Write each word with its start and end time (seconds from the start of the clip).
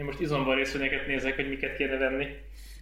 Én 0.00 0.06
most 0.06 0.20
izomban 0.20 0.56
részvényeket 0.56 1.06
nézek, 1.06 1.36
hogy 1.36 1.48
miket 1.48 1.76
kéne 1.76 1.96
venni. 1.96 2.26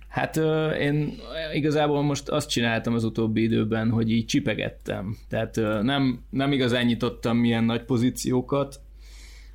Hát 0.09 0.37
én 0.81 1.19
igazából 1.53 2.03
most 2.03 2.29
azt 2.29 2.49
csináltam 2.49 2.95
az 2.95 3.05
utóbbi 3.05 3.43
időben, 3.43 3.91
hogy 3.91 4.11
így 4.11 4.27
csipegettem. 4.27 5.17
Tehát 5.29 5.57
nem, 5.83 6.25
nem 6.31 6.53
igazán 6.53 6.85
nyitottam 6.85 7.37
milyen 7.37 7.65
nagy 7.65 7.85
pozíciókat, 7.85 8.81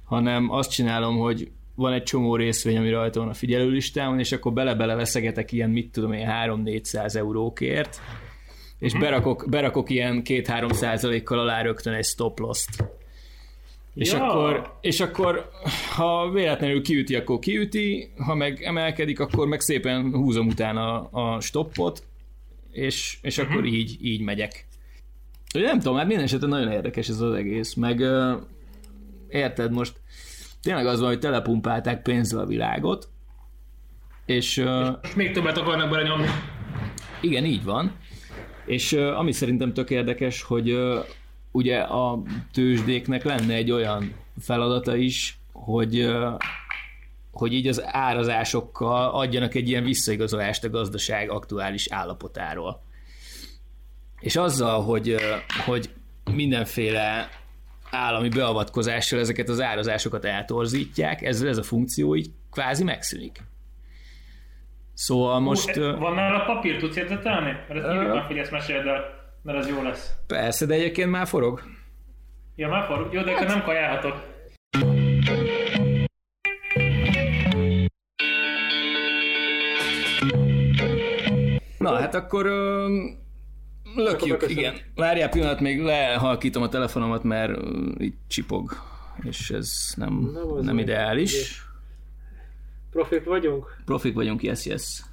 hanem 0.03 0.49
azt 0.49 0.71
csinálom, 0.71 1.17
hogy 1.17 1.51
van 1.75 1.93
egy 1.93 2.03
csomó 2.03 2.35
részvény, 2.35 2.77
ami 2.77 2.89
rajta 2.89 3.19
van 3.19 3.29
a 3.29 3.33
figyelőlistámon, 3.33 4.19
és 4.19 4.31
akkor 4.31 4.53
bele-bele 4.53 4.95
veszegetek 4.95 5.51
ilyen, 5.51 5.69
mit 5.69 5.91
tudom 5.91 6.13
én, 6.13 6.27
3-400 6.29 7.15
eurókért, 7.15 8.01
és 8.79 8.93
uh-huh. 8.93 9.09
berakok, 9.09 9.45
berakok 9.49 9.89
ilyen 9.89 10.21
2-3 10.25 10.73
százalékkal 10.73 11.39
alá 11.39 11.61
rögtön 11.61 11.93
egy 11.93 12.05
stop 12.05 12.39
loss-t. 12.39 13.02
És, 13.93 14.11
ja. 14.11 14.23
akkor, 14.23 14.77
és 14.81 14.99
akkor, 14.99 15.49
ha 15.95 16.29
véletlenül 16.29 16.81
kiüti, 16.81 17.15
akkor 17.15 17.39
kiüti, 17.39 18.11
ha 18.17 18.35
meg 18.35 18.61
emelkedik, 18.63 19.19
akkor 19.19 19.47
meg 19.47 19.59
szépen 19.59 20.11
húzom 20.13 20.47
utána 20.47 21.03
a 21.03 21.39
stoppot, 21.39 22.03
és, 22.71 23.17
és 23.21 23.37
uh-huh. 23.37 23.53
akkor 23.53 23.65
így, 23.65 23.97
így 24.01 24.21
megyek. 24.21 24.67
Nem 25.53 25.79
tudom, 25.79 25.97
hát 25.97 26.07
minden 26.07 26.23
esetben 26.23 26.49
nagyon 26.49 26.71
érdekes 26.71 27.09
ez 27.09 27.19
az 27.19 27.33
egész, 27.33 27.73
meg 27.73 27.99
uh, 27.99 28.41
érted, 29.29 29.71
most 29.71 29.93
tényleg 30.61 30.85
az 30.85 30.99
van, 30.99 31.09
hogy 31.09 31.19
telepumpálták 31.19 32.01
pénzzel 32.01 32.39
a 32.39 32.45
világot, 32.45 33.09
és... 34.25 34.57
Uh, 34.57 34.87
és 35.03 35.13
még 35.15 35.31
többet 35.31 35.57
akarnak 35.57 35.89
bele 35.89 36.03
nyomni. 36.07 36.27
Igen, 37.21 37.45
így 37.45 37.63
van. 37.63 37.95
És 38.65 38.91
uh, 38.91 39.19
ami 39.19 39.31
szerintem 39.31 39.73
tök 39.73 39.89
érdekes, 39.89 40.41
hogy 40.41 40.71
uh, 40.71 41.05
ugye 41.53 41.79
a 41.79 42.21
tőzsdéknek 42.53 43.23
lenne 43.23 43.53
egy 43.53 43.71
olyan 43.71 44.13
feladata 44.39 44.95
is, 44.95 45.37
hogy 45.51 46.11
hogy 47.31 47.53
így 47.53 47.67
az 47.67 47.83
árazásokkal 47.85 49.09
adjanak 49.09 49.55
egy 49.55 49.69
ilyen 49.69 49.83
visszaigazolást 49.83 50.63
a 50.63 50.69
gazdaság 50.69 51.29
aktuális 51.29 51.87
állapotáról. 51.91 52.81
És 54.19 54.35
azzal, 54.35 54.83
hogy, 54.83 55.15
hogy 55.65 55.89
mindenféle 56.31 57.29
állami 57.91 58.29
beavatkozással 58.29 59.19
ezeket 59.19 59.49
az 59.49 59.61
árazásokat 59.61 60.25
eltorzítják, 60.25 61.21
ezzel 61.21 61.47
ez 61.47 61.57
a 61.57 61.63
funkció 61.63 62.15
így 62.15 62.29
kvázi 62.51 62.83
megszűnik. 62.83 63.43
Szóval 64.93 65.39
most... 65.39 65.73
Hú, 65.73 65.81
van 65.81 66.13
nála 66.13 66.45
papír, 66.45 66.79
tudsz 66.79 66.95
értetelni? 66.95 67.51
Mert 67.67 67.83
ezt 67.83 67.87
uh, 67.87 68.27
figyelsz, 68.27 68.49
meséld 68.49 68.87
el 68.87 69.22
mert 69.43 69.57
az 69.57 69.67
jó 69.67 69.81
lesz. 69.81 70.11
Persze, 70.27 70.65
de 70.65 70.73
egyébként 70.73 71.09
már 71.09 71.27
forog. 71.27 71.61
Ja, 72.55 72.67
már 72.67 72.85
forog. 72.85 73.13
Jó, 73.13 73.21
de 73.21 73.31
hát... 73.31 73.47
nem 73.47 73.63
kajálhatok. 73.63 74.31
Na, 81.77 81.99
hát 81.99 82.15
akkor 82.15 82.45
ö, 82.45 82.87
lökjük, 83.95 84.49
igen. 84.49 84.75
Várjál 84.95 85.29
pillanat, 85.29 85.59
még 85.59 85.81
lehalkítom 85.81 86.63
a 86.63 86.69
telefonomat, 86.69 87.23
mert 87.23 87.59
itt 87.97 88.17
csipog, 88.27 88.71
és 89.21 89.49
ez 89.49 89.69
nem, 89.95 90.29
nem, 90.33 90.59
nem 90.61 90.77
ideális. 90.77 91.61
Profik 92.91 93.23
vagyunk? 93.23 93.81
Profik 93.85 94.13
vagyunk, 94.13 94.43
yes, 94.43 94.65
yes. 94.65 95.03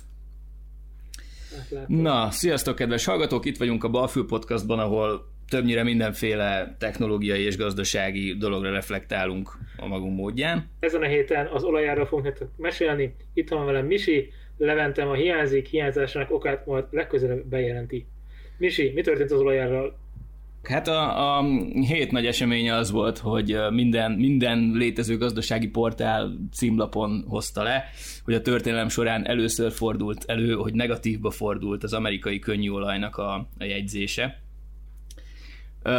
Na, 1.86 2.30
sziasztok 2.30 2.76
kedves 2.76 3.04
hallgatók, 3.04 3.44
itt 3.44 3.58
vagyunk 3.58 3.84
a 3.84 3.88
Balfül 3.88 4.26
Podcastban, 4.26 4.78
ahol 4.78 5.28
többnyire 5.48 5.82
mindenféle 5.82 6.76
technológiai 6.78 7.42
és 7.42 7.56
gazdasági 7.56 8.36
dologra 8.36 8.70
reflektálunk 8.70 9.50
a 9.76 9.86
magunk 9.86 10.16
módján. 10.16 10.70
Ezen 10.80 11.02
a 11.02 11.06
héten 11.06 11.46
az 11.46 11.62
olajáról 11.62 12.06
fogunk 12.06 12.26
nektek 12.26 12.48
mesélni. 12.56 13.14
Itt 13.34 13.48
van 13.48 13.64
velem 13.64 13.86
Misi, 13.86 14.32
Leventem 14.60 15.08
a 15.08 15.14
hiányzik, 15.14 15.66
hiányzásának 15.66 16.30
okát 16.30 16.66
majd 16.66 16.84
legközelebb 16.90 17.46
bejelenti. 17.46 18.06
Misi, 18.58 18.92
mi 18.94 19.00
történt 19.00 19.30
az 19.30 19.40
olajárral? 19.40 19.98
Hát 20.62 20.88
a, 20.88 21.38
a 21.38 21.44
hét 21.72 22.10
nagy 22.10 22.26
eseménye 22.26 22.74
az 22.74 22.90
volt, 22.90 23.18
hogy 23.18 23.58
minden, 23.70 24.12
minden 24.12 24.70
létező 24.74 25.16
gazdasági 25.16 25.68
portál 25.68 26.32
címlapon 26.52 27.24
hozta 27.28 27.62
le, 27.62 27.84
hogy 28.24 28.34
a 28.34 28.40
történelem 28.40 28.88
során 28.88 29.26
először 29.26 29.72
fordult 29.72 30.24
elő, 30.26 30.54
hogy 30.54 30.74
negatívba 30.74 31.30
fordult 31.30 31.82
az 31.82 31.92
amerikai 31.92 32.38
könnyűolajnak 32.38 33.16
a, 33.16 33.34
a 33.58 33.64
jegyzése. 33.64 34.40
Ö, 35.82 35.90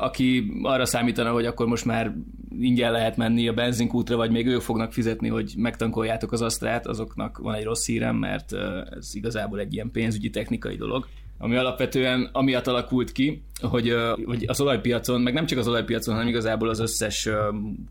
aki 0.00 0.52
arra 0.62 0.84
számítana, 0.84 1.32
hogy 1.32 1.46
akkor 1.46 1.66
most 1.66 1.84
már 1.84 2.14
ingyen 2.58 2.92
lehet 2.92 3.16
menni 3.16 3.48
a 3.48 3.52
benzinkútra, 3.52 4.16
vagy 4.16 4.30
még 4.30 4.46
ők 4.46 4.60
fognak 4.60 4.92
fizetni, 4.92 5.28
hogy 5.28 5.54
megtankoljátok 5.56 6.32
az 6.32 6.42
asztrát, 6.42 6.86
azoknak 6.86 7.38
van 7.38 7.54
egy 7.54 7.64
rossz 7.64 7.86
hírem, 7.86 8.16
mert 8.16 8.52
ez 8.90 9.14
igazából 9.14 9.58
egy 9.58 9.74
ilyen 9.74 9.90
pénzügyi 9.90 10.30
technikai 10.30 10.76
dolog 10.76 11.06
ami 11.42 11.56
alapvetően 11.56 12.28
amiatt 12.32 12.66
alakult 12.66 13.12
ki, 13.12 13.42
hogy, 13.60 13.96
hogy 14.24 14.44
az 14.46 14.60
olajpiacon, 14.60 15.20
meg 15.20 15.32
nem 15.32 15.46
csak 15.46 15.58
az 15.58 15.68
olajpiacon, 15.68 16.14
hanem 16.14 16.28
igazából 16.28 16.68
az 16.68 16.78
összes 16.78 17.28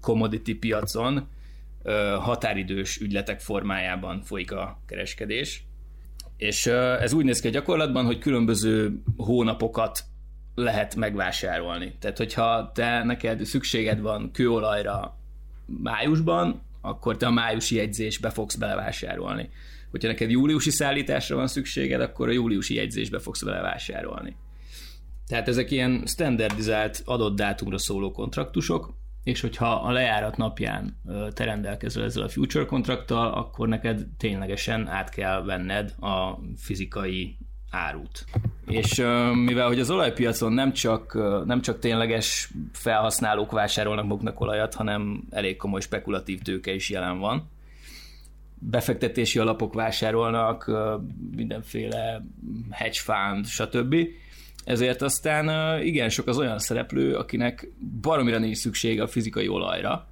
commodity 0.02 0.52
piacon 0.54 1.28
határidős 2.20 2.98
ügyletek 2.98 3.40
formájában 3.40 4.22
folyik 4.22 4.52
a 4.52 4.82
kereskedés. 4.88 5.64
És 6.38 6.66
ez 7.00 7.14
úgy 7.14 7.26
néz 7.26 7.40
ki 7.40 7.48
a 7.48 7.52
gyakorlatban, 7.52 8.06
hogy 8.06 8.20
különböző 8.20 9.02
hónapokat 9.18 10.04
lehet 10.56 10.96
megvásárolni. 10.96 11.96
Tehát, 12.00 12.18
hogyha 12.18 12.72
te 12.74 13.04
neked 13.04 13.46
szükséged 13.46 14.00
van 14.02 14.32
kőolajra 14.32 15.18
májusban, 15.66 16.62
akkor 16.82 17.18
te 17.18 17.26
a 17.26 17.32
májusi 17.32 17.76
jegyzésbe 17.76 18.30
fogsz 18.30 18.56
belevásárolni 18.56 19.50
hogyha 19.92 20.08
neked 20.08 20.30
júliusi 20.30 20.70
szállításra 20.70 21.36
van 21.36 21.48
szükséged, 21.48 22.02
akkor 22.02 22.28
a 22.28 22.32
júliusi 22.32 22.74
jegyzésbe 22.76 23.20
fogsz 23.20 23.44
vele 23.44 23.62
vásárolni. 23.62 24.36
Tehát 25.28 25.48
ezek 25.48 25.72
ilyen 25.72 26.04
standardizált 26.06 27.02
adott 27.06 27.36
dátumra 27.36 27.78
szóló 27.78 28.12
kontraktusok, 28.12 28.94
és 29.24 29.42
hogyha 29.42 29.72
a 29.72 29.92
lejárat 29.92 30.38
napján 30.38 31.02
te 31.34 31.44
rendelkezel 31.44 32.04
ezzel 32.04 32.24
a 32.24 32.30
future 32.30 32.66
kontrakttal, 32.66 33.34
akkor 33.34 33.68
neked 33.68 34.08
ténylegesen 34.18 34.88
át 34.88 35.10
kell 35.10 35.44
venned 35.44 35.96
a 36.00 36.40
fizikai 36.58 37.38
árut. 37.70 38.26
És 38.66 38.96
mivel 39.34 39.68
hogy 39.68 39.80
az 39.80 39.92
olajpiacon 39.92 40.54
nem 40.54 40.74
csak, 40.74 41.14
nem 41.46 41.62
csak 41.62 41.80
tényleges 41.80 42.52
felhasználók 42.72 43.52
vásárolnak 43.52 44.06
maguknak 44.06 44.40
olajat, 44.40 44.74
hanem 44.74 45.24
elég 45.30 45.58
komoly 45.58 45.82
spekulatív 45.82 46.42
tőke 46.42 46.74
is 46.74 46.90
jelen 46.90 47.20
van, 47.20 47.50
befektetési 48.60 49.40
alapok 49.40 49.74
vásárolnak, 49.74 50.72
mindenféle 51.36 52.26
hedge 52.70 53.00
fund, 53.00 53.46
stb. 53.46 53.96
Ezért 54.64 55.02
aztán 55.02 55.80
igen 55.84 56.10
sok 56.10 56.28
az 56.28 56.38
olyan 56.38 56.60
szereplő, 56.60 57.16
akinek 57.16 57.68
baromira 58.02 58.38
nincs 58.38 58.58
szüksége 58.58 59.04
a 59.04 59.08
fizikai 59.08 59.48
olajra, 59.48 60.08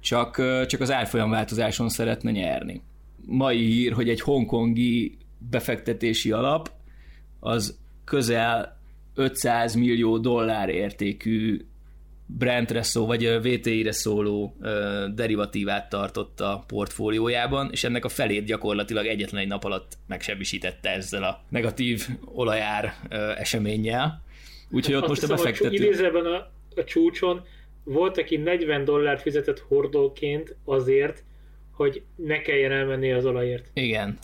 csak, 0.00 0.42
csak 0.66 0.80
az 0.80 0.90
árfolyam 0.90 1.30
változáson 1.30 1.88
szeretne 1.88 2.30
nyerni. 2.30 2.82
Mai 3.26 3.64
hír, 3.64 3.92
hogy 3.92 4.08
egy 4.08 4.20
hongkongi 4.20 5.18
befektetési 5.50 6.30
alap 6.30 6.70
az 7.40 7.78
közel 8.04 8.78
500 9.14 9.74
millió 9.74 10.18
dollár 10.18 10.68
értékű 10.68 11.64
Brentre 12.38 12.82
szó, 12.82 13.06
vagy 13.06 13.40
VTI-re 13.42 13.92
szóló 13.92 14.56
derivatívát 15.14 15.88
tartott 15.88 16.40
a 16.40 16.64
portfóliójában, 16.66 17.68
és 17.72 17.84
ennek 17.84 18.04
a 18.04 18.08
felét 18.08 18.44
gyakorlatilag 18.44 19.06
egyetlen 19.06 19.40
egy 19.40 19.48
nap 19.48 19.64
alatt 19.64 19.98
megsebisítette 20.06 20.90
ezzel 20.90 21.22
a 21.22 21.44
negatív 21.48 22.06
olajár 22.24 22.94
eseménnyel. 23.38 24.22
Úgyhogy 24.70 24.94
ott 24.94 25.08
most 25.08 25.22
a 25.22 25.26
befektető... 25.26 25.74
Idézőben 25.74 26.24
a, 26.24 26.36
a 26.76 26.84
csúcson 26.84 27.42
volt, 27.84 28.18
aki 28.18 28.36
40 28.36 28.84
dollárt 28.84 29.22
fizetett 29.22 29.58
hordóként 29.58 30.56
azért, 30.64 31.24
hogy 31.72 32.02
ne 32.16 32.40
kelljen 32.40 32.72
elmenni 32.72 33.12
az 33.12 33.24
olajért. 33.24 33.70
Igen. 33.74 34.18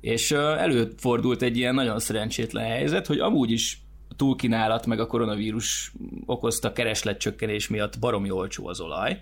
És 0.00 0.30
előfordult 0.32 1.42
egy 1.42 1.56
ilyen 1.56 1.74
nagyon 1.74 1.98
szerencsétlen 1.98 2.64
helyzet, 2.64 3.06
hogy 3.06 3.18
amúgy 3.18 3.50
is 3.50 3.78
túlkínálat 4.20 4.86
meg 4.86 5.00
a 5.00 5.06
koronavírus 5.06 5.92
okozta 6.26 6.72
keresletcsökkenés 6.72 7.68
miatt 7.68 7.98
baromi 7.98 8.30
olcsó 8.30 8.66
az 8.66 8.80
olaj, 8.80 9.20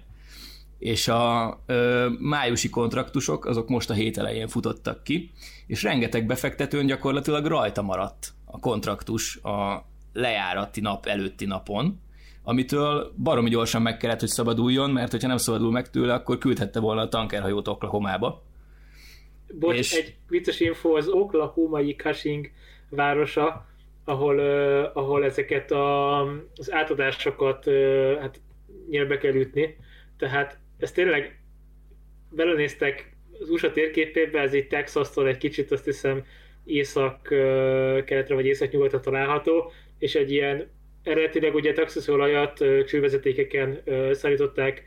és 0.79 1.09
a 1.09 1.59
ö, 1.67 2.09
májusi 2.19 2.71
kontraktusok 2.71 3.47
azok 3.47 3.69
most 3.69 3.91
a 3.91 3.95
hét 3.95 4.19
elején 4.19 4.49
futottak 4.49 5.03
ki, 5.03 5.31
és 5.67 5.83
rengeteg 5.83 6.27
befektetőn 6.27 6.87
gyakorlatilag 6.87 7.47
rajta 7.47 7.83
maradt 7.83 8.33
a 8.45 8.59
kontraktus 8.59 9.37
a 9.37 9.85
lejárati 10.13 10.81
nap 10.81 11.07
előtti 11.07 11.45
napon, 11.45 12.01
amitől 12.43 13.13
baromi 13.23 13.51
gyorsan 13.51 13.83
meg 13.83 13.97
kellett, 13.97 14.21
hogy 14.21 14.29
szabaduljon, 14.29 14.91
mert 14.91 15.11
hogyha 15.11 15.29
nem 15.29 15.37
szabadul 15.37 15.71
meg 15.71 15.91
tőle, 15.91 16.15
akkor 16.15 16.39
küldhette 16.39 16.81
volna 16.81 17.01
a 17.01 17.09
tankerhajót 17.09 17.69
Oklahomába. 17.69 18.43
Bocs, 19.59 19.77
és... 19.77 19.93
egy 19.93 20.17
vicces 20.29 20.61
info, 20.61 20.97
az 20.97 21.09
oklahomai 21.09 21.95
Cushing 21.95 22.51
városa 22.89 23.68
ahol, 24.09 24.39
uh, 24.39 24.97
ahol 24.97 25.25
ezeket 25.25 25.71
a, 25.71 26.21
az 26.55 26.73
átadásokat 26.73 27.67
uh, 27.67 28.19
hát 28.21 28.41
nyilvbe 28.89 29.19
kell 29.19 29.35
ütni. 29.35 29.77
Tehát 30.19 30.59
ez 30.79 30.93
tényleg 30.93 31.41
belenéztek 32.31 33.17
az 33.41 33.51
USA 33.51 33.73
térképébe, 33.73 34.41
ez 34.41 34.53
itt 34.53 34.69
Texas-tól 34.69 35.29
egy 35.29 35.39
kicsit 35.39 35.73
azt 35.73 35.85
hiszem 35.85 36.25
észak-keletre 36.65 38.35
vagy 38.35 38.47
észak-nyugatra 38.47 39.01
található, 39.01 39.73
és 39.99 40.15
egy 40.15 40.31
ilyen 40.33 40.71
eredetileg 41.03 41.55
ugye 41.55 41.73
Texas 41.73 42.09
olajat 42.09 42.65
csővezetékeken 42.87 43.83
szállították 44.13 44.85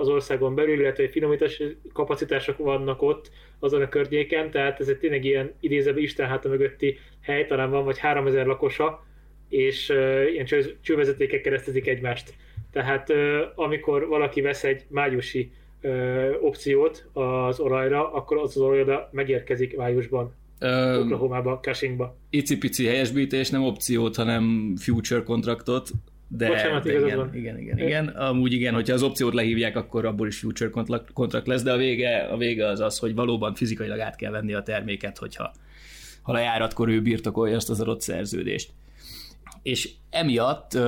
az 0.00 0.08
országon 0.08 0.54
belül, 0.54 0.80
illetve 0.80 1.08
finomítási 1.08 1.76
kapacitások 1.92 2.56
vannak 2.56 3.02
ott 3.02 3.30
azon 3.58 3.82
a 3.82 3.88
környéken, 3.88 4.50
tehát 4.50 4.80
ez 4.80 4.88
egy 4.88 4.98
tényleg 4.98 5.24
ilyen 5.24 5.54
idézőben 5.60 6.02
Isten 6.02 6.28
háta 6.28 6.48
mögötti 6.48 6.98
hely, 7.28 7.46
talán 7.46 7.70
van 7.70 7.84
vagy 7.84 7.98
3000 7.98 8.46
lakosa, 8.46 9.06
és 9.48 9.88
ilyen 10.32 10.46
csővezetékek 10.80 11.40
keresztezik 11.40 11.86
egymást. 11.86 12.34
Tehát 12.72 13.12
amikor 13.54 14.06
valaki 14.06 14.40
vesz 14.40 14.64
egy 14.64 14.84
májusi 14.88 15.50
opciót 16.40 17.08
az 17.12 17.60
olajra, 17.60 18.12
akkor 18.12 18.36
az 18.38 18.56
az 18.56 18.62
olaj 18.62 18.80
oda 18.80 19.08
megérkezik 19.12 19.76
májusban. 19.76 20.34
Oklahomába, 21.02 21.58
Cushingba. 21.62 22.16
Icipici 22.30 22.86
helyesbítés, 22.86 23.50
nem 23.50 23.62
opciót, 23.62 24.16
hanem 24.16 24.74
future 24.76 25.22
kontraktot, 25.22 25.90
de, 26.28 26.46
Bocsánat, 26.46 26.82
de 26.82 26.98
igen, 26.98 27.16
van. 27.16 27.34
igen, 27.34 27.58
igen, 27.58 27.78
igen. 27.78 28.06
Amúgy 28.06 28.52
igen, 28.52 28.74
hogyha 28.74 28.94
az 28.94 29.02
opciót 29.02 29.34
lehívják, 29.34 29.76
akkor 29.76 30.04
abból 30.04 30.26
is 30.26 30.38
future 30.38 30.70
kontrakt 31.12 31.46
lesz, 31.46 31.62
de 31.62 31.72
a 31.72 31.76
vége, 31.76 32.18
a 32.18 32.36
vége 32.36 32.66
az 32.66 32.80
az, 32.80 32.98
hogy 32.98 33.14
valóban 33.14 33.54
fizikailag 33.54 33.98
át 33.98 34.16
kell 34.16 34.30
venni 34.30 34.54
a 34.54 34.62
terméket, 34.62 35.18
hogyha 35.18 35.52
ha 36.28 36.34
lejáratkor 36.34 36.88
ő 36.88 37.02
birtokolja 37.02 37.56
azt 37.56 37.70
az 37.70 37.80
adott 37.80 38.00
szerződést. 38.00 38.72
És 39.62 39.90
emiatt, 40.10 40.78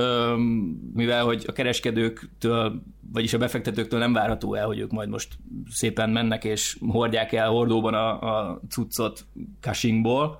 mivel 0.93 1.23
hogy 1.23 1.43
a 1.47 1.51
kereskedőktől, 1.51 2.81
vagyis 3.13 3.33
a 3.33 3.37
befektetőktől 3.37 3.99
nem 3.99 4.13
várható 4.13 4.53
el, 4.53 4.65
hogy 4.65 4.79
ők 4.79 4.91
majd 4.91 5.09
most 5.09 5.37
szépen 5.69 6.09
mennek 6.09 6.43
és 6.43 6.77
hordják 6.87 7.31
el 7.31 7.49
hordóban 7.49 7.93
a, 7.93 8.21
a 8.21 8.61
cuccot 8.69 9.25
Cushingból, 9.61 10.39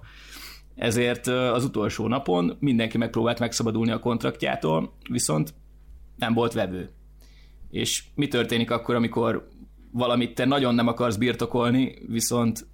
ezért 0.75 1.27
az 1.27 1.65
utolsó 1.65 2.07
napon 2.07 2.57
mindenki 2.59 2.97
megpróbált 2.97 3.39
megszabadulni 3.39 3.92
a 3.92 4.00
kontraktjától, 4.00 4.94
viszont 5.09 5.54
nem 6.15 6.33
volt 6.33 6.54
vevő. 6.54 6.89
És 7.71 8.04
mi 8.15 8.27
történik 8.27 8.71
akkor, 8.71 8.95
amikor 8.95 9.47
valamit 9.92 10.36
te 10.36 10.45
nagyon 10.45 10.75
nem 10.75 10.88
akarsz 10.88 11.15
birtokolni, 11.15 11.95
viszont 12.07 12.69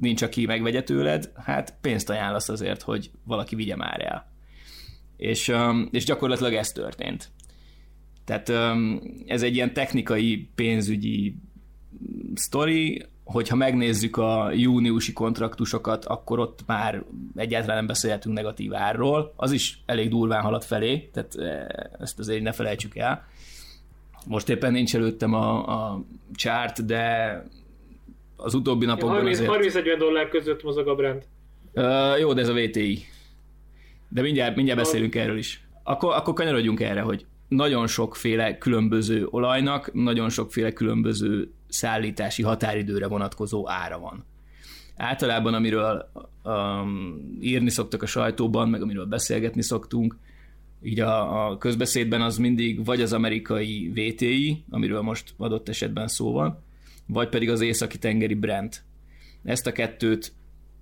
nincs, 0.00 0.22
aki 0.22 0.46
megvegye 0.46 0.82
tőled, 0.82 1.32
hát 1.36 1.74
pénzt 1.80 2.10
ajánlasz 2.10 2.48
azért, 2.48 2.82
hogy 2.82 3.10
valaki 3.24 3.54
vigye 3.54 3.76
már 3.76 4.04
el. 4.04 4.32
És, 5.16 5.52
és 5.90 6.04
gyakorlatilag 6.04 6.54
ez 6.54 6.68
történt. 6.68 7.30
Tehát 8.24 8.48
ez 9.26 9.42
egy 9.42 9.54
ilyen 9.54 9.72
technikai, 9.72 10.50
pénzügyi 10.54 11.36
sztori, 12.34 13.06
hogyha 13.24 13.56
megnézzük 13.56 14.16
a 14.16 14.50
júniusi 14.52 15.12
kontraktusokat, 15.12 16.04
akkor 16.04 16.38
ott 16.38 16.66
már 16.66 17.04
egyáltalán 17.36 17.76
nem 17.76 17.86
beszélhetünk 17.86 18.34
negatív 18.34 18.74
árról. 18.74 19.32
Az 19.36 19.52
is 19.52 19.82
elég 19.86 20.08
durván 20.08 20.42
halad 20.42 20.64
felé, 20.64 21.10
tehát 21.12 21.34
ezt 22.00 22.18
azért 22.18 22.42
ne 22.42 22.52
felejtsük 22.52 22.96
el. 22.96 23.24
Most 24.26 24.48
éppen 24.48 24.72
nincs 24.72 24.94
előttem 24.94 25.34
a, 25.34 25.66
a 25.66 26.04
chart, 26.34 26.86
de 26.86 27.44
az 28.42 28.54
utóbbi 28.54 28.86
napokban 28.86 29.16
30, 29.16 29.36
azért... 29.36 29.50
30 29.50 29.98
dollár 29.98 30.28
között 30.28 30.62
mozog 30.62 30.88
a 30.88 30.94
brand. 30.94 31.22
Uh, 31.74 32.18
jó, 32.18 32.32
de 32.32 32.40
ez 32.40 32.48
a 32.48 32.54
VTI. 32.54 32.98
De 34.08 34.22
mindjárt, 34.22 34.56
mindjárt 34.56 34.80
beszélünk 34.80 35.14
erről 35.14 35.38
is. 35.38 35.64
Akkor, 35.82 36.14
akkor 36.14 36.34
kanyarodjunk 36.34 36.80
erre, 36.80 37.00
hogy 37.00 37.26
nagyon 37.48 37.86
sokféle 37.86 38.58
különböző 38.58 39.26
olajnak, 39.30 39.92
nagyon 39.92 40.28
sokféle 40.28 40.72
különböző 40.72 41.50
szállítási 41.68 42.42
határidőre 42.42 43.06
vonatkozó 43.06 43.68
ára 43.68 43.98
van. 43.98 44.24
Általában, 44.96 45.54
amiről 45.54 46.10
um, 46.44 47.38
írni 47.40 47.70
szoktak 47.70 48.02
a 48.02 48.06
sajtóban, 48.06 48.68
meg 48.68 48.82
amiről 48.82 49.06
beszélgetni 49.06 49.62
szoktunk, 49.62 50.16
így 50.82 51.00
a, 51.00 51.46
a 51.48 51.58
közbeszédben 51.58 52.22
az 52.22 52.36
mindig 52.36 52.84
vagy 52.84 53.02
az 53.02 53.12
amerikai 53.12 53.92
VTI, 53.94 54.64
amiről 54.70 55.00
most 55.00 55.34
adott 55.36 55.68
esetben 55.68 56.08
szó 56.08 56.32
van, 56.32 56.58
vagy 57.12 57.28
pedig 57.28 57.50
az 57.50 57.60
északi 57.60 57.98
tengeri 57.98 58.34
Brent. 58.34 58.84
Ezt 59.44 59.66
a 59.66 59.72
kettőt 59.72 60.32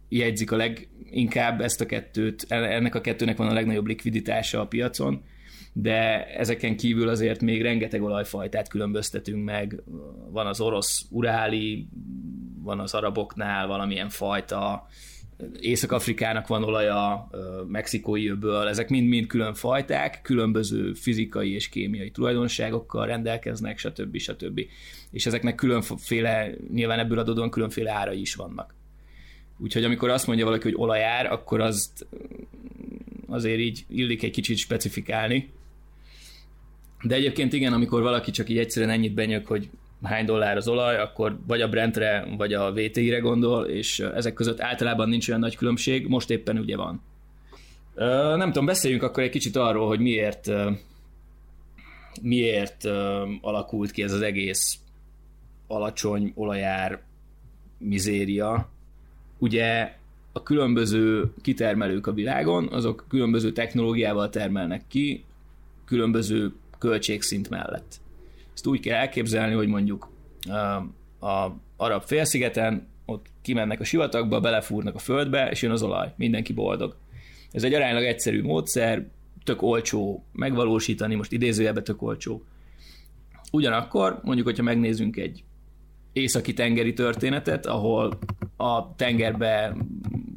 jegyzik 0.08 0.52
a 0.52 0.56
leginkább, 0.56 1.60
ezt 1.60 1.80
a 1.80 1.86
kettőt, 1.86 2.46
ennek 2.48 2.94
a 2.94 3.00
kettőnek 3.00 3.36
van 3.36 3.48
a 3.48 3.52
legnagyobb 3.52 3.86
likviditása 3.86 4.60
a 4.60 4.66
piacon, 4.66 5.24
de 5.72 6.26
ezeken 6.26 6.76
kívül 6.76 7.08
azért 7.08 7.40
még 7.40 7.62
rengeteg 7.62 8.02
olajfajtát 8.02 8.68
különböztetünk 8.68 9.44
meg. 9.44 9.82
Van 10.30 10.46
az 10.46 10.60
orosz 10.60 11.06
uráli, 11.10 11.88
van 12.62 12.80
az 12.80 12.94
araboknál 12.94 13.66
valamilyen 13.66 14.08
fajta, 14.08 14.86
Észak-Afrikának 15.60 16.46
van 16.46 16.64
olaja, 16.64 17.30
mexikói 17.66 18.28
öböl, 18.28 18.68
ezek 18.68 18.88
mind-mind 18.88 19.26
külön 19.26 19.54
fajták, 19.54 20.20
különböző 20.22 20.92
fizikai 20.92 21.52
és 21.54 21.68
kémiai 21.68 22.10
tulajdonságokkal 22.10 23.06
rendelkeznek, 23.06 23.78
stb. 23.78 24.16
stb. 24.16 24.60
És 25.10 25.26
ezeknek 25.26 25.54
különféle, 25.54 26.50
nyilván 26.72 26.98
ebből 26.98 27.18
adódóan 27.18 27.50
különféle 27.50 27.92
árai 27.92 28.20
is 28.20 28.34
vannak. 28.34 28.74
Úgyhogy 29.58 29.84
amikor 29.84 30.08
azt 30.08 30.26
mondja 30.26 30.44
valaki, 30.44 30.62
hogy 30.62 30.76
olajár, 30.76 31.32
akkor 31.32 31.60
azt 31.60 32.06
azért 33.26 33.58
így 33.58 33.84
illik 33.88 34.22
egy 34.22 34.30
kicsit 34.30 34.56
specifikálni, 34.56 35.50
de 37.02 37.14
egyébként 37.14 37.52
igen, 37.52 37.72
amikor 37.72 38.02
valaki 38.02 38.30
csak 38.30 38.48
így 38.48 38.58
egyszerűen 38.58 38.92
ennyit 38.92 39.14
benyök, 39.14 39.46
hogy 39.46 39.70
hány 40.02 40.24
dollár 40.24 40.56
az 40.56 40.68
olaj, 40.68 40.98
akkor 40.98 41.38
vagy 41.46 41.60
a 41.60 41.68
Brentre, 41.68 42.28
vagy 42.36 42.52
a 42.52 42.72
VTI-re 42.72 43.18
gondol, 43.18 43.64
és 43.64 44.00
ezek 44.00 44.34
között 44.34 44.60
általában 44.60 45.08
nincs 45.08 45.28
olyan 45.28 45.40
nagy 45.40 45.56
különbség, 45.56 46.06
most 46.06 46.30
éppen 46.30 46.58
ugye 46.58 46.76
van. 46.76 47.02
Nem 48.36 48.46
tudom, 48.46 48.66
beszéljünk 48.66 49.02
akkor 49.02 49.22
egy 49.22 49.30
kicsit 49.30 49.56
arról, 49.56 49.86
hogy 49.86 50.00
miért 50.00 50.50
miért 52.22 52.84
alakult 53.40 53.90
ki 53.90 54.02
ez 54.02 54.12
az 54.12 54.20
egész 54.20 54.78
alacsony 55.66 56.32
olajár 56.34 57.02
mizéria. 57.78 58.68
Ugye 59.38 59.96
a 60.32 60.42
különböző 60.42 61.32
kitermelők 61.42 62.06
a 62.06 62.12
világon, 62.12 62.68
azok 62.68 63.04
különböző 63.08 63.52
technológiával 63.52 64.30
termelnek 64.30 64.82
ki, 64.88 65.24
különböző 65.84 66.52
költségszint 66.78 67.48
mellett. 67.48 68.00
Ezt 68.58 68.66
úgy 68.66 68.80
kell 68.80 68.98
elképzelni, 68.98 69.54
hogy 69.54 69.68
mondjuk 69.68 70.10
a 71.20 71.48
arab 71.76 72.02
félszigeten 72.02 72.88
ott 73.04 73.26
kimennek 73.42 73.80
a 73.80 73.84
sivatagba, 73.84 74.40
belefúrnak 74.40 74.94
a 74.94 74.98
földbe, 74.98 75.50
és 75.50 75.62
jön 75.62 75.70
az 75.70 75.82
olaj, 75.82 76.12
mindenki 76.16 76.52
boldog. 76.52 76.96
Ez 77.52 77.62
egy 77.62 77.74
aránylag 77.74 78.04
egyszerű 78.04 78.42
módszer, 78.42 79.06
tök 79.44 79.62
olcsó 79.62 80.24
megvalósítani, 80.32 81.14
most 81.14 81.32
idézőjelben 81.32 81.84
tök 81.84 82.02
olcsó. 82.02 82.44
Ugyanakkor, 83.52 84.20
mondjuk, 84.22 84.46
hogyha 84.46 84.62
megnézzünk 84.62 85.16
egy 85.16 85.44
északi 86.12 86.52
tengeri 86.52 86.92
történetet, 86.92 87.66
ahol 87.66 88.18
a 88.56 88.94
tengerbe 88.94 89.76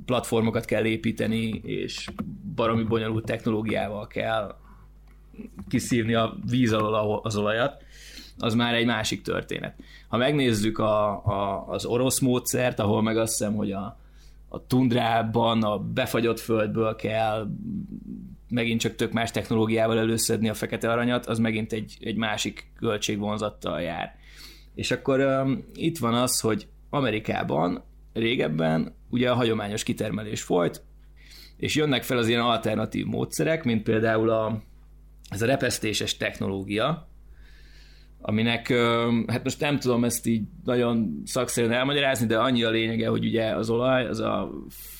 platformokat 0.05 0.65
kell 0.65 0.85
építeni, 0.85 1.61
és 1.63 2.09
baromi 2.55 2.83
bonyolult 2.83 3.25
technológiával 3.25 4.07
kell 4.07 4.55
kiszívni 5.69 6.13
a 6.13 6.37
víz 6.49 6.73
alól 6.73 7.19
az 7.23 7.35
olajat, 7.35 7.83
az 8.41 8.53
már 8.53 8.73
egy 8.73 8.85
másik 8.85 9.21
történet. 9.21 9.75
Ha 10.07 10.17
megnézzük 10.17 10.77
a, 10.79 11.25
a, 11.25 11.65
az 11.67 11.85
orosz 11.85 12.19
módszert, 12.19 12.79
ahol 12.79 13.01
meg 13.01 13.17
azt 13.17 13.37
hiszem, 13.37 13.55
hogy 13.55 13.71
a, 13.71 13.99
a 14.49 14.65
tundrában, 14.67 15.63
a 15.63 15.77
befagyott 15.77 16.39
földből 16.39 16.95
kell 16.95 17.47
megint 18.51 18.79
csak 18.79 18.95
tök 18.95 19.11
más 19.11 19.31
technológiával 19.31 19.97
előszedni 19.97 20.49
a 20.49 20.53
fekete 20.53 20.91
aranyat, 20.91 21.25
az 21.25 21.39
megint 21.39 21.73
egy, 21.73 21.97
egy 21.99 22.15
másik 22.15 22.71
költségvonzattal 22.77 23.81
jár. 23.81 24.15
És 24.75 24.91
akkor 24.91 25.19
um, 25.19 25.65
itt 25.73 25.97
van 25.97 26.13
az, 26.13 26.39
hogy 26.39 26.67
Amerikában 26.89 27.83
régebben 28.13 28.95
ugye 29.09 29.29
a 29.29 29.35
hagyományos 29.35 29.83
kitermelés 29.83 30.41
folyt, 30.41 30.81
és 31.57 31.75
jönnek 31.75 32.03
fel 32.03 32.17
az 32.17 32.27
ilyen 32.27 32.41
alternatív 32.41 33.05
módszerek, 33.05 33.63
mint 33.63 33.83
például 33.83 34.29
a, 34.29 34.61
ez 35.29 35.41
a 35.41 35.45
repesztéses 35.45 36.17
technológia, 36.17 37.07
aminek, 38.21 38.73
hát 39.27 39.43
most 39.43 39.59
nem 39.59 39.79
tudom 39.79 40.03
ezt 40.03 40.25
így 40.25 40.41
nagyon 40.65 41.21
szakszerűen 41.25 41.73
elmagyarázni, 41.73 42.27
de 42.27 42.37
annyi 42.37 42.63
a 42.63 42.69
lényege, 42.69 43.07
hogy 43.07 43.25
ugye 43.25 43.55
az 43.55 43.69
olaj, 43.69 44.07
az 44.07 44.19
a 44.19 44.51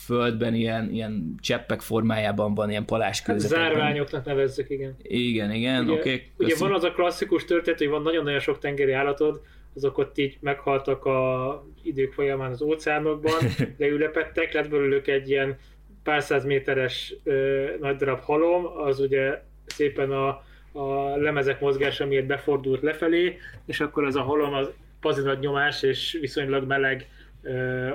földben 0.06 0.54
ilyen, 0.54 0.90
ilyen 0.92 1.36
cseppek 1.40 1.82
formájában 1.82 2.54
van, 2.54 2.70
ilyen 2.70 2.86
palás 2.86 3.22
hát 3.22 3.40
zárványoknak 3.40 4.26
nevezzük, 4.26 4.70
igen. 4.70 4.96
Igen, 5.02 5.52
igen, 5.52 5.90
oké. 5.90 6.00
Okay, 6.00 6.22
ugye 6.38 6.56
van 6.60 6.74
az 6.74 6.84
a 6.84 6.92
klasszikus 6.92 7.46
történet, 7.46 7.80
hogy 7.80 7.90
van 7.90 8.02
nagyon-nagyon 8.02 8.40
sok 8.40 8.60
tengeri 8.60 8.92
állatod, 8.92 9.42
azok 9.76 9.98
ott 9.98 10.18
így 10.18 10.38
meghaltak 10.40 11.06
a 11.06 11.64
idők 11.84 12.14
folyamán 12.14 12.52
az 12.52 12.62
óceánokban, 12.62 13.40
leülepettek, 13.78 14.54
lett 14.54 14.70
belőlük 14.70 15.08
egy 15.08 15.30
ilyen 15.30 15.58
pár 16.04 16.24
száz 16.24 16.46
méteres 16.46 17.16
ö, 17.24 17.66
nagy 17.80 17.96
darab 17.96 18.20
halom, 18.20 18.66
az 18.66 19.00
ugye 19.00 19.42
szépen 19.66 20.12
a, 20.12 20.44
a 20.72 21.16
lemezek 21.18 21.60
mozgása 21.60 22.06
miatt 22.06 22.26
befordult 22.26 22.82
lefelé, 22.82 23.38
és 23.66 23.80
akkor 23.80 24.04
az 24.04 24.16
a 24.16 24.22
halom 24.22 24.54
az 24.54 24.72
pazi 25.00 25.22
nagy 25.22 25.40
nyomás 25.40 25.84
és 25.84 26.18
viszonylag 26.22 26.68
meleg 26.68 27.10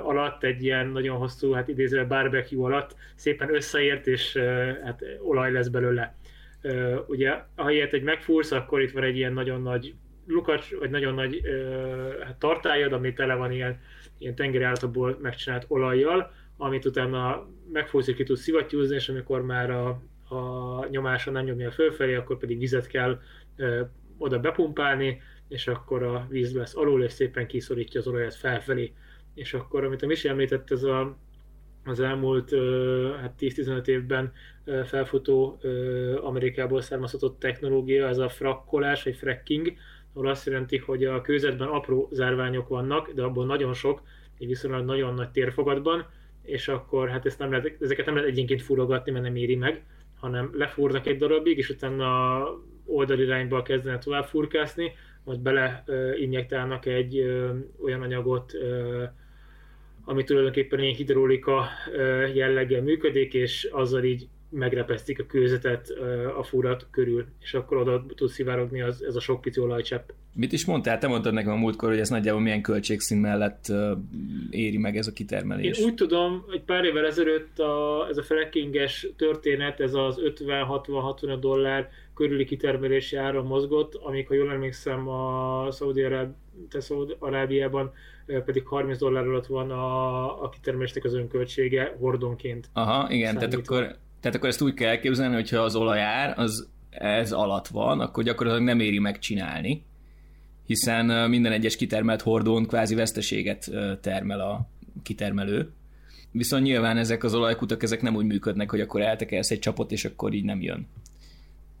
alatt, 0.03 0.43
egy 0.43 0.63
ilyen 0.63 0.87
nagyon 0.87 1.17
hosszú, 1.17 1.51
hát 1.51 1.67
idézve 1.67 2.03
barbecue 2.03 2.65
alatt 2.65 2.95
szépen 3.15 3.55
összeért, 3.55 4.07
és 4.07 4.37
hát 4.83 5.03
olaj 5.21 5.51
lesz 5.51 5.67
belőle. 5.67 6.15
Ugye, 7.07 7.33
ha 7.55 7.71
ilyet 7.71 7.93
egy 7.93 8.03
megfúrsz, 8.03 8.51
akkor 8.51 8.81
itt 8.81 8.91
van 8.91 9.03
egy 9.03 9.17
ilyen 9.17 9.33
nagyon 9.33 9.61
nagy 9.61 9.93
lukacs, 10.27 10.75
vagy 10.75 10.89
nagyon 10.89 11.13
nagy 11.13 11.41
hát 12.23 12.35
tartályad, 12.35 12.93
ami 12.93 13.13
tele 13.13 13.35
van 13.35 13.51
ilyen, 13.51 13.79
ilyen 14.17 14.35
tengeri 14.35 14.63
állatokból 14.63 15.17
megcsinált 15.21 15.65
olajjal, 15.67 16.31
amit 16.57 16.85
utána 16.85 17.47
megfúrsz 17.71 18.07
és 18.07 18.15
ki 18.15 18.23
tudsz 18.23 18.41
szivattyúzni, 18.41 18.95
és 18.95 19.09
amikor 19.09 19.41
már 19.41 19.69
a, 19.71 20.01
a 20.29 20.87
nyomása 20.89 21.31
nem 21.31 21.45
nyomja 21.45 21.71
fölfelé, 21.71 22.15
akkor 22.15 22.37
pedig 22.37 22.59
vizet 22.59 22.87
kell 22.87 23.19
ö, 23.55 23.81
oda 24.17 24.39
bepumpálni, 24.39 25.21
és 25.47 25.67
akkor 25.67 26.03
a 26.03 26.25
víz 26.29 26.55
lesz 26.55 26.75
alul, 26.75 27.03
és 27.03 27.11
szépen 27.11 27.47
kiszorítja 27.47 27.99
az 27.99 28.07
olajat 28.07 28.35
felfelé. 28.35 28.93
És 29.33 29.53
akkor, 29.53 29.83
amit 29.83 30.03
a 30.03 30.05
Misi 30.05 30.27
említett, 30.27 30.71
ez 30.71 30.83
a, 30.83 31.17
az 31.85 31.99
elmúlt 31.99 32.49
hát 33.19 33.33
10-15 33.39 33.87
évben 33.87 34.31
felfutó 34.85 35.59
Amerikából 36.21 36.81
származhatott 36.81 37.39
technológia, 37.39 38.07
ez 38.07 38.17
a 38.17 38.29
frakkolás, 38.29 39.03
vagy 39.03 39.15
fracking, 39.15 39.73
ahol 40.13 40.29
azt 40.29 40.45
jelenti, 40.45 40.77
hogy 40.77 41.05
a 41.05 41.21
kőzetben 41.21 41.67
apró 41.67 42.09
zárványok 42.11 42.67
vannak, 42.67 43.11
de 43.11 43.23
abból 43.23 43.45
nagyon 43.45 43.73
sok, 43.73 44.01
egy 44.37 44.47
viszonylag 44.47 44.85
nagyon 44.85 45.13
nagy 45.13 45.29
térfogatban, 45.29 46.05
és 46.41 46.67
akkor 46.67 47.09
hát 47.09 47.25
ezt 47.25 47.39
nem 47.39 47.51
lehet, 47.51 47.77
ezeket 47.81 48.05
nem 48.05 48.15
lehet 48.15 48.29
egyenként 48.29 48.61
fúrogatni, 48.61 49.11
mert 49.11 49.23
nem 49.23 49.35
éri 49.35 49.55
meg, 49.55 49.83
hanem 50.19 50.49
lefúrnak 50.53 51.05
egy 51.05 51.17
darabig, 51.17 51.57
és 51.57 51.69
utána 51.69 52.43
oldalirányba 52.85 53.61
kezdenek 53.61 54.03
tovább 54.03 54.25
furkászni, 54.25 54.91
most 55.23 55.39
bele 55.39 55.83
injektálnak 56.19 56.85
egy 56.85 57.19
olyan 57.83 58.01
anyagot, 58.01 58.53
ami 60.05 60.23
tulajdonképpen 60.23 60.79
ilyen 60.79 60.95
hidrolika 60.95 61.65
jelleggel 62.33 62.81
működik, 62.81 63.33
és 63.33 63.69
azzal 63.71 64.03
így 64.03 64.27
megrepesztik 64.49 65.19
a 65.19 65.25
kőzetet 65.25 65.89
a 66.37 66.43
furat 66.43 66.87
körül, 66.91 67.25
és 67.41 67.53
akkor 67.53 67.77
oda 67.77 68.05
tud 68.15 68.29
szivárogni 68.29 68.81
az, 68.81 69.03
ez 69.03 69.15
a 69.15 69.19
sok 69.19 69.41
pici 69.41 69.59
olajcsepp. 69.59 70.09
Mit 70.37 70.51
is 70.51 70.65
mondtál? 70.65 70.97
Te 70.97 71.07
mondtad 71.07 71.33
nekem 71.33 71.51
a 71.51 71.55
múltkor, 71.55 71.89
hogy 71.89 71.99
ez 71.99 72.09
nagyjából 72.09 72.41
milyen 72.41 72.61
költségszín 72.61 73.17
mellett 73.17 73.65
éri 74.49 74.77
meg 74.77 74.97
ez 74.97 75.07
a 75.07 75.13
kitermelés. 75.13 75.79
Én 75.79 75.85
úgy 75.85 75.93
tudom, 75.93 76.43
hogy 76.47 76.61
pár 76.61 76.83
évvel 76.83 77.05
ezelőtt 77.05 77.59
a, 77.59 78.05
ez 78.09 78.17
a 78.17 78.23
frackinges 78.23 79.07
történet, 79.17 79.79
ez 79.79 79.93
az 79.93 80.19
50-60-65 80.19 81.37
dollár 81.39 81.89
körüli 82.15 82.45
kitermelési 82.45 83.15
ára 83.15 83.43
mozgott, 83.43 83.95
amíg, 83.95 84.27
ha 84.27 84.33
jól 84.33 84.51
emlékszem, 84.51 85.07
a 85.07 85.67
Szaudi-Arábiában 85.71 87.91
pedig 88.45 88.65
30 88.65 88.97
dollár 88.97 89.27
alatt 89.27 89.45
van 89.45 89.71
a, 89.71 90.43
a 90.43 90.49
kitermelésnek 90.49 91.03
az 91.03 91.13
önköltsége 91.13 91.95
hordonként. 91.99 92.69
Aha, 92.73 93.11
igen, 93.11 93.35
tehát 93.35 93.53
akkor 93.53 93.95
tehát 94.19 94.37
akkor 94.37 94.49
ezt 94.49 94.61
úgy 94.61 94.73
kell 94.73 94.89
elképzelni, 94.89 95.35
hogyha 95.35 95.59
az 95.59 95.75
olajár 95.75 96.39
az 96.39 96.69
ez 96.89 97.31
alatt 97.31 97.67
van, 97.67 97.99
akkor 97.99 98.23
gyakorlatilag 98.23 98.67
nem 98.67 98.79
éri 98.79 98.99
megcsinálni, 98.99 99.85
hiszen 100.67 101.29
minden 101.29 101.51
egyes 101.51 101.75
kitermelt 101.75 102.21
hordón 102.21 102.65
kvázi 102.65 102.95
veszteséget 102.95 103.71
termel 104.01 104.39
a 104.39 104.69
kitermelő. 105.03 105.71
Viszont 106.31 106.63
nyilván 106.63 106.97
ezek 106.97 107.23
az 107.23 107.33
olajkutak 107.33 107.83
ezek 107.83 108.01
nem 108.01 108.15
úgy 108.15 108.25
működnek, 108.25 108.69
hogy 108.69 108.81
akkor 108.81 109.01
eltekelsz 109.01 109.51
egy 109.51 109.59
csapot, 109.59 109.91
és 109.91 110.05
akkor 110.05 110.33
így 110.33 110.43
nem 110.43 110.61
jön. 110.61 110.87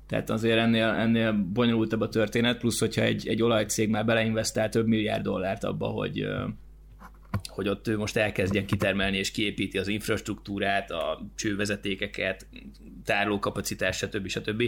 Tehát 0.07 0.29
azért 0.29 0.57
ennél, 0.57 0.85
ennél 0.87 1.33
bonyolultabb 1.33 2.01
a 2.01 2.09
történet, 2.09 2.57
plusz 2.57 2.79
hogyha 2.79 3.01
egy, 3.01 3.27
egy 3.27 3.41
olajcég 3.41 3.89
már 3.89 4.05
beleinvestál 4.05 4.69
több 4.69 4.87
milliárd 4.87 5.23
dollárt 5.23 5.63
abba, 5.63 5.87
hogy, 5.87 6.27
hogy 7.47 7.67
ott 7.67 7.87
ő 7.87 7.97
most 7.97 8.17
elkezdjen 8.17 8.65
kitermelni 8.65 9.17
és 9.17 9.31
kiépíti 9.31 9.77
az 9.77 9.87
infrastruktúrát, 9.87 10.91
a 10.91 11.21
csővezetékeket, 11.35 12.47
tárlókapacitás, 13.03 13.97
stb. 13.97 14.27
stb., 14.27 14.63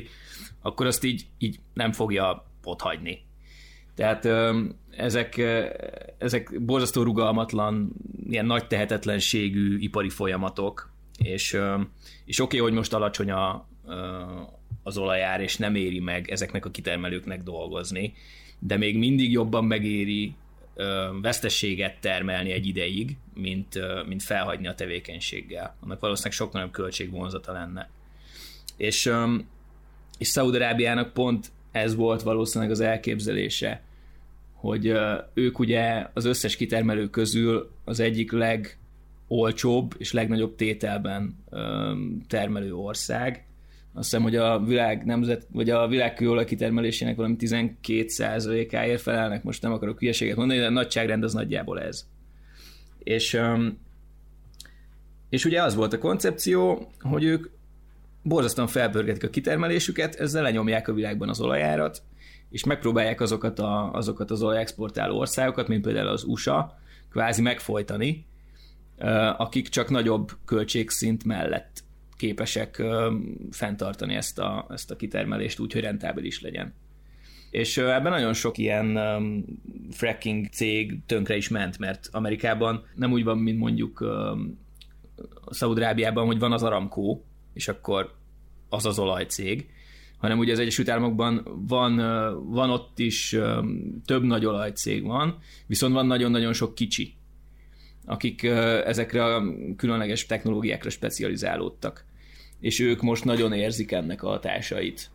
akkor 0.62 0.86
azt 0.86 1.04
így, 1.04 1.26
így 1.38 1.60
nem 1.74 1.92
fogja 1.92 2.46
ott 2.64 2.82
hagyni. 2.82 3.28
Tehát 4.00 4.28
ezek, 4.90 5.38
ezek 6.18 6.62
borzasztó 6.62 7.04
rugalmatlan, 7.04 7.92
ilyen 8.30 8.46
nagy 8.46 8.68
tehetetlenségű 8.68 9.78
ipari 9.78 10.10
folyamatok, 10.10 10.92
és, 11.18 11.58
és 12.26 12.40
oké, 12.40 12.58
okay, 12.58 12.60
hogy 12.60 12.78
most 12.78 12.94
alacsony 12.94 13.32
a, 13.32 13.68
az 14.84 14.98
olajár, 14.98 15.42
és 15.42 15.58
nem 15.58 15.76
éri 15.76 16.00
meg 16.00 16.30
ezeknek 16.30 16.66
a 16.66 16.72
kitermelőknek 16.72 17.44
dolgozni, 17.44 18.14
de 18.60 18.78
még 18.78 18.98
mindig 18.98 19.32
jobban 19.32 19.66
megéri 19.66 20.36
vesztességet 21.22 22.00
termelni 22.00 22.52
egy 22.52 22.68
ideig, 22.68 23.18
mint, 23.34 23.80
mint 24.08 24.24
felhagyni 24.24 24.68
a 24.68 24.76
tevékenységgel. 24.76 25.76
Annak 25.80 26.00
valószínűleg 26.00 26.38
sokkal 26.38 26.60
nagyobb 26.60 26.76
költségvonzata 26.76 27.52
lenne. 27.52 27.90
És, 28.78 29.12
és 30.18 30.28
Szaudarábiának 30.28 31.14
pont 31.14 31.52
ez 31.72 31.96
volt 31.96 32.22
valószínűleg 32.22 32.72
az 32.72 32.80
elképzelése, 32.80 33.88
hogy 34.60 34.94
ők 35.34 35.60
ugye 35.60 36.06
az 36.14 36.26
összes 36.26 36.56
kitermelő 36.56 37.10
közül 37.10 37.72
az 37.86 38.00
egyik 38.00 38.32
legolcsóbb 38.32 39.96
és 39.98 40.14
legnagyobb 40.14 40.56
tételben 40.56 41.44
termelő 42.28 42.76
ország, 42.76 43.48
azt 43.94 44.10
hiszem, 44.10 44.22
hogy 44.24 44.36
a 44.36 44.60
világ 44.60 45.06
nemzet, 45.06 45.48
vagy 45.52 45.70
a 45.70 45.88
világ 45.88 46.14
kőolaj 46.14 46.46
kitermelésének 46.46 47.16
valami 47.16 47.36
12%-áért 47.40 49.02
felelnek, 49.02 49.44
most 49.44 49.62
nem 49.62 49.72
akarok 49.72 50.00
hülyeséget 50.00 50.36
mondani, 50.36 50.60
de 50.60 50.66
a 50.66 50.70
nagyságrend 50.70 51.24
az 51.24 51.34
nagyjából 51.34 51.82
ez. 51.82 52.08
És, 53.00 53.40
és 55.30 55.46
ugye 55.46 55.64
az 55.64 55.76
volt 55.76 55.94
a 55.94 55.98
koncepció, 55.98 56.92
hogy 57.00 57.24
ők 57.24 57.48
borzasztóan 58.24 58.68
felpörgetik 58.68 59.24
a 59.24 59.30
kitermelésüket, 59.30 60.16
ezzel 60.16 60.44
lenyomják 60.44 60.88
a 60.88 60.94
világban 60.94 61.30
az 61.30 61.42
olajárat, 61.42 62.02
és 62.50 62.64
megpróbálják 62.64 63.22
azokat, 63.22 63.60
a, 63.60 63.92
azokat 63.92 64.32
az 64.32 64.42
olajexportáló 64.42 65.18
országokat, 65.18 65.68
mint 65.68 65.82
például 65.82 66.08
az 66.08 66.24
USA, 66.24 66.78
kvázi 67.10 67.42
megfojtani, 67.42 68.26
akik 69.38 69.68
csak 69.68 69.90
nagyobb 69.90 70.32
költségszint 70.46 71.24
mellett 71.24 71.84
képesek 72.18 72.84
fenntartani 73.52 74.16
ezt 74.16 74.40
a, 74.40 74.68
ezt 74.70 74.92
a 74.92 74.96
kitermelést 74.96 75.60
úgy, 75.60 75.74
hogy 75.74 75.82
rentábilis 75.82 76.42
legyen. 76.42 76.74
És 77.50 77.78
ebben 77.78 78.12
nagyon 78.12 78.34
sok 78.34 78.58
ilyen 78.58 79.00
fracking 79.92 80.48
cég 80.48 81.00
tönkre 81.06 81.36
is 81.36 81.50
ment, 81.50 81.78
mert 81.78 82.10
Amerikában 82.12 82.86
nem 82.96 83.12
úgy 83.12 83.24
van, 83.24 83.38
mint 83.38 83.60
mondjuk 83.60 84.02
um, 84.02 84.60
Szaudrábiában, 85.50 86.26
hogy 86.26 86.40
van 86.40 86.52
az 86.52 86.64
Aramco, 86.64 87.22
és 87.54 87.68
akkor 87.68 88.16
az 88.70 88.86
az 88.86 89.00
olajcég, 89.00 89.70
hanem 90.20 90.40
ugye 90.40 90.52
az 90.52 90.60
Egyesült 90.60 90.90
Államokban 90.90 91.64
van, 91.68 91.96
van 92.52 92.70
ott 92.70 93.00
is 93.00 93.38
több 94.06 94.24
nagy 94.24 94.46
olajcég 94.46 95.04
van, 95.04 95.38
viszont 95.68 95.94
van 95.94 96.06
nagyon-nagyon 96.06 96.54
sok 96.54 96.76
kicsi, 96.76 97.14
akik 98.06 98.44
ezekre 98.84 99.24
a 99.24 99.44
különleges 99.76 100.26
technológiákra 100.26 100.90
specializálódtak 100.90 102.08
és 102.60 102.80
ők 102.80 103.02
most 103.02 103.26
nagyon 103.26 103.54
érzik 103.54 103.92
ennek 103.92 104.24
a 104.24 104.28
hatásait. 104.28 105.10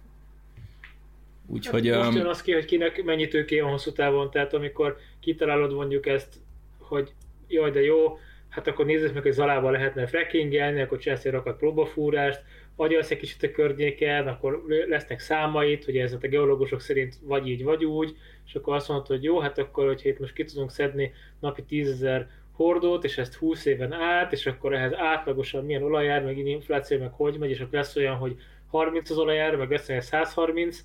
Úgyhogy... 1.47 1.89
Hát 1.89 2.05
most 2.05 2.17
jön 2.17 2.27
az 2.27 2.43
ki, 2.43 2.53
hogy 2.53 2.65
kinek 2.65 3.05
mennyi 3.05 3.29
tőké 3.29 3.61
van 3.61 3.71
hosszú 3.71 3.93
távon, 3.93 4.31
tehát 4.31 4.55
amikor 4.55 4.97
kitalálod 5.21 5.73
mondjuk 5.73 6.07
ezt, 6.07 6.35
hogy 6.79 7.13
jaj, 7.49 7.71
de 7.71 7.81
jó, 7.81 8.19
hát 8.49 8.67
akkor 8.67 8.87
nézzük 8.87 9.15
meg, 9.15 9.23
hogy 9.23 9.33
Zalában 9.33 9.73
lehetne 9.73 10.07
frackingelni, 10.07 10.81
akkor 10.81 10.99
csinálsz 10.99 11.25
egy 11.25 11.33
rakat 11.33 11.59
próbafúrást, 11.59 12.43
agyalsz 12.77 13.11
egy 13.11 13.19
kicsit 13.19 13.43
a 13.43 13.51
környéken, 13.51 14.29
akkor 14.29 14.65
lesznek 14.89 15.21
számait, 15.21 15.85
hogy 15.85 15.97
ez 15.97 16.13
a 16.13 16.17
geológusok 16.17 16.81
szerint 16.81 17.15
vagy 17.23 17.49
így, 17.49 17.65
vagy 17.65 17.85
úgy, 17.85 18.17
és 18.47 18.55
akkor 18.55 18.75
azt 18.75 18.89
mondod, 18.89 19.07
hogy 19.07 19.23
jó, 19.23 19.39
hát 19.39 19.59
akkor, 19.59 19.87
hogyha 19.87 20.09
itt 20.09 20.19
most 20.19 20.35
ki 20.35 20.45
tudunk 20.45 20.71
szedni 20.71 21.13
napi 21.41 21.63
10 21.63 22.07
hordót, 22.53 23.05
és 23.05 23.19
ezt 23.19 23.35
20 23.35 23.65
éven 23.65 23.93
át, 23.93 24.33
és 24.33 24.47
akkor 24.47 24.75
ehhez 24.75 24.95
átlagosan 24.95 25.65
milyen 25.65 25.83
olajár, 25.83 26.25
meg 26.25 26.39
infláció, 26.39 26.99
meg 26.99 27.13
hogy 27.13 27.39
megy, 27.39 27.51
és 27.51 27.61
akkor 27.61 27.75
lesz 27.75 27.97
olyan, 27.97 28.17
hogy 28.17 28.37
30 28.71 29.11
az 29.11 29.19
olajár, 29.19 29.57
meg 29.57 29.71
lesz 29.71 29.89
olyan 29.89 30.01
130, 30.01 30.85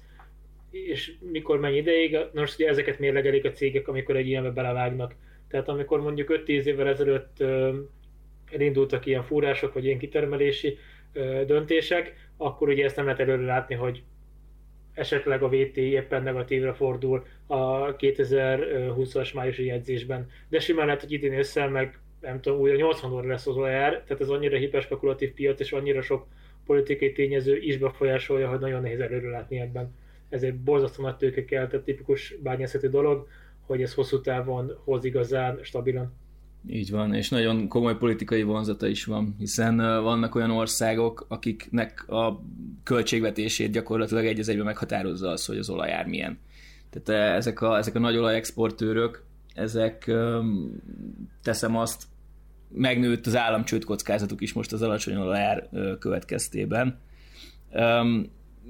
és 0.72 1.14
mikor 1.20 1.60
mennyi 1.60 1.78
ideig, 1.78 2.18
most 2.34 2.60
ugye 2.60 2.68
ezeket 2.68 3.00
mérlegelik 3.00 3.46
a 3.46 3.52
cégek, 3.52 3.88
amikor 3.88 4.16
egy 4.16 4.28
ilyenbe 4.28 4.50
belevágnak. 4.50 5.16
Tehát 5.48 5.68
amikor 5.68 6.02
mondjuk 6.02 6.42
5-10 6.46 6.48
évvel 6.48 6.88
ezelőtt 6.88 7.44
elindultak 8.52 9.06
ilyen 9.06 9.24
fúrások, 9.24 9.74
vagy 9.74 9.86
ilyen 9.86 9.98
kitermelési 9.98 10.78
döntések, 11.46 12.30
akkor 12.38 12.70
ugye 12.70 12.84
ezt 12.84 12.96
nem 12.96 13.06
lehet 13.06 13.20
előre 13.20 13.46
látni, 13.46 13.76
hogy 13.76 14.04
esetleg 14.94 15.44
a 15.44 15.50
VT 15.50 15.78
éppen 15.78 16.24
negatívra 16.24 16.74
fordul 16.74 17.26
a 17.48 17.96
2020-as 17.96 19.34
májusi 19.34 19.66
jegyzésben. 19.66 20.30
De 20.50 20.60
simán 20.60 20.86
lehet, 20.86 21.02
hogy 21.02 21.12
idén 21.12 21.38
össze 21.38 21.68
meg 21.68 22.00
nem 22.22 22.42
tudom, 22.42 22.60
újra 22.60 22.76
80 22.76 23.12
óra 23.12 23.28
lesz 23.28 23.48
az 23.48 23.56
olajár, 23.56 23.92
tehát 23.92 24.22
ez 24.22 24.30
annyira 24.30 24.58
hiperspekulatív 24.58 25.34
piac, 25.34 25.60
és 25.60 25.72
annyira 25.72 26.02
sok 26.02 26.28
politikai 26.66 27.12
tényező 27.12 27.58
is 27.58 27.78
befolyásolja, 27.78 28.50
hogy 28.50 28.60
nagyon 28.60 28.82
nehéz 28.82 29.00
előre 29.00 29.30
látni 29.30 29.60
ebben. 29.60 29.96
Ezért 30.30 30.56
borzasztó 30.56 31.04
nagy 31.04 31.16
tőke 31.16 31.46
kell, 31.46 31.68
tehát 31.68 31.86
tipikus 31.86 32.36
bányászati 32.44 32.88
dolog, 32.88 33.28
hogy 33.66 33.82
ez 33.82 33.94
hosszú 33.94 34.22
távon 34.22 34.80
hoz 34.84 35.04
igazán 35.04 35.60
stabilan. 35.62 36.14
Így 36.68 36.92
van, 36.92 37.14
és 37.14 37.30
nagyon 37.30 37.68
komoly 37.68 37.98
politikai 37.98 38.44
vonzata 38.44 38.88
is 38.88 39.06
van, 39.06 39.36
hiszen 39.38 39.78
vannak 39.78 40.36
olyan 40.36 40.52
országok, 40.52 41.26
akiknek 41.28 42.10
a 42.10 42.42
költségvetését 42.84 43.72
gyakorlatilag 43.72 44.26
egy 44.26 44.40
az 44.40 44.50
egyben 44.50 44.66
meghatározza 44.66 45.30
az, 45.30 45.46
hogy 45.46 45.58
az 45.58 45.70
olajár 45.70 46.06
milyen. 46.06 46.40
Tehát 46.90 47.36
ezek 47.36 47.62
a, 47.62 47.78
ezek 47.78 47.96
a 47.96 48.00
nagy 48.00 48.18
olajexportőrök, 48.18 49.24
ezek 49.54 50.12
teszem 51.44 51.78
azt, 51.78 52.04
megnőtt 52.72 53.26
az 53.26 53.36
államcsőd 53.36 53.84
kockázatuk 53.84 54.42
is 54.42 54.54
most 54.54 54.72
az 54.72 54.82
alacsony 54.82 55.16
olajár 55.16 55.70
következtében. 56.00 57.00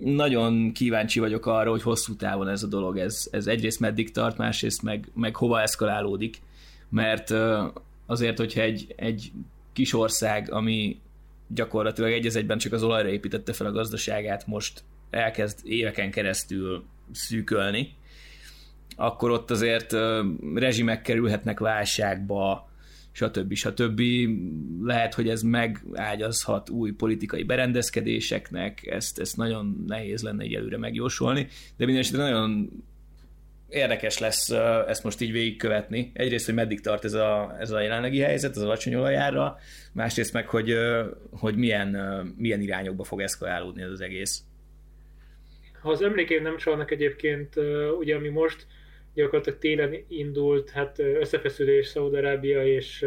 Nagyon 0.03 0.71
kíváncsi 0.71 1.19
vagyok 1.19 1.45
arra, 1.45 1.69
hogy 1.69 1.81
hosszú 1.81 2.15
távon 2.15 2.47
ez 2.47 2.63
a 2.63 2.67
dolog, 2.67 2.97
ez, 2.97 3.27
ez 3.31 3.47
egyrészt 3.47 3.79
meddig 3.79 4.11
tart, 4.11 4.37
másrészt 4.37 4.81
meg, 4.81 5.11
meg 5.13 5.35
hova 5.35 5.61
eszkalálódik, 5.61 6.41
mert 6.89 7.33
azért, 8.05 8.37
hogyha 8.37 8.61
egy, 8.61 8.93
egy 8.95 9.31
kis 9.73 9.93
ország, 9.93 10.51
ami 10.51 10.99
gyakorlatilag 11.47 12.11
egy 12.11 12.35
egyben 12.35 12.57
csak 12.57 12.73
az 12.73 12.83
olajra 12.83 13.09
építette 13.09 13.53
fel 13.53 13.67
a 13.67 13.71
gazdaságát, 13.71 14.47
most 14.47 14.83
elkezd 15.09 15.59
éveken 15.63 16.11
keresztül 16.11 16.83
szűkölni, 17.11 17.95
akkor 18.95 19.31
ott 19.31 19.51
azért 19.51 19.95
rezsimek 20.53 21.01
kerülhetnek 21.01 21.59
válságba, 21.59 22.69
stb. 23.11 23.53
stb. 23.53 24.01
Lehet, 24.81 25.13
hogy 25.13 25.29
ez 25.29 25.41
megágyazhat 25.41 26.69
új 26.69 26.91
politikai 26.91 27.43
berendezkedéseknek, 27.43 28.87
ezt, 28.87 29.19
ezt 29.19 29.37
nagyon 29.37 29.83
nehéz 29.87 30.21
lenne 30.21 30.43
egy 30.43 30.53
előre 30.53 30.77
megjósolni, 30.77 31.47
de 31.77 31.85
minden 31.85 32.03
esetre 32.03 32.23
nagyon 32.23 32.69
érdekes 33.69 34.17
lesz 34.17 34.49
ezt 34.87 35.03
most 35.03 35.21
így 35.21 35.31
végigkövetni. 35.31 36.11
Egyrészt, 36.13 36.45
hogy 36.45 36.55
meddig 36.55 36.81
tart 36.81 37.03
ez 37.03 37.13
a, 37.13 37.55
ez 37.59 37.71
a 37.71 37.79
jelenlegi 37.79 38.19
helyzet 38.19 38.55
az 38.55 38.61
alacsony 38.61 38.95
olajára, 38.95 39.57
másrészt 39.93 40.33
meg, 40.33 40.47
hogy, 40.47 40.75
hogy 41.31 41.55
milyen, 41.55 41.87
milyen 42.37 42.61
irányokba 42.61 43.03
fog 43.03 43.21
eszkalálódni 43.21 43.81
ez 43.81 43.91
az 43.91 44.01
egész. 44.01 44.43
Ha 45.81 45.89
az 45.89 46.01
emlékeim 46.01 46.43
nem 46.43 46.57
csalnak 46.57 46.91
egyébként, 46.91 47.55
ugye 47.99 48.15
ami 48.15 48.29
most 48.29 48.67
gyakorlatilag 49.13 49.59
télen 49.59 49.95
indult 50.07 50.69
hát 50.69 50.99
összefeszülés 50.99 51.87
Szaudarábia 51.87 52.65
és 52.65 53.05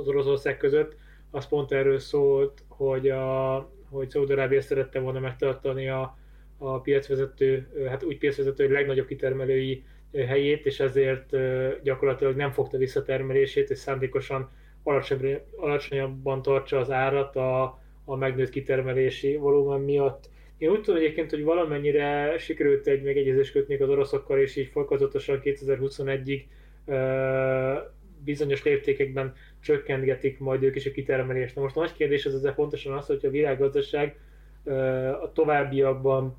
az 0.00 0.08
Oroszország 0.08 0.56
között, 0.56 0.96
az 1.30 1.48
pont 1.48 1.72
erről 1.72 1.98
szólt, 1.98 2.62
hogy, 2.68 3.08
a, 3.08 3.56
hogy 3.90 4.10
Szaudarábia 4.10 4.60
szerette 4.60 4.98
volna 4.98 5.20
megtartani 5.20 5.88
a, 5.88 6.18
a 6.58 6.80
piacvezető, 6.80 7.66
hát 7.88 8.02
úgy 8.02 8.18
piacvezető, 8.18 8.64
hogy 8.64 8.72
legnagyobb 8.72 9.06
kitermelői 9.06 9.84
helyét, 10.12 10.66
és 10.66 10.80
ezért 10.80 11.36
gyakorlatilag 11.82 12.36
nem 12.36 12.52
fogta 12.52 12.78
vissza 12.78 13.02
termelését, 13.02 13.70
és 13.70 13.78
szándékosan 13.78 14.50
alacsonyabban 15.56 16.42
tartsa 16.42 16.78
az 16.78 16.90
árat 16.90 17.36
a, 17.36 17.80
a 18.04 18.16
megnőtt 18.16 18.50
kitermelési 18.50 19.36
volumen 19.36 19.80
miatt. 19.80 20.28
Én 20.58 20.70
úgy 20.70 20.80
tudom 20.80 21.00
egyébként, 21.00 21.30
hogy 21.30 21.42
valamennyire 21.44 22.38
sikerült 22.38 22.86
egy 22.86 23.02
megegyezést 23.02 23.52
kötni 23.52 23.76
az 23.76 23.88
oroszokkal, 23.88 24.38
és 24.38 24.56
így 24.56 24.66
fokozatosan 24.66 25.40
2021-ig 25.44 26.42
bizonyos 28.24 28.62
léptékekben 28.62 29.34
csökkentgetik 29.60 30.38
majd 30.38 30.62
ők 30.62 30.76
is 30.76 30.86
a 30.86 30.90
kitermelést. 30.90 31.54
Na 31.54 31.62
most 31.62 31.76
a 31.76 31.80
nagy 31.80 31.92
kérdés 31.92 32.26
az 32.26 32.34
ezzel 32.34 32.54
pontosan 32.54 32.92
az, 32.92 33.06
hogy 33.06 33.26
a 33.26 33.30
világgazdaság 33.30 34.18
a 35.22 35.32
továbbiakban 35.32 36.36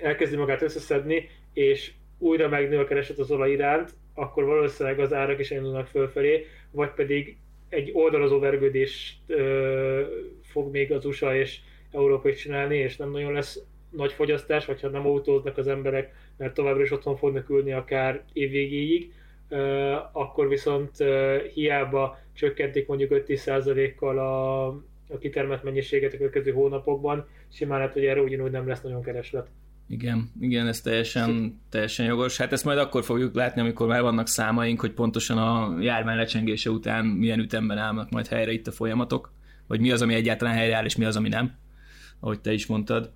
elkezdi 0.00 0.36
magát 0.36 0.62
összeszedni, 0.62 1.28
és 1.52 1.92
újra 2.18 2.48
megnő 2.48 2.78
a 2.78 2.84
kereset 2.84 3.18
az 3.18 3.30
olaj 3.30 3.50
iránt, 3.50 3.94
akkor 4.14 4.44
valószínűleg 4.44 4.98
az 5.00 5.12
árak 5.12 5.38
is 5.38 5.50
elindulnak 5.50 5.86
fölfelé, 5.86 6.46
vagy 6.70 6.90
pedig 6.90 7.36
egy 7.68 7.90
oldalazó 7.92 8.38
vergődést 8.38 9.16
ö, 9.26 10.02
fog 10.42 10.70
még 10.70 10.92
az 10.92 11.04
USA 11.04 11.36
és 11.36 11.58
Európa 11.92 12.28
is 12.28 12.36
csinálni, 12.36 12.76
és 12.76 12.96
nem 12.96 13.10
nagyon 13.10 13.32
lesz 13.32 13.60
nagy 13.90 14.12
fogyasztás, 14.12 14.64
vagy 14.64 14.80
ha 14.80 14.88
nem 14.88 15.06
autóznak 15.06 15.56
az 15.56 15.66
emberek, 15.66 16.14
mert 16.36 16.54
továbbra 16.54 16.82
is 16.82 16.90
otthon 16.90 17.16
fognak 17.16 17.48
ülni 17.48 17.72
akár 17.72 18.24
évvégéig, 18.32 19.12
ö, 19.48 19.92
akkor 20.12 20.48
viszont 20.48 21.00
ö, 21.00 21.38
hiába 21.54 22.18
csökkentik 22.32 22.86
mondjuk 22.86 23.10
5-10%-kal 23.14 24.18
a, 24.18 24.66
a 25.08 25.18
kitermelt 25.20 25.62
mennyiséget 25.62 26.12
a 26.12 26.16
következő 26.16 26.52
hónapokban, 26.52 27.28
simán 27.52 27.78
lehet, 27.78 27.92
hogy 27.92 28.04
erre 28.04 28.20
ugyanúgy 28.22 28.50
nem 28.50 28.68
lesz 28.68 28.82
nagyon 28.82 29.02
kereslet. 29.02 29.48
Igen, 29.88 30.32
igen, 30.40 30.66
ez 30.66 30.80
teljesen, 30.80 31.60
teljesen 31.70 32.06
jogos. 32.06 32.36
Hát 32.36 32.52
ezt 32.52 32.64
majd 32.64 32.78
akkor 32.78 33.04
fogjuk 33.04 33.34
látni, 33.34 33.60
amikor 33.60 33.88
már 33.88 34.02
vannak 34.02 34.26
számaink, 34.26 34.80
hogy 34.80 34.92
pontosan 34.92 35.38
a 35.38 35.80
járvány 35.80 36.16
lecsengése 36.16 36.70
után 36.70 37.04
milyen 37.06 37.38
ütemben 37.38 37.78
állnak 37.78 38.10
majd 38.10 38.26
helyre 38.26 38.52
itt 38.52 38.66
a 38.66 38.72
folyamatok, 38.72 39.32
vagy 39.66 39.80
mi 39.80 39.90
az, 39.90 40.02
ami 40.02 40.14
egyáltalán 40.14 40.54
helyreáll, 40.54 40.84
és 40.84 40.96
mi 40.96 41.04
az, 41.04 41.16
ami 41.16 41.28
nem, 41.28 41.52
ahogy 42.20 42.40
te 42.40 42.52
is 42.52 42.66
mondtad. 42.66 43.12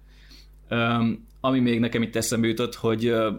Um, 0.71 1.27
ami 1.41 1.61
még 1.61 1.81
nekem 1.81 2.03
itt 2.03 2.17
eszembe 2.17 2.47
jutott, 2.47 2.75
hogy 2.75 3.11
uh, 3.11 3.35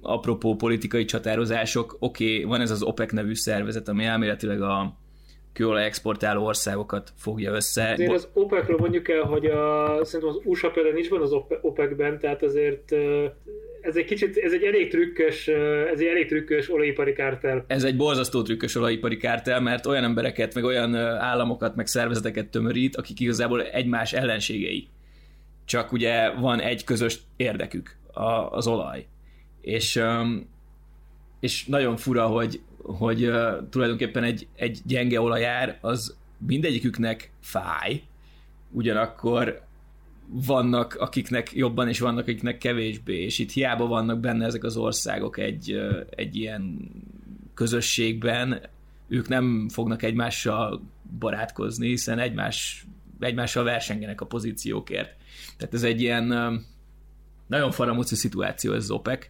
apropó 0.00 0.56
politikai 0.56 1.04
csatározások, 1.04 1.96
oké, 1.98 2.34
okay, 2.34 2.44
van 2.44 2.60
ez 2.60 2.70
az 2.70 2.82
OPEC 2.82 3.12
nevű 3.12 3.34
szervezet, 3.34 3.88
ami 3.88 4.04
elméletileg 4.04 4.62
a, 4.62 4.98
kőolaj 5.56 5.84
exportáló 5.84 6.44
országokat 6.44 7.12
fogja 7.16 7.52
össze. 7.52 7.94
Én 7.94 8.10
az 8.10 8.28
OPEC-ről 8.32 8.76
mondjuk 8.78 9.08
el, 9.08 9.22
hogy 9.22 9.46
a, 9.46 9.98
szerintem 10.04 10.36
az 10.36 10.40
USA 10.44 10.70
például 10.70 10.94
nincs 10.94 11.10
benne 11.10 11.22
az 11.22 11.32
OPEC-ben, 11.60 12.18
tehát 12.18 12.42
azért 12.42 12.92
ez 13.80 13.96
egy 13.96 14.04
kicsit, 14.04 14.36
ez 14.36 14.52
egy 14.52 14.62
elég 14.62 14.90
trükkös, 14.90 15.48
ez 15.92 16.00
egy 16.00 16.06
elég 16.06 16.26
trükkös 16.26 16.72
olajipari 16.72 17.12
kártel. 17.12 17.64
Ez 17.66 17.84
egy 17.84 17.96
borzasztó 17.96 18.42
trükkös 18.42 18.74
olajipari 18.74 19.16
kártel, 19.16 19.60
mert 19.60 19.86
olyan 19.86 20.04
embereket, 20.04 20.54
meg 20.54 20.64
olyan 20.64 20.94
államokat, 20.96 21.76
meg 21.76 21.86
szervezeteket 21.86 22.46
tömörít, 22.46 22.96
akik 22.96 23.20
igazából 23.20 23.62
egymás 23.62 24.12
ellenségei. 24.12 24.88
Csak 25.64 25.92
ugye 25.92 26.30
van 26.30 26.60
egy 26.60 26.84
közös 26.84 27.18
érdekük, 27.36 27.96
az 28.50 28.66
olaj. 28.66 29.06
És, 29.60 30.02
és 31.40 31.66
nagyon 31.66 31.96
fura, 31.96 32.26
hogy, 32.26 32.60
hogy 32.86 33.24
uh, 33.24 33.68
tulajdonképpen 33.70 34.22
egy, 34.22 34.46
egy 34.54 34.80
gyenge 34.84 35.20
olajár 35.20 35.78
az 35.80 36.16
mindegyiküknek 36.38 37.30
fáj, 37.40 38.02
ugyanakkor 38.70 39.64
vannak, 40.28 40.94
akiknek 40.94 41.52
jobban, 41.52 41.88
és 41.88 41.98
vannak, 41.98 42.22
akiknek 42.22 42.58
kevésbé, 42.58 43.22
és 43.22 43.38
itt 43.38 43.50
hiába 43.50 43.86
vannak 43.86 44.20
benne 44.20 44.44
ezek 44.46 44.64
az 44.64 44.76
országok 44.76 45.38
egy, 45.38 45.72
uh, 45.72 46.00
egy 46.10 46.36
ilyen 46.36 46.90
közösségben, 47.54 48.60
ők 49.08 49.28
nem 49.28 49.68
fognak 49.68 50.02
egymással 50.02 50.82
barátkozni, 51.18 51.88
hiszen 51.88 52.18
egymás, 52.18 52.86
egymással 53.20 53.64
versengenek 53.64 54.20
a 54.20 54.26
pozíciókért. 54.26 55.14
Tehát 55.56 55.74
ez 55.74 55.82
egy 55.82 56.00
ilyen 56.00 56.30
uh, 56.32 56.60
nagyon 57.46 57.70
faramúci 57.70 58.14
szituáció 58.14 58.72
ez 58.72 58.82
az 58.82 58.90
OPEC, 58.90 59.28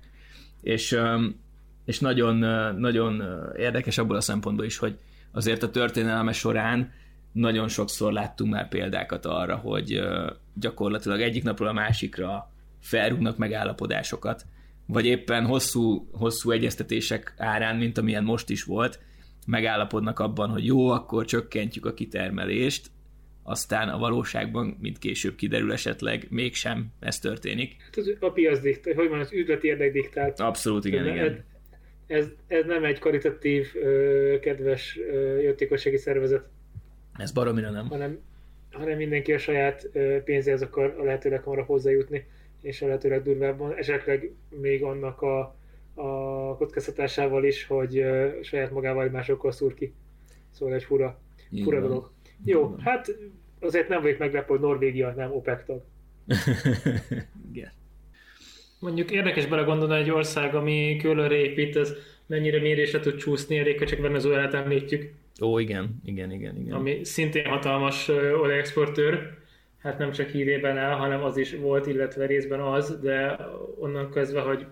és 0.63 0.93
um, 0.93 1.45
és 1.87 1.99
nagyon, 1.99 2.37
nagyon 2.79 3.23
érdekes 3.57 3.99
abból 3.99 4.17
a 4.17 4.21
szempontból 4.21 4.65
is, 4.65 4.79
hogy 4.79 4.99
azért 5.33 5.63
a 5.63 5.71
történelme 5.71 6.33
során 6.33 6.93
nagyon 7.33 7.69
sokszor 7.69 8.13
láttunk 8.13 8.53
már 8.53 8.69
példákat 8.69 9.27
arra, 9.27 9.57
hogy 9.57 10.01
gyakorlatilag 10.55 11.21
egyik 11.21 11.43
napról 11.43 11.69
a 11.69 11.73
másikra 11.73 12.51
felrúgnak 12.81 13.37
megállapodásokat, 13.37 14.45
vagy 14.87 15.07
éppen 15.07 15.47
hosszú, 15.47 16.09
hosszú 16.13 16.51
egyeztetések 16.51 17.35
árán, 17.37 17.77
mint 17.77 17.99
amilyen 17.99 18.25
most 18.25 18.51
is 18.51 18.65
volt, 18.65 19.01
megállapodnak 19.47 20.19
abban, 20.19 20.51
hogy 20.51 20.67
jó, 20.67 20.89
akkor 20.89 21.25
csökkentjük 21.25 21.87
a 21.87 21.95
kitermelést, 21.95 22.91
aztán 23.43 23.89
a 23.89 23.99
valóságban, 23.99 24.77
mint 24.81 24.99
később 24.99 25.35
kiderül 25.35 25.73
esetleg, 25.73 26.27
mégsem 26.31 26.87
ez 27.01 27.19
történik. 27.19 27.77
Hát 27.85 27.97
az, 27.97 28.17
a 28.21 28.31
piac 28.31 28.61
diktál, 28.61 28.95
hogy 28.95 29.09
van, 29.09 29.21
az 29.21 29.33
üzleti 29.33 29.67
érdek 29.67 29.93
diktált. 29.93 30.41
Abszolút, 30.41 30.85
igen, 30.85 31.07
igen 31.07 31.45
ez, 32.07 32.27
ez 32.47 32.65
nem 32.65 32.85
egy 32.85 32.99
karitatív, 32.99 33.73
kedves 34.41 34.99
jótékossági 35.43 35.97
szervezet. 35.97 36.49
Ez 37.19 37.33
baromira 37.33 37.71
nem. 37.71 37.89
Hanem, 37.89 38.19
hanem 38.71 38.97
mindenki 38.97 39.33
a 39.33 39.39
saját 39.39 39.89
pénzéhez 40.25 40.63
akar 40.63 40.97
a 40.99 41.03
lehetőleg 41.03 41.43
hamarabb 41.43 41.67
hozzájutni, 41.67 42.27
és 42.61 42.83
a 42.83 42.87
lehetőleg 42.87 43.23
durvábban, 43.23 43.75
esetleg 43.75 44.33
még 44.49 44.83
annak 44.83 45.23
a, 45.23 45.57
a 45.95 46.57
kockáztatásával 46.57 47.45
is, 47.45 47.67
hogy 47.67 48.05
saját 48.43 48.71
magával 48.71 49.09
másokkal 49.09 49.53
szúr 49.53 49.75
ki. 49.75 49.95
Szóval 50.51 50.75
egy 50.75 50.85
fura, 50.85 51.21
fura 51.63 51.81
dolog. 51.81 52.11
Jó, 52.45 52.75
hát 52.79 53.17
azért 53.61 53.89
nem 53.89 54.03
vagyok 54.03 54.19
meglepő, 54.19 54.47
hogy 54.47 54.61
Norvégia 54.61 55.13
nem 55.17 55.33
OPEC 55.33 55.65
tag. 55.65 55.85
Igen. 57.53 57.71
Mondjuk 58.79 59.11
érdekes 59.11 59.47
belegondolni 59.47 59.95
egy 59.95 60.11
ország, 60.11 60.55
ami 60.55 60.97
különre 61.03 61.35
épít, 61.35 61.77
ez 61.77 61.95
mennyire 62.27 62.61
mérésre 62.61 63.01
tud 63.01 63.17
csúszni, 63.17 63.59
elég, 63.59 63.85
csak 63.85 64.01
Venezuelát 64.01 64.55
említjük. 64.55 65.13
Ó, 65.43 65.59
igen, 65.59 66.01
igen, 66.05 66.33
igen, 66.33 66.57
igen. 66.57 66.75
Ami 66.75 67.05
szintén 67.05 67.45
hatalmas 67.45 68.09
olajexportőr, 68.09 69.31
hát 69.79 69.99
nem 69.99 70.13
csak 70.13 70.31
hírében 70.31 70.79
el, 70.79 70.97
hanem 70.97 71.23
az 71.23 71.37
is 71.37 71.55
volt, 71.55 71.87
illetve 71.87 72.27
részben 72.27 72.61
az, 72.61 73.01
de 73.01 73.39
onnan 73.79 74.11
kezdve, 74.11 74.41
hogy, 74.41 74.67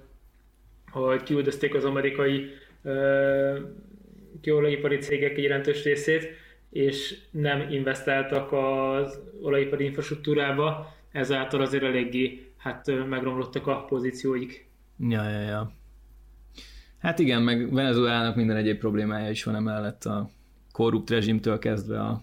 hogy 0.91 1.23
kiüldözték 1.23 1.75
az 1.75 1.85
amerikai 1.85 2.51
kőolajipari 4.43 4.97
cégek 4.97 5.39
jelentős 5.39 5.83
részét, 5.83 6.29
és 6.71 7.19
nem 7.31 7.67
investáltak 7.71 8.53
az 8.53 9.21
olajipari 9.43 9.85
infrastruktúrába, 9.85 10.95
ezáltal 11.13 11.61
azért 11.61 11.83
eléggé 11.83 12.44
hát 12.65 13.09
megromlottak 13.09 13.67
a 13.67 13.85
pozícióik. 13.85 14.69
Ja, 14.99 15.29
ja, 15.29 15.41
ja. 15.41 15.73
Hát 16.99 17.19
igen, 17.19 17.43
meg 17.43 17.73
Venezuelának 17.73 18.37
minden 18.37 18.57
egyéb 18.57 18.79
problémája 18.79 19.31
is 19.31 19.45
van 19.45 19.55
emellett 19.55 20.05
a 20.05 20.31
korrupt 20.73 21.11
rezsimtől 21.11 21.59
kezdve 21.59 22.01
a 22.01 22.23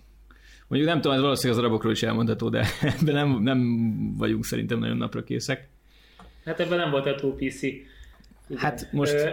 Mondjuk 0.68 0.92
nem 0.92 1.02
tudom, 1.02 1.18
ez 1.18 1.24
valószínűleg 1.24 1.58
az 1.58 1.66
arabokról 1.66 1.92
is 1.92 2.04
elmondható, 2.04 2.50
de 2.50 2.66
ebben 3.00 3.14
nem, 3.14 3.42
nem 3.42 3.60
vagyunk 4.18 4.46
szerintem 4.46 4.80
nagyon 4.80 4.98
napra 4.98 5.24
készek. 5.24 5.68
Hát 6.46 6.60
ebben 6.60 6.78
nem 6.78 6.92
volt 6.92 7.16
túl 7.16 7.36
PC. 7.36 7.62
Igen. 7.62 7.88
Hát 8.58 8.92
most... 8.92 9.14
Ö, 9.14 9.30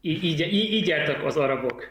így, 0.00 0.24
így, 0.24 0.40
így 0.52 0.86
jártak 0.86 1.24
az 1.24 1.36
arabok. 1.36 1.86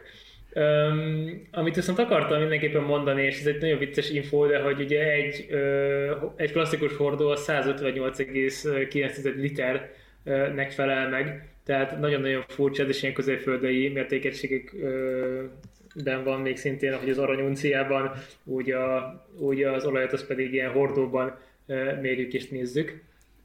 Um, 0.54 1.42
amit 1.50 1.74
viszont 1.74 1.98
akartam 1.98 2.40
mindenképpen 2.40 2.82
mondani, 2.82 3.22
és 3.22 3.40
ez 3.40 3.46
egy 3.46 3.60
nagyon 3.60 3.78
vicces 3.78 4.10
info, 4.10 4.46
de 4.46 4.58
hogy 4.58 4.80
ugye 4.80 5.12
egy, 5.12 5.46
uh, 5.50 6.32
egy 6.36 6.52
klasszikus 6.52 6.96
hordó 6.96 7.28
a 7.28 7.36
158,9 7.36 9.36
liternek 9.36 10.70
felel 10.70 11.08
meg, 11.08 11.48
tehát 11.64 12.00
nagyon-nagyon 12.00 12.44
furcsa, 12.48 12.84
és 12.84 13.02
ilyen 13.02 13.14
középföldei 13.14 13.88
mértékegységekben 13.88 16.24
van 16.24 16.40
még 16.40 16.56
szintén, 16.56 16.98
hogy 16.98 17.10
az 17.10 17.18
aranyunciában, 17.18 18.12
úgy, 18.44 18.70
a, 18.70 19.16
úgy 19.38 19.62
az 19.62 19.84
olajat 19.84 20.12
az 20.12 20.26
pedig 20.26 20.52
ilyen 20.52 20.70
hordóban 20.70 21.38
mérjük 22.00 22.32
és 22.32 22.48
nézzük. 22.48 23.02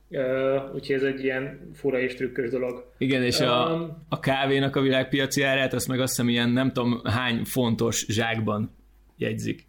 Uh, 0.10 0.74
úgyhogy 0.74 0.96
ez 0.96 1.04
egy 1.04 1.24
ilyen 1.24 1.72
fura 1.74 2.00
és 2.00 2.16
trükkös 2.16 2.50
dolog. 2.50 2.92
Igen, 2.98 3.24
és 3.24 3.40
a, 3.40 3.74
um, 3.74 4.06
a 4.10 4.20
kávénak 4.20 4.76
a 4.76 4.82
világpiaci 4.82 5.42
árát, 5.42 5.74
azt 5.74 5.88
meg 5.88 6.00
azt 6.00 6.16
hiszem 6.16 6.30
ilyen 6.30 6.50
nem 6.50 6.72
tudom 6.72 7.02
hány 7.04 7.44
fontos 7.44 8.06
zsákban 8.10 8.76
jegyzik. 9.18 9.66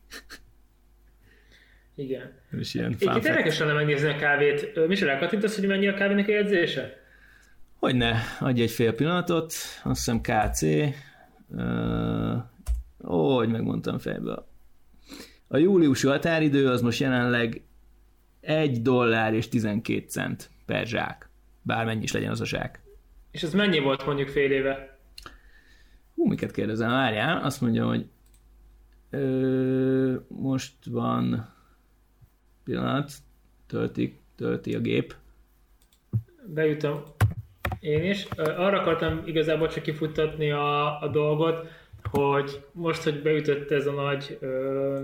Igen. 1.94 2.33
És 2.59 2.74
ilyen 2.74 2.90
Itt 2.90 3.24
érdekes 3.24 3.59
lenne 3.59 3.72
megnézni 3.72 4.09
a 4.09 4.16
kávét. 4.16 4.87
Michel, 4.87 5.09
elkattintasz, 5.09 5.59
hogy 5.59 5.68
mennyi 5.68 5.88
a 5.88 5.94
kávének 5.94 6.29
a 6.29 6.33
jegyzése? 6.33 6.96
Hogyne, 7.79 8.16
adj 8.40 8.62
egy 8.62 8.70
fél 8.70 8.94
pillanatot, 8.94 9.53
azt 9.85 10.05
hiszem 10.05 10.20
KC. 10.20 10.62
Uh, 11.48 12.37
ó, 13.05 13.37
hogy 13.37 13.48
megmondtam 13.48 13.98
fejből. 13.98 14.46
A 15.48 15.57
júliusi 15.57 16.07
határidő 16.07 16.66
az 16.66 16.81
most 16.81 17.01
jelenleg 17.01 17.62
1 18.40 18.83
dollár 18.83 19.35
és 19.35 19.48
12 19.48 20.05
cent 20.09 20.51
per 20.66 20.87
zsák. 20.87 21.29
Bármennyi 21.62 22.03
is 22.03 22.12
legyen 22.12 22.31
az 22.31 22.40
a 22.40 22.46
zsák. 22.46 22.83
És 23.31 23.42
ez 23.42 23.55
mennyi 23.55 23.79
volt 23.79 24.07
mondjuk 24.07 24.29
fél 24.29 24.51
éve? 24.51 24.98
Hú, 26.14 26.27
miket 26.27 26.51
kérdezem, 26.51 26.90
várjál, 26.90 27.44
azt 27.44 27.61
mondja, 27.61 27.87
hogy 27.87 28.07
ö, 29.11 30.14
most 30.29 30.74
van 30.90 31.55
pillanat, 32.64 33.12
tölti, 33.66 34.18
tölti 34.37 34.74
a 34.74 34.81
gép. 34.81 35.14
Bejutom 36.46 37.03
én 37.81 38.05
is. 38.05 38.24
Arra 38.37 38.81
akartam 38.81 39.22
igazából 39.24 39.68
csak 39.68 39.83
kifuttatni 39.83 40.51
a, 40.51 41.01
a 41.01 41.09
dolgot, 41.09 41.68
hogy 42.11 42.64
most, 42.72 43.03
hogy 43.03 43.22
beütött 43.22 43.70
ez 43.70 43.87
a 43.87 43.92
nagy 43.92 44.38
ö, 44.40 45.03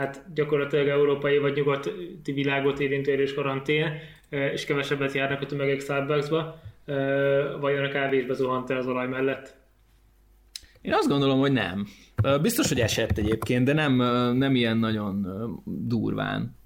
hát 0.00 0.24
gyakorlatilag 0.34 0.88
európai 0.88 1.38
vagy 1.38 1.54
nyugati 1.54 1.90
világot 2.24 2.80
érintő 2.80 3.12
erős 3.12 3.34
karantén, 3.34 3.92
és 4.28 4.64
kevesebbet 4.64 5.12
járnak 5.12 5.40
a 5.40 5.46
tömegek 5.46 5.80
Starbucksba, 5.80 6.60
vajon 7.60 7.84
a 7.84 7.88
kávésbe 7.88 8.34
zuhant 8.34 8.70
az 8.70 8.86
olaj 8.86 9.08
mellett? 9.08 9.56
Én 10.80 10.92
azt 10.92 11.08
gondolom, 11.08 11.38
hogy 11.38 11.52
nem. 11.52 11.86
Biztos, 12.42 12.68
hogy 12.68 12.80
esett 12.80 13.18
egyébként, 13.18 13.64
de 13.64 13.72
nem, 13.72 13.96
nem 14.36 14.54
ilyen 14.54 14.78
nagyon 14.78 15.26
durván. 15.64 16.56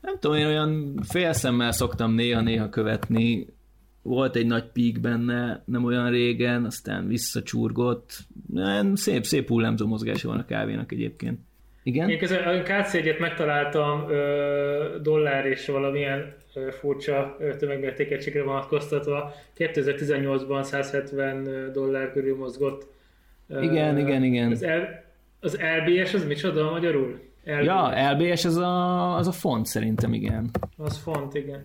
Nem 0.00 0.18
tudom, 0.18 0.36
én 0.36 0.46
olyan 0.46 1.00
félszemmel 1.02 1.72
szoktam 1.72 2.12
néha-néha 2.12 2.68
követni. 2.68 3.46
Volt 4.02 4.36
egy 4.36 4.46
nagy 4.46 4.70
pík 4.72 5.00
benne, 5.00 5.62
nem 5.66 5.84
olyan 5.84 6.10
régen, 6.10 6.64
aztán 6.64 7.06
visszacsurgott. 7.06 8.18
Szép, 8.92 9.24
szép 9.24 9.48
hullámzó 9.48 9.86
mozgása 9.86 10.28
van 10.28 10.38
a 10.38 10.44
kávénak 10.44 10.92
egyébként. 10.92 11.38
Igen? 11.86 12.10
Én 12.10 12.18
közben 12.18 12.58
a 12.58 12.62
KC 12.62 12.94
egyet 12.94 13.18
megtaláltam 13.18 14.10
ö, 14.10 14.96
dollár 15.02 15.46
és 15.46 15.66
valamilyen 15.66 16.34
ö, 16.54 16.70
furcsa 16.70 17.36
tömegmértékegységre 17.58 18.42
vonatkoztatva. 18.42 19.34
2018-ban 19.58 20.62
170 20.62 21.70
dollár 21.72 22.12
körül 22.12 22.36
mozgott. 22.36 22.86
Igen, 23.60 23.98
igen, 23.98 24.22
igen. 24.22 24.50
Az, 24.50 24.64
L, 24.64 24.82
az 25.40 25.58
LBS 25.84 26.14
az 26.14 26.26
micsoda 26.26 26.70
magyarul? 26.70 27.20
LBS. 27.44 27.64
Ja, 27.64 28.12
LBS 28.12 28.44
az 28.44 28.56
a, 28.56 29.16
az 29.16 29.26
a 29.26 29.32
font 29.32 29.66
szerintem, 29.66 30.12
igen. 30.12 30.50
Az 30.76 30.96
font, 30.98 31.34
igen. 31.34 31.64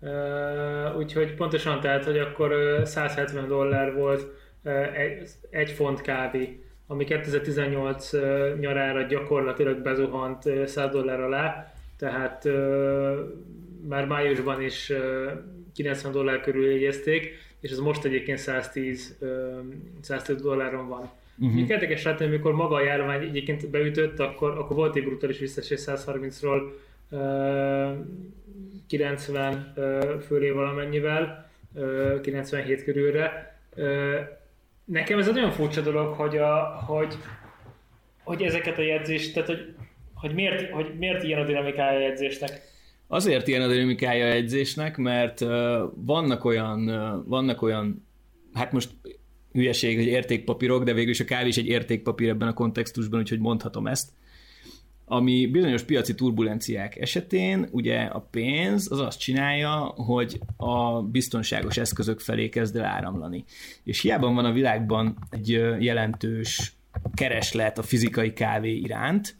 Uh, 0.00 0.98
úgyhogy 0.98 1.34
pontosan 1.34 1.80
tehát, 1.80 2.04
hogy 2.04 2.18
akkor 2.18 2.80
170 2.84 3.48
dollár 3.48 3.94
volt 3.94 4.26
uh, 4.64 4.98
egy, 4.98 5.28
egy 5.50 5.70
font 5.70 6.00
kávé 6.00 6.64
ami 6.90 7.04
2018 7.04 8.10
nyarára 8.60 9.02
gyakorlatilag 9.02 9.82
bezuhant 9.82 10.42
100 10.66 10.90
dollár 10.90 11.20
alá, 11.20 11.74
tehát 11.98 12.48
már 13.88 14.06
májusban 14.06 14.62
is 14.62 14.92
90 15.74 16.12
dollár 16.12 16.40
körül 16.40 16.70
jegyezték, 16.70 17.32
és 17.60 17.70
ez 17.70 17.78
most 17.78 18.04
egyébként 18.04 18.38
110, 18.38 19.18
110 20.00 20.42
dolláron 20.42 20.88
van. 20.88 21.10
Uh-huh. 21.38 21.70
Érdekes 21.70 22.02
látni, 22.02 22.24
amikor 22.24 22.52
maga 22.52 22.74
a 22.74 22.84
járvány 22.84 23.22
egyébként 23.22 23.68
beütött, 23.68 24.18
akkor, 24.18 24.58
akkor 24.58 24.76
volt 24.76 24.96
egy 24.96 25.04
brutális 25.04 25.38
visszaesés 25.38 25.80
130-ról 25.86 26.62
90 28.86 29.72
fölé 30.26 30.50
valamennyivel, 30.50 31.50
97 32.22 32.84
körülre 32.84 33.58
nekem 34.90 35.18
ez 35.18 35.28
egy 35.28 35.36
olyan 35.36 35.50
furcsa 35.50 35.80
dolog, 35.80 36.14
hogy, 36.14 36.36
a, 36.36 36.84
hogy, 36.86 37.14
hogy 38.24 38.42
ezeket 38.42 38.78
a 38.78 38.82
jegyzést, 38.82 39.34
tehát 39.34 39.48
hogy, 39.48 39.74
hogy, 40.14 40.34
miért, 40.34 40.70
hogy 40.70 40.94
miért 40.98 41.22
ilyen 41.22 41.40
a 41.40 41.44
dinamikája 41.44 41.98
a 41.98 42.02
jegyzésnek? 42.02 42.62
Azért 43.06 43.48
ilyen 43.48 43.62
a 43.62 43.68
dinamikája 43.68 44.24
a 44.24 44.34
jegyzésnek, 44.34 44.96
mert 44.96 45.40
uh, 45.40 45.50
vannak 45.94 46.44
olyan, 46.44 46.88
uh, 46.88 47.26
vannak 47.26 47.62
olyan, 47.62 48.06
hát 48.52 48.72
most 48.72 48.90
hülyeség, 49.52 49.96
hogy 49.96 50.06
értékpapírok, 50.06 50.84
de 50.84 50.92
végül 50.92 51.10
is 51.10 51.20
a 51.20 51.24
kávé 51.24 51.48
is 51.48 51.56
egy 51.56 51.66
értékpapír 51.66 52.28
ebben 52.28 52.48
a 52.48 52.52
kontextusban, 52.52 53.20
úgyhogy 53.20 53.40
mondhatom 53.40 53.86
ezt 53.86 54.10
ami 55.12 55.46
bizonyos 55.46 55.82
piaci 55.82 56.14
turbulenciák 56.14 56.96
esetén 56.96 57.68
ugye 57.70 58.00
a 58.00 58.20
pénz 58.20 58.92
az 58.92 59.00
azt 59.00 59.18
csinálja, 59.18 59.74
hogy 59.96 60.40
a 60.56 61.02
biztonságos 61.02 61.76
eszközök 61.76 62.20
felé 62.20 62.48
kezd 62.48 62.76
el 62.76 62.84
áramlani. 62.84 63.44
És 63.84 64.00
hiába 64.00 64.32
van 64.32 64.44
a 64.44 64.52
világban 64.52 65.16
egy 65.30 65.48
jelentős 65.78 66.72
kereslet 67.14 67.78
a 67.78 67.82
fizikai 67.82 68.32
kávé 68.32 68.76
iránt, 68.76 69.36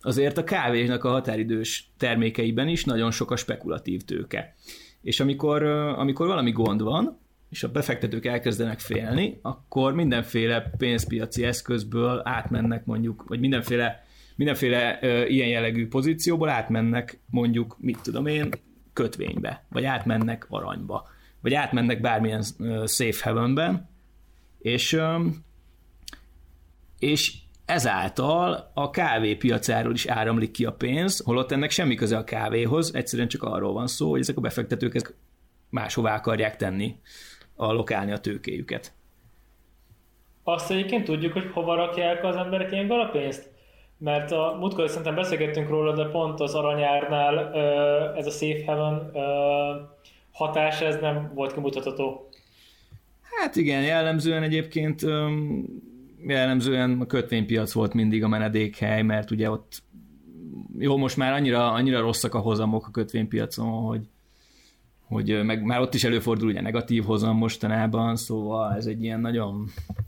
azért 0.00 0.38
a 0.38 0.44
kávénak 0.44 1.04
a 1.04 1.10
határidős 1.10 1.90
termékeiben 1.96 2.68
is 2.68 2.84
nagyon 2.84 3.10
sok 3.10 3.30
a 3.30 3.36
spekulatív 3.36 4.02
tőke. 4.02 4.54
És 5.02 5.20
amikor, 5.20 5.62
amikor 5.96 6.26
valami 6.26 6.50
gond 6.50 6.82
van, 6.82 7.18
és 7.50 7.62
a 7.62 7.70
befektetők 7.70 8.26
elkezdenek 8.26 8.78
félni, 8.78 9.38
akkor 9.42 9.94
mindenféle 9.94 10.72
pénzpiaci 10.78 11.44
eszközből 11.44 12.20
átmennek 12.24 12.84
mondjuk, 12.84 13.24
vagy 13.28 13.40
mindenféle 13.40 14.10
mindenféle 14.36 14.98
ö, 15.02 15.24
ilyen 15.24 15.48
jellegű 15.48 15.88
pozícióból 15.88 16.48
átmennek 16.48 17.20
mondjuk, 17.30 17.76
mit 17.80 17.98
tudom 18.02 18.26
én, 18.26 18.50
kötvénybe, 18.92 19.64
vagy 19.68 19.84
átmennek 19.84 20.46
aranyba, 20.48 21.08
vagy 21.40 21.54
átmennek 21.54 22.00
bármilyen 22.00 22.44
ö, 22.58 22.84
safe 22.86 23.28
havenben, 23.28 23.88
és, 24.58 24.92
ö, 24.92 25.26
és 26.98 27.34
ezáltal 27.64 28.70
a 28.74 28.90
kávé 28.90 29.34
piacáról 29.34 29.92
is 29.92 30.06
áramlik 30.06 30.50
ki 30.50 30.64
a 30.64 30.72
pénz, 30.72 31.24
holott 31.24 31.52
ennek 31.52 31.70
semmi 31.70 31.94
köze 31.94 32.16
a 32.16 32.24
kávéhoz, 32.24 32.94
egyszerűen 32.94 33.28
csak 33.28 33.42
arról 33.42 33.72
van 33.72 33.86
szó, 33.86 34.10
hogy 34.10 34.20
ezek 34.20 34.36
a 34.36 34.40
befektetők 34.40 34.94
ezt 34.94 35.14
máshová 35.70 36.14
akarják 36.14 36.56
tenni, 36.56 36.96
lokálni 37.56 38.12
a 38.12 38.18
tőkéjüket. 38.18 38.92
Azt 40.44 40.70
egyébként 40.70 41.04
tudjuk, 41.04 41.32
hogy 41.32 41.50
hova 41.52 41.74
rakják 41.74 42.24
az 42.24 42.36
emberek 42.36 42.72
ilyenkor 42.72 42.98
a 42.98 43.08
pénzt? 43.08 43.51
Mert 44.02 44.32
a 44.32 44.56
múltkor 44.60 44.88
szerintem 44.88 45.14
beszélgettünk 45.14 45.68
róla, 45.68 45.94
de 45.94 46.04
pont 46.04 46.40
az 46.40 46.54
aranyárnál 46.54 47.54
ez 48.16 48.26
a 48.26 48.30
Safe 48.30 48.64
Haven 48.66 49.12
hatás, 50.32 50.80
ez 50.80 51.00
nem 51.00 51.32
volt 51.34 51.52
kimutatható. 51.52 52.28
Hát 53.22 53.56
igen, 53.56 53.82
jellemzően 53.82 54.42
egyébként 54.42 55.02
jellemzően 56.26 57.00
a 57.00 57.06
kötvénypiac 57.06 57.72
volt 57.72 57.94
mindig 57.94 58.24
a 58.24 58.28
menedékhely, 58.28 59.02
mert 59.02 59.30
ugye 59.30 59.50
ott 59.50 59.82
jó, 60.78 60.96
most 60.96 61.16
már 61.16 61.32
annyira, 61.32 61.72
annyira 61.72 62.00
rosszak 62.00 62.34
a 62.34 62.38
hozamok 62.38 62.86
a 62.86 62.90
kötvénypiacon, 62.90 63.66
hogy, 63.66 64.08
hogy 65.12 65.44
meg 65.44 65.62
már 65.62 65.80
ott 65.80 65.94
is 65.94 66.04
előfordul 66.04 66.48
ugye 66.48 66.60
negatív 66.60 67.04
hozam 67.04 67.36
mostanában, 67.36 68.16
szóval 68.16 68.74
ez 68.76 68.86
egy 68.86 69.02
ilyen 69.02 69.20
nagyon 69.20 69.66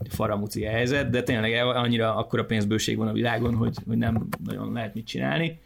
faramuci 0.09 0.63
helyzet, 0.63 1.09
de 1.09 1.23
tényleg 1.23 1.65
annyira 1.65 2.15
akkora 2.15 2.45
pénzbőség 2.45 2.97
van 2.97 3.07
a 3.07 3.13
világon, 3.13 3.55
hogy, 3.55 3.77
hogy 3.87 3.97
nem 3.97 4.27
nagyon 4.43 4.73
lehet 4.73 4.93
mit 4.93 5.05
csinálni. 5.05 5.59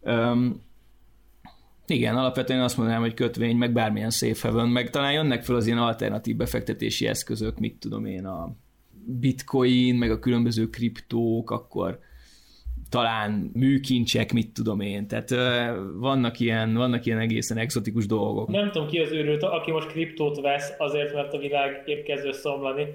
Um, 0.00 0.64
igen, 1.86 2.16
alapvetően 2.16 2.60
azt 2.62 2.76
mondanám, 2.76 3.00
hogy 3.00 3.14
kötvény, 3.14 3.56
meg 3.56 3.72
bármilyen 3.72 4.10
safe 4.10 4.48
haven, 4.48 4.68
meg 4.68 4.90
talán 4.90 5.12
jönnek 5.12 5.44
fel 5.44 5.56
az 5.56 5.66
ilyen 5.66 5.78
alternatív 5.78 6.36
befektetési 6.36 7.06
eszközök, 7.06 7.58
mit 7.58 7.76
tudom 7.78 8.04
én, 8.04 8.26
a 8.26 8.56
bitcoin, 9.04 9.94
meg 9.94 10.10
a 10.10 10.18
különböző 10.18 10.70
kriptók, 10.70 11.50
akkor 11.50 11.98
talán 12.90 13.50
műkincsek, 13.54 14.32
mit 14.32 14.52
tudom 14.52 14.80
én. 14.80 15.06
Tehát 15.06 15.30
vannak 15.94 16.40
ilyen, 16.40 16.74
vannak 16.74 17.06
ilyen 17.06 17.18
egészen 17.18 17.58
exotikus 17.58 18.06
dolgok. 18.06 18.48
Nem 18.48 18.70
tudom 18.70 18.88
ki 18.88 18.98
az 18.98 19.10
őrült, 19.10 19.42
aki 19.42 19.70
most 19.70 19.86
kriptót 19.86 20.40
vesz 20.40 20.72
azért, 20.78 21.14
mert 21.14 21.32
a 21.32 21.38
világ 21.38 21.82
épp 21.86 22.04
kezdő 22.04 22.32
szomlani, 22.32 22.86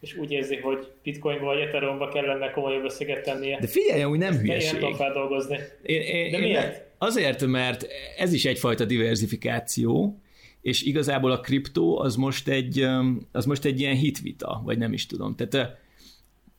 és 0.00 0.16
úgy 0.16 0.30
érzi, 0.30 0.56
hogy 0.56 0.92
bitcoinba 1.02 1.44
vagy 1.44 1.60
ethereumba 1.60 2.08
kellene 2.08 2.50
komolyabb 2.50 2.84
összeget 2.84 3.24
tennie. 3.24 3.58
De 3.60 3.66
figyelj, 3.66 4.04
úgy 4.04 4.18
nem 4.18 4.34
hülyeség. 4.34 4.80
Ilyen 4.80 4.94
feldolgozni. 4.94 5.58
Én, 5.82 6.00
én, 6.00 6.30
De 6.30 6.38
miért? 6.38 6.74
Én, 6.74 6.82
azért, 6.98 7.46
mert 7.46 7.86
ez 8.16 8.32
is 8.32 8.44
egyfajta 8.44 8.84
diversifikáció, 8.84 10.20
és 10.62 10.82
igazából 10.82 11.30
a 11.30 11.40
kriptó 11.40 11.98
az 11.98 12.16
most 12.16 12.48
egy, 12.48 12.86
az 13.32 13.44
most 13.44 13.64
egy 13.64 13.80
ilyen 13.80 13.96
hitvita, 13.96 14.62
vagy 14.64 14.78
nem 14.78 14.92
is 14.92 15.06
tudom. 15.06 15.34
Tehát 15.36 15.78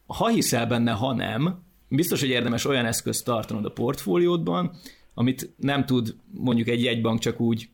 ha 0.05 0.27
hiszel 0.27 0.65
benne, 0.65 0.91
ha 0.91 1.13
nem, 1.13 1.63
biztos, 1.95 2.19
hogy 2.19 2.29
érdemes 2.29 2.65
olyan 2.65 2.85
eszközt 2.85 3.25
tartanod 3.25 3.65
a 3.65 3.71
portfóliódban, 3.71 4.75
amit 5.13 5.49
nem 5.57 5.85
tud 5.85 6.15
mondjuk 6.31 6.67
egy 6.67 6.83
jegybank 6.83 7.19
csak 7.19 7.39
úgy 7.39 7.69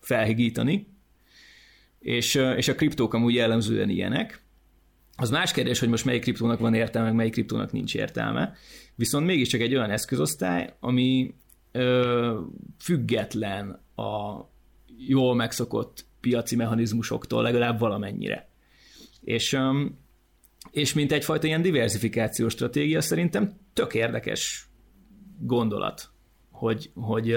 felhigítani, 0.00 0.86
és, 1.98 2.34
és 2.34 2.68
a 2.68 2.74
kriptók 2.74 3.14
amúgy 3.14 3.34
jellemzően 3.34 3.88
ilyenek. 3.88 4.42
Az 5.16 5.30
más 5.30 5.52
kérdés, 5.52 5.78
hogy 5.78 5.88
most 5.88 6.04
melyik 6.04 6.22
kriptónak 6.22 6.58
van 6.58 6.74
értelme, 6.74 7.08
meg 7.08 7.16
melyik 7.16 7.32
kriptónak 7.32 7.72
nincs 7.72 7.94
értelme. 7.94 8.54
Viszont 8.94 9.26
mégiscsak 9.26 9.60
egy 9.60 9.74
olyan 9.74 9.90
eszközosztály, 9.90 10.74
ami 10.80 11.34
ö, 11.72 12.40
független 12.78 13.82
a 13.96 14.40
jól 15.06 15.34
megszokott 15.34 16.04
piaci 16.20 16.56
mechanizmusoktól 16.56 17.42
legalább 17.42 17.78
valamennyire. 17.78 18.48
És, 19.20 19.58
és 20.70 20.92
mint 20.94 21.12
egyfajta 21.12 21.46
ilyen 21.46 21.62
diversifikációs 21.62 22.52
stratégia 22.52 23.00
szerintem 23.00 23.52
tök 23.72 23.94
érdekes 23.94 24.68
gondolat, 25.38 26.10
hogy, 26.50 26.90
hogy 26.94 27.36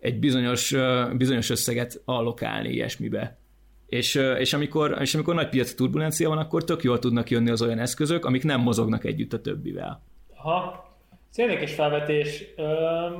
egy 0.00 0.18
bizonyos, 0.18 0.74
bizonyos 1.16 1.50
összeget 1.50 2.02
allokálni 2.04 2.68
ilyesmibe. 2.68 3.38
És, 3.86 4.14
és, 4.14 4.52
amikor, 4.52 4.96
és 5.00 5.14
amikor 5.14 5.34
nagy 5.34 5.48
piaci 5.48 5.74
turbulencia 5.74 6.28
van, 6.28 6.38
akkor 6.38 6.64
tök 6.64 6.82
jól 6.82 6.98
tudnak 6.98 7.30
jönni 7.30 7.50
az 7.50 7.62
olyan 7.62 7.78
eszközök, 7.78 8.24
amik 8.24 8.44
nem 8.44 8.60
mozognak 8.60 9.04
együtt 9.04 9.32
a 9.32 9.40
többivel. 9.40 10.02
Ha, 10.34 10.86
ez 11.30 11.38
érdekes 11.38 11.74
felvetés. 11.74 12.44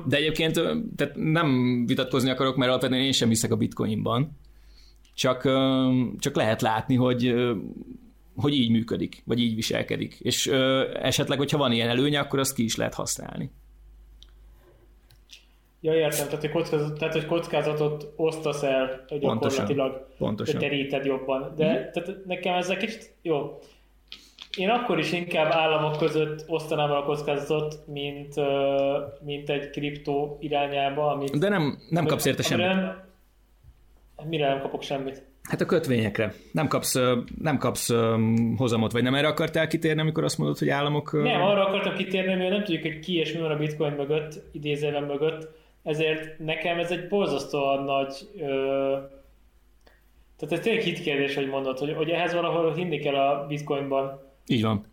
De 0.06 0.16
egyébként 0.16 0.54
tehát 0.96 1.14
nem 1.14 1.82
vitatkozni 1.86 2.30
akarok, 2.30 2.56
mert 2.56 2.70
alapvetően 2.70 3.00
én 3.00 3.12
sem 3.12 3.28
hiszek 3.28 3.52
a 3.52 3.56
bitcoinban. 3.56 4.38
Csak, 5.14 5.48
csak 6.18 6.36
lehet 6.36 6.62
látni, 6.62 6.94
hogy 6.94 7.34
hogy 8.36 8.54
így 8.54 8.70
működik, 8.70 9.22
vagy 9.24 9.40
így 9.40 9.54
viselkedik. 9.54 10.16
És 10.20 10.46
esetleg, 10.94 11.38
hogyha 11.38 11.58
van 11.58 11.72
ilyen 11.72 11.88
előnye, 11.88 12.18
akkor 12.18 12.38
azt 12.38 12.54
ki 12.54 12.64
is 12.64 12.76
lehet 12.76 12.94
használni. 12.94 13.50
Ja, 15.80 15.94
értem, 15.94 16.26
tehát 16.26 16.40
hogy, 16.40 16.50
kockázat, 16.50 16.98
tehát, 16.98 17.14
hogy 17.14 17.26
kockázatot 17.26 18.12
osztasz 18.16 18.62
el 18.62 19.04
gyakorlatilag, 19.08 19.90
Pontosan. 19.90 20.16
Pontosan. 20.18 20.60
teríted 20.60 21.04
jobban. 21.04 21.52
De 21.56 21.70
mm. 21.70 21.92
tehát 21.92 22.24
nekem 22.24 22.54
ez 22.54 22.68
egy 22.68 22.76
kicsit 22.76 23.14
jó. 23.22 23.58
Én 24.56 24.68
akkor 24.68 24.98
is 24.98 25.12
inkább 25.12 25.52
államok 25.52 25.96
között 25.96 26.44
osztanám 26.46 26.90
el 26.90 26.96
a 26.96 27.04
kockázatot, 27.04 27.82
mint, 27.86 28.34
mint 29.24 29.50
egy 29.50 29.70
kriptó 29.70 30.36
irányába. 30.40 31.10
Amit, 31.10 31.38
De 31.38 31.48
nem, 31.48 31.78
nem 31.90 32.06
kapsz 32.06 32.24
érte 32.24 32.42
semmit. 32.42 32.66
Nem, 32.66 33.04
mire 34.24 34.48
nem 34.48 34.60
kapok 34.60 34.82
semmit? 34.82 35.22
Hát 35.48 35.60
a 35.60 35.66
kötvényekre. 35.66 36.34
Nem 36.52 36.68
kapsz, 36.68 36.98
nem 37.42 37.58
kapsz 37.58 37.92
hozamot, 38.56 38.92
vagy 38.92 39.02
nem 39.02 39.14
erre 39.14 39.26
akartál 39.26 39.66
kitérni, 39.66 40.00
amikor 40.00 40.24
azt 40.24 40.38
mondod, 40.38 40.58
hogy 40.58 40.68
államok... 40.68 41.12
Nem, 41.12 41.42
arra 41.42 41.66
akartam 41.66 41.94
kitérni, 41.94 42.34
mert 42.34 42.50
nem 42.50 42.64
tudjuk, 42.64 42.82
hogy 42.82 42.98
ki 42.98 43.16
és 43.16 43.32
mi 43.32 43.40
van 43.40 43.50
a 43.50 43.56
bitcoin 43.56 43.92
mögött, 43.92 44.42
idézőben 44.52 45.02
mögött, 45.02 45.48
ezért 45.82 46.38
nekem 46.38 46.78
ez 46.78 46.90
egy 46.90 47.08
borzasztóan 47.08 47.84
nagy... 47.84 48.14
Ö... 48.38 48.96
Tehát 50.36 50.54
ez 50.54 50.60
tényleg 50.60 50.82
hitkérdés, 50.82 51.34
hogy 51.34 51.48
mondod, 51.48 51.78
hogy, 51.78 51.92
hogy 51.92 52.10
ehhez 52.10 52.34
valahol 52.34 52.74
hinni 52.74 52.98
kell 52.98 53.14
a 53.14 53.46
bitcoinban. 53.46 54.20
Így 54.46 54.62
van. 54.62 54.86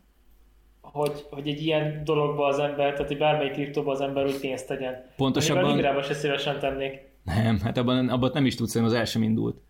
Hogy, 0.81 1.25
hogy 1.29 1.47
egy 1.47 1.65
ilyen 1.65 2.01
dologba 2.03 2.45
az 2.45 2.59
ember, 2.59 2.93
tehát 2.93 3.11
egy 3.11 3.17
bármelyik 3.17 3.51
kriptóba 3.51 3.91
az 3.91 4.01
ember 4.01 4.25
úgy 4.25 4.39
pénzt 4.39 4.67
tegyen. 4.67 5.05
Pontosabban... 5.17 5.63
Amivel 5.63 6.01
se 6.01 6.13
szívesen 6.13 6.59
tennék. 6.59 6.99
Nem, 7.23 7.59
hát 7.63 7.77
abban, 7.77 8.09
abban 8.09 8.31
nem 8.33 8.45
is 8.45 8.55
tudsz, 8.55 8.73
hogy 8.73 8.83
az 8.83 8.93
el 8.93 9.05
sem 9.05 9.23
indult. 9.23 9.61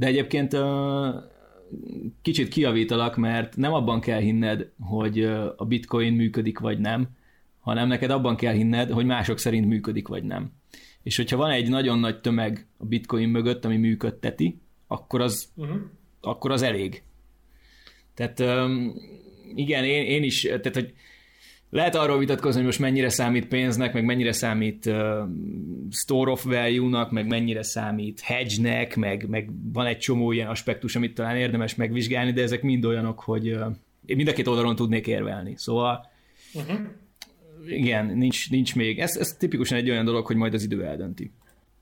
De 0.00 0.06
egyébként 0.06 0.56
kicsit 2.22 2.48
kiavítalak, 2.48 3.16
mert 3.16 3.56
nem 3.56 3.72
abban 3.72 4.00
kell 4.00 4.20
hinned, 4.20 4.70
hogy 4.78 5.24
a 5.56 5.64
bitcoin 5.68 6.12
működik 6.12 6.58
vagy 6.58 6.78
nem, 6.78 7.08
hanem 7.60 7.88
neked 7.88 8.10
abban 8.10 8.36
kell 8.36 8.52
hinned, 8.52 8.90
hogy 8.90 9.06
mások 9.06 9.38
szerint 9.38 9.66
működik 9.66 10.08
vagy 10.08 10.24
nem. 10.24 10.52
És 11.02 11.16
hogyha 11.16 11.36
van 11.36 11.50
egy 11.50 11.68
nagyon 11.68 11.98
nagy 11.98 12.20
tömeg 12.20 12.66
a 12.76 12.84
bitcoin 12.84 13.28
mögött, 13.28 13.64
ami 13.64 13.76
működteti, 13.76 14.60
akkor 14.86 15.20
az, 15.20 15.52
uh-huh. 15.54 15.80
akkor 16.20 16.50
az 16.50 16.62
elég. 16.62 17.02
Tehát 18.14 18.40
igen, 19.54 19.84
én, 19.84 20.02
én 20.02 20.22
is, 20.22 20.42
tehát 20.42 20.74
hogy 20.74 20.94
lehet 21.70 21.94
arról 21.94 22.18
vitatkozni, 22.18 22.56
hogy 22.56 22.66
most 22.66 22.78
mennyire 22.78 23.08
számít 23.08 23.48
pénznek, 23.48 23.92
meg 23.92 24.04
mennyire 24.04 24.32
számít 24.32 24.86
uh, 24.86 24.94
store 25.90 26.30
of 26.30 26.44
value-nak, 26.44 27.10
meg 27.10 27.26
mennyire 27.26 27.62
számít 27.62 28.20
hedge-nek, 28.20 28.96
meg, 28.96 29.28
meg 29.28 29.50
van 29.72 29.86
egy 29.86 29.98
csomó 29.98 30.32
ilyen 30.32 30.48
aspektus, 30.48 30.96
amit 30.96 31.14
talán 31.14 31.36
érdemes 31.36 31.74
megvizsgálni, 31.74 32.32
de 32.32 32.42
ezek 32.42 32.62
mind 32.62 32.84
olyanok, 32.84 33.20
hogy 33.20 33.50
uh, 33.50 33.66
én 34.06 34.16
mind 34.16 34.28
a 34.28 34.32
két 34.32 34.46
oldalon 34.46 34.76
tudnék 34.76 35.06
érvelni. 35.06 35.54
Szóval 35.56 36.10
uh-huh. 36.54 36.78
igen, 37.66 38.06
nincs, 38.06 38.50
nincs 38.50 38.76
még. 38.76 38.98
Ez, 38.98 39.16
ez 39.16 39.28
tipikusan 39.28 39.78
egy 39.78 39.90
olyan 39.90 40.04
dolog, 40.04 40.26
hogy 40.26 40.36
majd 40.36 40.54
az 40.54 40.62
idő 40.62 40.84
eldönti. 40.84 41.32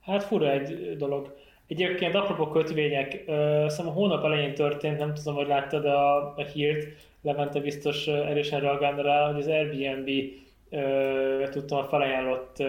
Hát 0.01 0.25
fura 0.25 0.53
egy 0.53 0.97
dolog. 0.97 1.37
Egyébként 1.67 2.15
apropó 2.15 2.49
kötvények, 2.49 3.25
uh, 3.27 3.87
a 3.87 3.91
hónap 3.91 4.25
elején 4.25 4.55
történt, 4.55 4.99
nem 4.99 5.15
tudom, 5.15 5.35
hogy 5.35 5.47
láttad 5.47 5.85
a, 5.85 6.17
a 6.37 6.45
hírt, 6.53 7.08
Levente 7.23 7.61
biztos 7.61 8.07
erősen 8.07 8.61
reagálna 8.61 9.03
rá, 9.03 9.27
hogy 9.33 9.41
az 9.41 9.47
Airbnb 9.47 10.09
uh, 10.71 11.49
tudtam 11.49 11.85
felajánlott, 11.85 12.57
uh, 12.59 12.67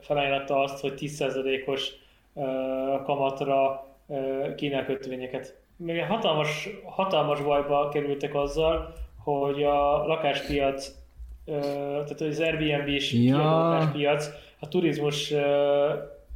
felajánlotta 0.00 0.60
azt, 0.60 0.80
hogy 0.80 0.92
10%-os 0.96 1.92
uh, 2.32 3.02
kamatra 3.02 3.86
uh, 4.06 4.54
kínál 4.54 4.84
kötvényeket. 4.84 5.58
Még 5.76 6.02
hatalmas, 6.02 6.68
hatalmas 6.84 7.42
bajba 7.42 7.88
kerültek 7.88 8.34
azzal, 8.34 8.92
hogy 9.24 9.62
a 9.62 10.06
lakáspiac, 10.06 10.98
tehát 11.44 12.20
az 12.20 12.40
Airbnb 12.40 12.88
is 12.88 13.12
ja. 13.12 13.36
lakáspiac, 13.36 14.30
a 14.60 14.68
turizmus 14.68 15.32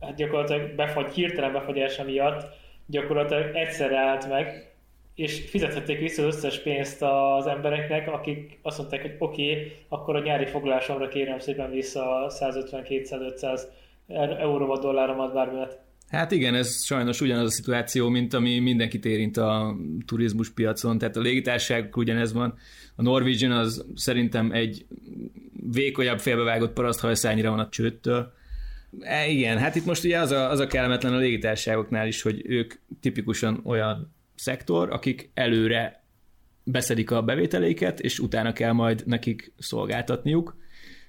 hát 0.00 0.14
gyakorlatilag 0.16 0.74
befagy, 0.74 1.12
hirtelen 1.12 1.52
befagyása 1.52 2.04
miatt 2.04 2.46
gyakorlatilag 2.86 3.54
egyszerre 3.56 3.98
állt 3.98 4.28
meg, 4.28 4.73
és 5.14 5.44
fizethették 5.48 5.98
vissza 5.98 6.26
az 6.26 6.36
összes 6.36 6.58
pénzt 6.58 7.02
az 7.02 7.46
embereknek, 7.46 8.08
akik 8.08 8.58
azt 8.62 8.78
mondták, 8.78 9.02
hogy 9.02 9.14
oké, 9.18 9.50
okay, 9.50 9.72
akkor 9.88 10.16
a 10.16 10.22
nyári 10.22 10.46
foglalásomra 10.46 11.08
kérem 11.08 11.38
szépen 11.38 11.70
vissza 11.70 12.26
150-200-500 12.28 13.60
euró 14.38 14.66
vagy 14.66 14.78
dolláromat 14.78 15.32
bármilyet. 15.32 15.82
Hát 16.08 16.32
igen, 16.32 16.54
ez 16.54 16.84
sajnos 16.84 17.20
ugyanaz 17.20 17.44
a 17.44 17.50
szituáció, 17.50 18.08
mint 18.08 18.34
ami 18.34 18.58
mindenkit 18.58 19.04
érint 19.04 19.36
a 19.36 19.76
turizmus 20.06 20.50
piacon, 20.50 20.98
tehát 20.98 21.16
a 21.16 21.20
légitársaságok 21.20 21.96
ugyanez 21.96 22.32
van. 22.32 22.54
A 22.96 23.02
Norwegian 23.02 23.52
az 23.52 23.86
szerintem 23.94 24.52
egy 24.52 24.86
vékonyabb 25.72 26.20
félbevágott 26.20 26.72
paraszthajszányra 26.72 27.50
van 27.50 27.58
a 27.58 27.68
csőttől. 27.68 28.32
E, 29.00 29.28
igen, 29.28 29.58
hát 29.58 29.74
itt 29.74 29.84
most 29.84 30.04
ugye 30.04 30.18
az 30.18 30.30
a, 30.30 30.50
az 30.50 30.58
a 30.58 30.66
kellemetlen 30.66 31.12
a 31.14 31.18
légitársaságoknál 31.18 32.06
is, 32.06 32.22
hogy 32.22 32.42
ők 32.46 32.74
tipikusan 33.00 33.60
olyan 33.64 34.13
szektor, 34.44 34.92
akik 34.92 35.30
előre 35.34 36.04
beszedik 36.64 37.10
a 37.10 37.22
bevételeiket, 37.22 38.00
és 38.00 38.18
utána 38.18 38.52
kell 38.52 38.72
majd 38.72 39.02
nekik 39.06 39.52
szolgáltatniuk. 39.58 40.56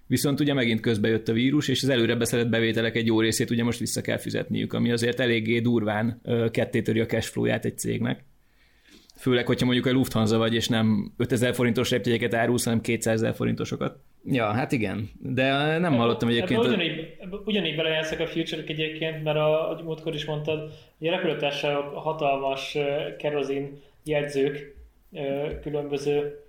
Viszont 0.08 0.40
ugye 0.40 0.54
megint 0.54 0.80
közbe 0.80 1.08
jött 1.08 1.28
a 1.28 1.34
vírus, 1.34 1.68
és 1.68 1.84
az 1.84 1.90
előre 1.90 2.16
beszedett 2.16 2.50
bevételek 2.50 2.96
egy 2.96 3.06
jó 3.06 3.20
részét 3.20 3.50
ugye 3.50 3.64
most 3.64 3.80
vissza 3.80 4.02
kell 4.02 4.18
fizetniük, 4.18 4.74
ami 4.74 4.92
azért 4.92 5.20
eléggé 5.20 5.60
durván 5.60 6.22
kettétöri 6.52 7.00
a 7.00 7.06
cashflow-ját 7.06 7.66
egy 7.66 7.78
cégnek. 7.78 8.24
Főleg, 9.18 9.46
hogyha 9.46 9.66
mondjuk 9.66 9.86
a 9.86 9.92
Lufthansa 9.92 10.38
vagy, 10.38 10.54
és 10.54 10.68
nem 10.68 11.14
5000 11.18 11.54
forintos 11.54 11.90
repjegyeket 11.90 12.34
árulsz, 12.34 12.64
hanem 12.64 12.82
200 12.82 13.22
ezer 13.22 13.36
forintosokat. 13.36 14.00
Ja, 14.28 14.52
hát 14.52 14.72
igen, 14.72 15.10
de 15.20 15.78
nem 15.78 15.94
hallottam 15.94 16.30
egyébként. 16.30 16.60
Ebbe 16.64 16.74
ugyanígy, 16.74 17.16
ebbe 17.20 17.38
ugyanígy 17.46 17.76
belejátszak 17.76 18.20
a 18.20 18.28
future 18.28 18.64
egyébként, 18.68 19.24
mert 19.24 19.38
a, 19.38 19.70
a 19.70 19.82
múltkor 19.84 20.14
is 20.14 20.26
mondtad, 20.26 20.72
hogy 20.98 21.08
a 21.08 21.12
repülőtársaságok 21.12 21.94
hatalmas 21.94 22.78
kerozin 23.18 23.82
jegyzők 24.04 24.76
különböző 25.62 26.40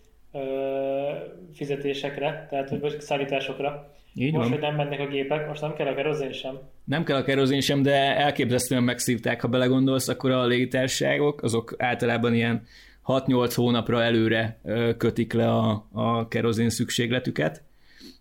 fizetésekre, 1.54 2.46
tehát 2.50 2.78
vagy 2.80 3.00
szállításokra. 3.00 3.94
Így 4.14 4.32
most, 4.32 4.48
van. 4.48 4.52
hogy 4.52 4.68
nem 4.68 4.74
mennek 4.74 5.00
a 5.00 5.06
gépek, 5.06 5.48
most 5.48 5.60
nem 5.60 5.74
kell 5.74 5.86
a 5.86 5.94
kerozin 5.94 6.32
sem. 6.32 6.58
Nem 6.84 7.04
kell 7.04 7.16
a 7.16 7.22
kerozin 7.22 7.60
sem, 7.60 7.82
de 7.82 8.16
elképesztően 8.16 8.82
megszívták, 8.82 9.40
ha 9.40 9.48
belegondolsz, 9.48 10.08
akkor 10.08 10.30
a 10.30 10.46
légitársaságok, 10.46 11.42
azok 11.42 11.74
általában 11.78 12.34
ilyen 12.34 12.66
6-8 13.06 13.52
hónapra 13.54 14.02
előre 14.02 14.60
kötik 14.96 15.32
le 15.32 15.50
a, 15.50 15.86
a 15.92 16.28
kerozin 16.28 16.70
szükségletüket. 16.70 17.62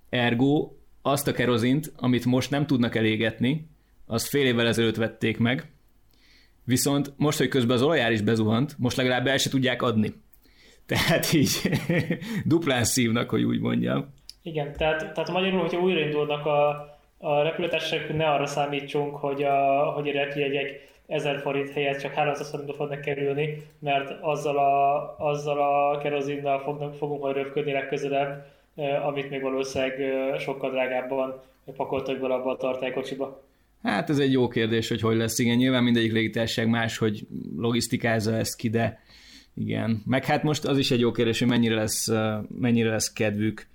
Ergo 0.10 0.72
azt 1.02 1.28
a 1.28 1.32
kerozint, 1.32 1.94
amit 1.96 2.26
most 2.26 2.52
nem 2.52 2.66
tudnak 2.66 2.96
elégetni, 2.96 3.68
azt 4.06 4.28
fél 4.28 4.46
évvel 4.46 4.68
ezelőtt 4.68 4.96
vették 4.96 5.38
meg, 5.38 5.72
viszont 6.64 7.14
most, 7.18 7.38
hogy 7.38 7.48
közben 7.48 7.76
az 7.76 7.82
olajár 7.82 8.12
is 8.12 8.22
bezuhant, 8.22 8.76
most 8.78 8.98
legalább 8.98 9.28
el 9.28 9.38
se 9.38 9.50
tudják 9.50 9.82
adni. 9.82 10.14
Tehát 10.86 11.34
így 11.34 11.50
duplán 12.46 12.84
szívnak, 12.84 13.30
hogy 13.30 13.44
úgy 13.44 13.60
mondjam. 13.60 14.14
Igen, 14.42 14.74
tehát, 14.74 15.14
tehát 15.14 15.32
magyarul, 15.32 15.60
hogyha 15.60 15.82
újraindulnak 15.82 16.46
a, 16.46 16.70
a 17.18 17.42
repülőtársaságok, 17.42 18.16
ne 18.16 18.30
arra 18.30 18.46
számítsunk, 18.46 19.16
hogy 19.16 19.44
a, 19.44 19.92
hogy 19.96 20.10
a 20.10 20.12
repjegyek 20.12 20.94
1000 21.08 21.40
forint 21.40 21.70
helyett 21.70 22.00
csak 22.00 22.14
300 22.14 22.50
forintra 22.50 22.74
fognak 22.74 23.02
kerülni, 23.02 23.62
mert 23.80 24.18
azzal 24.22 24.58
a, 24.58 25.16
azzal 25.18 25.60
a 25.60 25.98
kerozinnal 25.98 26.60
fognak, 26.60 26.94
fogunk 26.94 27.22
majd 27.22 27.36
röpködni 27.36 27.72
legközelebb, 27.72 28.46
amit 28.76 29.30
még 29.30 29.42
valószínűleg 29.42 30.02
eh, 30.02 30.40
sokkal 30.40 30.72
drágábban 30.72 31.42
pakoltak 31.76 32.20
bele 32.20 32.34
abba 32.34 32.52
a 32.52 32.58
tartálykocsiba. 32.58 33.44
Hát 33.84 34.10
ez 34.10 34.20
egy 34.20 34.32
jó 34.32 34.48
kérdés, 34.48 34.88
hogy 34.90 35.02
hogy 35.02 35.18
lesz. 35.18 35.40
Igen, 35.40 35.58
nyilván 35.58 35.84
mindegyik 35.84 36.12
légitársaság 36.12 36.70
más, 36.70 36.98
hogy 36.98 37.28
logisztikázza 37.58 38.36
ezt 38.36 38.56
ki, 38.56 38.70
de 38.70 39.00
igen. 39.56 40.02
Meg 40.06 40.26
hát 40.26 40.44
most 40.44 40.66
az 40.66 40.78
is 40.78 40.92
egy 40.92 41.00
jó 41.00 41.12
kérdés, 41.12 41.40
hogy 41.40 41.48
mennyire 41.48 41.76
lesz, 41.76 42.08
eh, 42.08 42.40
mennyire 42.60 42.90
lesz 42.90 43.14
kedvük 43.14 43.68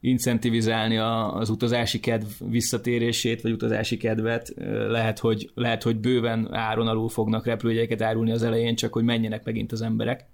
incentivizálni 0.00 0.96
az 0.96 1.50
utazási 1.50 2.00
kedv 2.00 2.26
visszatérését, 2.50 3.40
vagy 3.40 3.52
utazási 3.52 3.96
kedvet. 3.96 4.54
Lehet, 4.88 5.18
hogy, 5.18 5.50
lehet, 5.54 5.82
hogy 5.82 5.96
bőven 5.96 6.54
áron 6.54 6.86
alul 6.86 7.08
fognak 7.08 7.46
repülőjegyeket 7.46 8.02
árulni 8.02 8.32
az 8.32 8.42
elején, 8.42 8.76
csak 8.76 8.92
hogy 8.92 9.04
menjenek 9.04 9.44
megint 9.44 9.72
az 9.72 9.82
emberek. 9.82 10.24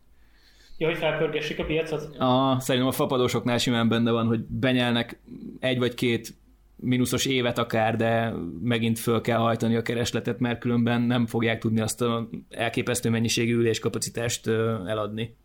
Ja, 0.82 0.88
hogy 0.88 0.96
felpörgessék 0.96 1.58
a 1.58 1.64
piacot? 1.64 2.16
A, 2.18 2.56
szerintem 2.60 2.90
a 2.90 2.92
fapadósoknál 2.92 3.58
simán 3.58 3.88
benne 3.88 4.10
van, 4.10 4.26
hogy 4.26 4.40
benyelnek 4.40 5.20
egy 5.60 5.78
vagy 5.78 5.94
két 5.94 6.34
mínuszos 6.76 7.26
évet 7.26 7.58
akár, 7.58 7.96
de 7.96 8.32
megint 8.62 8.98
föl 8.98 9.20
kell 9.20 9.38
hajtani 9.38 9.76
a 9.76 9.82
keresletet, 9.82 10.38
mert 10.38 10.60
különben 10.60 11.02
nem 11.02 11.26
fogják 11.26 11.58
tudni 11.58 11.80
azt 11.80 12.02
a 12.02 12.28
elképesztő 12.50 13.10
mennyiségű 13.10 13.54
üléskapacitást 13.54 14.46
eladni. 14.86 15.36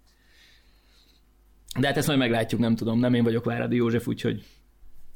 De 1.80 1.88
hát 1.88 1.98
ezt 1.98 2.08
majd 2.08 2.20
meglátjuk, 2.20 2.62
nem 2.62 2.76
tudom, 2.76 3.00
nem 3.00 3.14
én 3.14 3.24
vagyok 3.24 3.46
Váradi 3.46 3.76
József, 3.76 4.08
úgyhogy... 4.08 4.44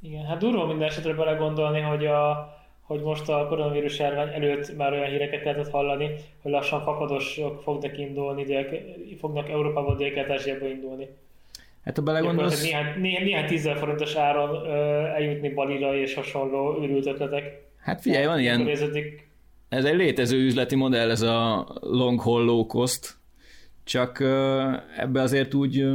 Igen, 0.02 0.26
hát 0.26 0.40
durva 0.40 0.68
minden 0.68 0.88
esetre 0.88 1.14
belegondolni, 1.14 1.80
hogy, 1.80 2.06
a, 2.06 2.50
hogy 2.92 3.02
most 3.02 3.30
a 3.30 3.48
koronavírus 3.48 4.00
járvány 4.00 4.34
előtt 4.34 4.78
már 4.78 4.92
olyan 4.92 5.10
híreket 5.10 5.44
lehetett 5.44 5.70
hallani, 5.70 6.16
hogy 6.42 6.52
lassan 6.52 6.82
fakadosok 6.82 7.62
fognak 7.62 7.98
indulni, 7.98 8.44
dél, 8.44 8.66
fognak 9.20 9.50
Európából 9.50 9.96
dél 9.96 10.70
indulni. 10.72 11.08
Hát 11.84 11.96
ha 11.96 12.02
belegondolsz... 12.02 12.64
Néhány, 12.64 13.02
néhány, 13.02 13.24
néhány 13.24 13.46
tízzel 13.46 13.76
forintos 13.76 14.16
áron 14.16 14.66
ö, 14.66 14.72
eljutni 15.06 15.50
Balira 15.54 15.96
és 15.96 16.14
hasonló 16.14 16.82
őrült 16.82 17.06
ötletek. 17.06 17.64
Hát 17.78 18.02
figyelj, 18.02 18.26
van 18.26 18.40
ilyen... 18.40 18.62
Néződik. 18.62 19.30
Ez 19.70 19.86
egy 19.86 19.96
létező 19.96 20.38
üzleti 20.38 20.76
modell, 20.76 21.10
ez 21.10 21.22
a 21.22 21.68
long 21.80 22.20
haul 22.20 22.46
low 22.46 22.66
cost, 22.66 23.16
csak 23.84 24.20
ebbe 24.98 25.22
azért 25.22 25.54
úgy 25.54 25.86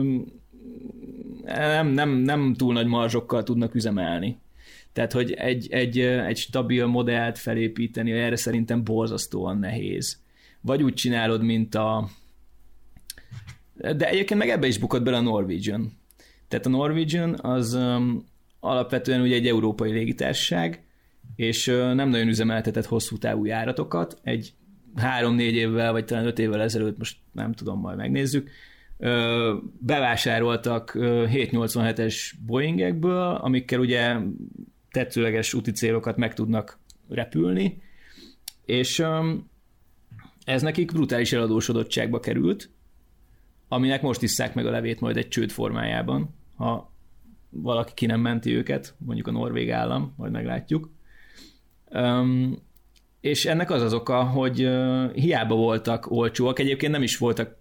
nem, 1.45 1.87
nem, 1.87 2.11
nem 2.11 2.55
túl 2.55 2.73
nagy 2.73 2.87
marzsokkal 2.87 3.43
tudnak 3.43 3.75
üzemelni. 3.75 4.39
Tehát, 4.97 5.13
hogy 5.13 5.33
egy, 5.33 5.69
egy, 5.71 5.99
egy 6.01 6.37
stabil 6.37 6.87
modellt 6.87 7.39
felépíteni, 7.39 8.13
erre 8.13 8.37
szerintem 8.37 8.85
borzasztóan 8.85 9.59
nehéz. 9.59 10.21
Vagy 10.61 10.83
úgy 10.83 10.95
csinálod, 10.95 11.43
mint 11.43 11.75
a... 11.75 12.09
De 13.75 14.09
egyébként 14.09 14.41
meg 14.41 14.49
ebbe 14.49 14.67
is 14.67 14.79
bukott 14.79 15.03
bele 15.03 15.17
a 15.17 15.21
Norwegian. 15.21 15.93
Tehát 16.49 16.67
a 16.67 16.69
Norwegian 16.69 17.39
az 17.41 17.75
um, 17.75 18.25
alapvetően 18.61 19.21
ugye 19.21 19.35
egy 19.35 19.47
európai 19.47 19.91
légitársaság, 19.91 20.85
és 21.35 21.67
uh, 21.67 21.95
nem 21.95 22.09
nagyon 22.09 22.29
üzemeltetett 22.29 22.87
hosszú 22.87 23.19
távú 23.19 23.45
járatokat. 23.45 24.19
Egy 24.23 24.53
három-négy 24.95 25.55
évvel, 25.55 25.93
vagy 25.93 26.05
talán 26.05 26.27
öt 26.27 26.39
évvel 26.39 26.61
ezelőtt, 26.61 26.99
most 26.99 27.17
nem 27.33 27.53
tudom, 27.53 27.81
majd 27.81 27.97
megnézzük, 27.97 28.51
bevásároltak 29.79 30.93
787-es 30.97 32.33
Boeingekből, 32.47 33.35
amikkel 33.35 33.81
ugye 33.81 34.17
tetszőleges 34.97 35.55
úti 35.55 35.71
célokat 35.71 36.17
meg 36.17 36.35
tudnak 36.35 36.79
repülni, 37.09 37.83
és 38.65 39.03
ez 40.45 40.63
nekik 40.63 40.93
brutális 40.93 41.33
eladósodottságba 41.33 42.21
került, 42.21 42.71
aminek 43.69 44.03
most 44.03 44.23
isszák 44.23 44.55
meg 44.55 44.67
a 44.67 44.71
levét 44.71 45.01
majd 45.01 45.17
egy 45.17 45.29
csőd 45.29 45.51
formájában, 45.51 46.35
ha 46.57 46.93
valaki 47.51 47.93
ki 47.95 48.07
nem 48.07 48.21
menti 48.21 48.55
őket, 48.55 48.95
mondjuk 48.99 49.27
a 49.27 49.31
norvég 49.31 49.71
állam, 49.71 50.15
majd 50.17 50.33
meglátjuk. 50.33 50.91
És 53.21 53.45
ennek 53.47 53.71
az 53.71 53.83
az 53.83 53.93
oka, 53.93 54.25
hogy 54.25 54.57
hiába 55.15 55.55
voltak 55.55 56.11
olcsóak, 56.11 56.59
egyébként 56.59 56.93
nem 56.93 57.03
is 57.03 57.19
voltak 57.19 57.57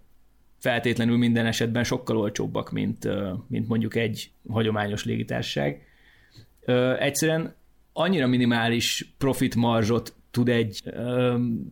feltétlenül 0.58 1.16
minden 1.16 1.46
esetben 1.46 1.84
sokkal 1.84 2.16
olcsóbbak, 2.16 2.70
mint, 2.70 3.08
mint 3.48 3.68
mondjuk 3.68 3.94
egy 3.94 4.30
hagyományos 4.48 5.04
légitársaság. 6.66 7.02
Egyszerűen 7.02 7.54
annyira 7.92 8.26
minimális 8.26 9.14
profit 9.18 9.54
marzsot 9.54 10.14
tud 10.30 10.48
egy 10.48 10.82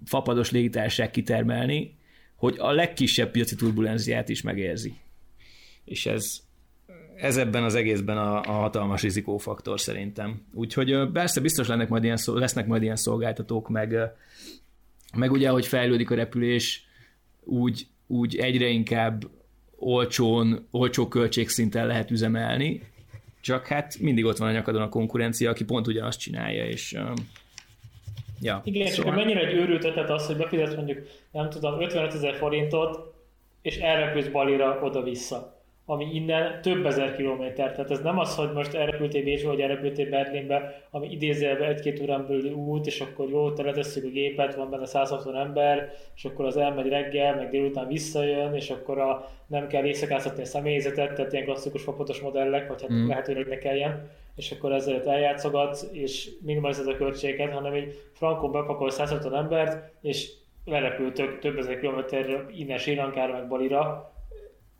fapados 0.05 0.51
légitársaság 0.51 1.11
kitermelni, 1.11 1.97
hogy 2.37 2.57
a 2.59 2.73
legkisebb 2.73 3.31
piaci 3.31 3.55
turbulenciát 3.55 4.29
is 4.29 4.43
megérzi. 4.43 4.95
És 5.85 6.07
ez, 6.07 6.25
ez 7.17 7.37
ebben 7.37 7.65
az 7.65 7.75
egészben 7.75 8.19
a, 8.19 8.41
a 8.41 8.53
hatalmas 8.53 9.03
rizikófaktor 9.03 9.81
szerintem. 9.81 10.43
Úgyhogy 10.53 11.11
persze 11.13 11.41
biztos 11.41 11.69
lennek 11.69 11.89
majd 11.89 12.05
ilyen, 12.05 12.19
lesznek 12.25 12.67
majd 12.67 12.83
ilyen 12.83 12.97
szolgáltatók, 12.97 13.69
meg, 13.69 13.97
meg 15.17 15.33
ugye, 15.33 15.49
hogy 15.49 15.67
fejlődik 15.67 16.11
a 16.11 16.15
repülés, 16.15 16.87
úgy 17.41 17.87
úgy 18.07 18.37
egyre 18.37 18.69
inkább 18.69 19.25
olcsón, 19.77 20.67
olcsó 20.71 21.09
költségszinten 21.09 21.87
lehet 21.87 22.11
üzemelni, 22.11 22.83
csak 23.45 23.67
hát 23.67 23.99
mindig 23.99 24.25
ott 24.25 24.37
van 24.37 24.49
a 24.49 24.53
nyakadon 24.53 24.83
a 24.83 24.89
konkurencia, 24.89 25.51
aki 25.51 25.65
pont 25.65 25.87
ugyanazt 25.87 26.19
csinálja, 26.19 26.67
és 26.67 26.97
ja. 28.41 28.61
Igen, 28.65 28.87
szóval... 28.91 29.05
csak 29.05 29.25
mennyire 29.25 29.47
egy 29.47 29.55
őrült 29.55 29.85
ötlet 29.85 30.11
az, 30.11 30.27
hogy 30.27 30.37
befizetsz 30.37 30.75
mondjuk, 30.75 30.99
nem 31.31 31.51
tudom, 31.51 31.81
55 31.81 32.15
ezer 32.15 32.35
forintot, 32.35 33.15
és 33.63 33.77
elrepülsz 33.77 34.27
Balira 34.27 34.81
oda-vissza 34.83 35.54
ami 35.87 36.15
innen 36.15 36.61
több 36.63 36.87
ezer 36.87 37.17
kilométer. 37.17 37.73
Tehát 37.73 37.91
ez 37.91 38.01
nem 38.01 38.19
az, 38.19 38.35
hogy 38.35 38.53
most 38.53 38.75
elrepültél 38.75 39.23
Bécsbe, 39.23 39.49
vagy 39.49 39.61
elrepültél 39.61 40.09
Berlinbe, 40.09 40.83
ami 40.91 41.11
idézőjelben 41.11 41.69
egy-két 41.69 42.01
órán 42.01 42.27
belüli 42.27 42.53
út, 42.53 42.87
és 42.87 43.01
akkor 43.01 43.29
jó, 43.29 43.53
teletesszük 43.53 44.05
a 44.05 44.09
gépet, 44.09 44.55
van 44.55 44.71
benne 44.71 44.87
160 44.87 45.37
ember, 45.37 45.93
és 46.17 46.25
akkor 46.25 46.45
az 46.45 46.57
elmegy 46.57 46.89
reggel, 46.89 47.35
meg 47.35 47.51
délután 47.51 47.87
visszajön, 47.87 48.55
és 48.55 48.71
akkor 48.71 48.99
a, 48.99 49.29
nem 49.47 49.67
kell 49.67 49.85
éjszakáztatni 49.85 50.43
a 50.43 50.47
személyzetet, 50.47 51.15
tehát 51.15 51.33
ilyen 51.33 51.45
klasszikus 51.45 51.83
fapotos 51.83 52.21
modellek, 52.21 52.69
vagy 52.69 52.83
hát 52.83 52.93
mm. 52.93 53.09
lehetőleg 53.09 53.47
ne 53.47 53.59
kelljen, 53.59 54.11
és 54.37 54.51
akkor 54.51 54.73
ezzel 54.73 55.03
eljátszogatsz, 55.03 55.89
és 55.93 56.31
minimalizálod 56.41 56.95
a 56.95 56.97
költségeket, 56.97 57.53
hanem 57.53 57.73
egy 57.73 58.01
frankon 58.13 58.53
bepakol 58.53 58.91
160 58.91 59.35
embert, 59.35 59.93
és 60.01 60.31
lerepültök 60.65 61.39
több 61.39 61.59
ezer 61.59 61.79
kilométerre 61.79 62.47
innen 62.57 62.79
Sri 62.79 62.95
Lankára, 62.95 63.33
meg 63.33 63.49
Balira, 63.49 64.14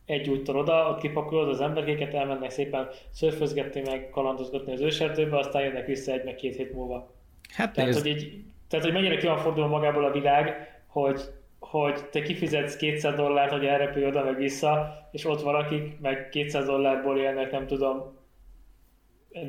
egy 0.07 0.29
úttal 0.29 0.57
oda, 0.57 0.89
ott 0.89 1.01
kipakolod 1.01 1.49
az 1.49 1.61
emberkéket, 1.61 2.15
elmennek 2.15 2.51
szépen 2.51 2.89
szörfözgetni, 3.11 3.81
meg 3.81 4.11
kalandozgatni 4.11 4.73
az 4.73 4.81
őserdőbe, 4.81 5.39
aztán 5.39 5.63
jönnek 5.63 5.87
vissza 5.87 6.13
egy 6.13 6.25
meg 6.25 6.35
két 6.35 6.57
hét 6.57 6.73
múlva. 6.73 7.15
Hát 7.55 7.73
tehát, 7.73 7.95
hogy 7.95 8.07
így, 8.07 8.45
tehát, 8.69 8.85
hogy 8.85 8.95
mennyire 8.95 9.17
ki 9.17 9.27
van 9.27 9.39
fordulva 9.39 9.69
magából 9.69 10.05
a 10.05 10.13
világ, 10.13 10.55
hogy, 10.87 11.21
hogy 11.59 12.05
te 12.11 12.23
kifizetsz 12.23 12.77
200 12.77 13.15
dollárt, 13.15 13.53
hogy 13.53 13.65
elrepülj 13.65 14.07
oda 14.07 14.25
meg 14.25 14.37
vissza, 14.37 14.95
és 15.13 15.25
ott 15.25 15.43
valakik 15.43 16.01
meg 16.01 16.29
200 16.29 16.67
dollárból 16.67 17.19
élnek, 17.19 17.51
nem 17.51 17.67
tudom, 17.67 18.03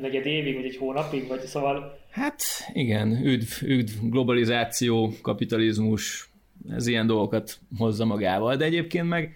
negyed 0.00 0.26
évig, 0.26 0.54
vagy 0.54 0.64
egy 0.64 0.76
hónapig, 0.76 1.28
vagy 1.28 1.40
szóval... 1.40 1.98
Hát 2.10 2.42
igen, 2.72 3.20
üdv, 3.24 3.62
üdv 3.62 3.92
globalizáció, 4.02 5.12
kapitalizmus, 5.22 6.30
ez 6.70 6.86
ilyen 6.86 7.06
dolgokat 7.06 7.58
hozza 7.78 8.04
magával, 8.04 8.56
de 8.56 8.64
egyébként 8.64 9.08
meg 9.08 9.34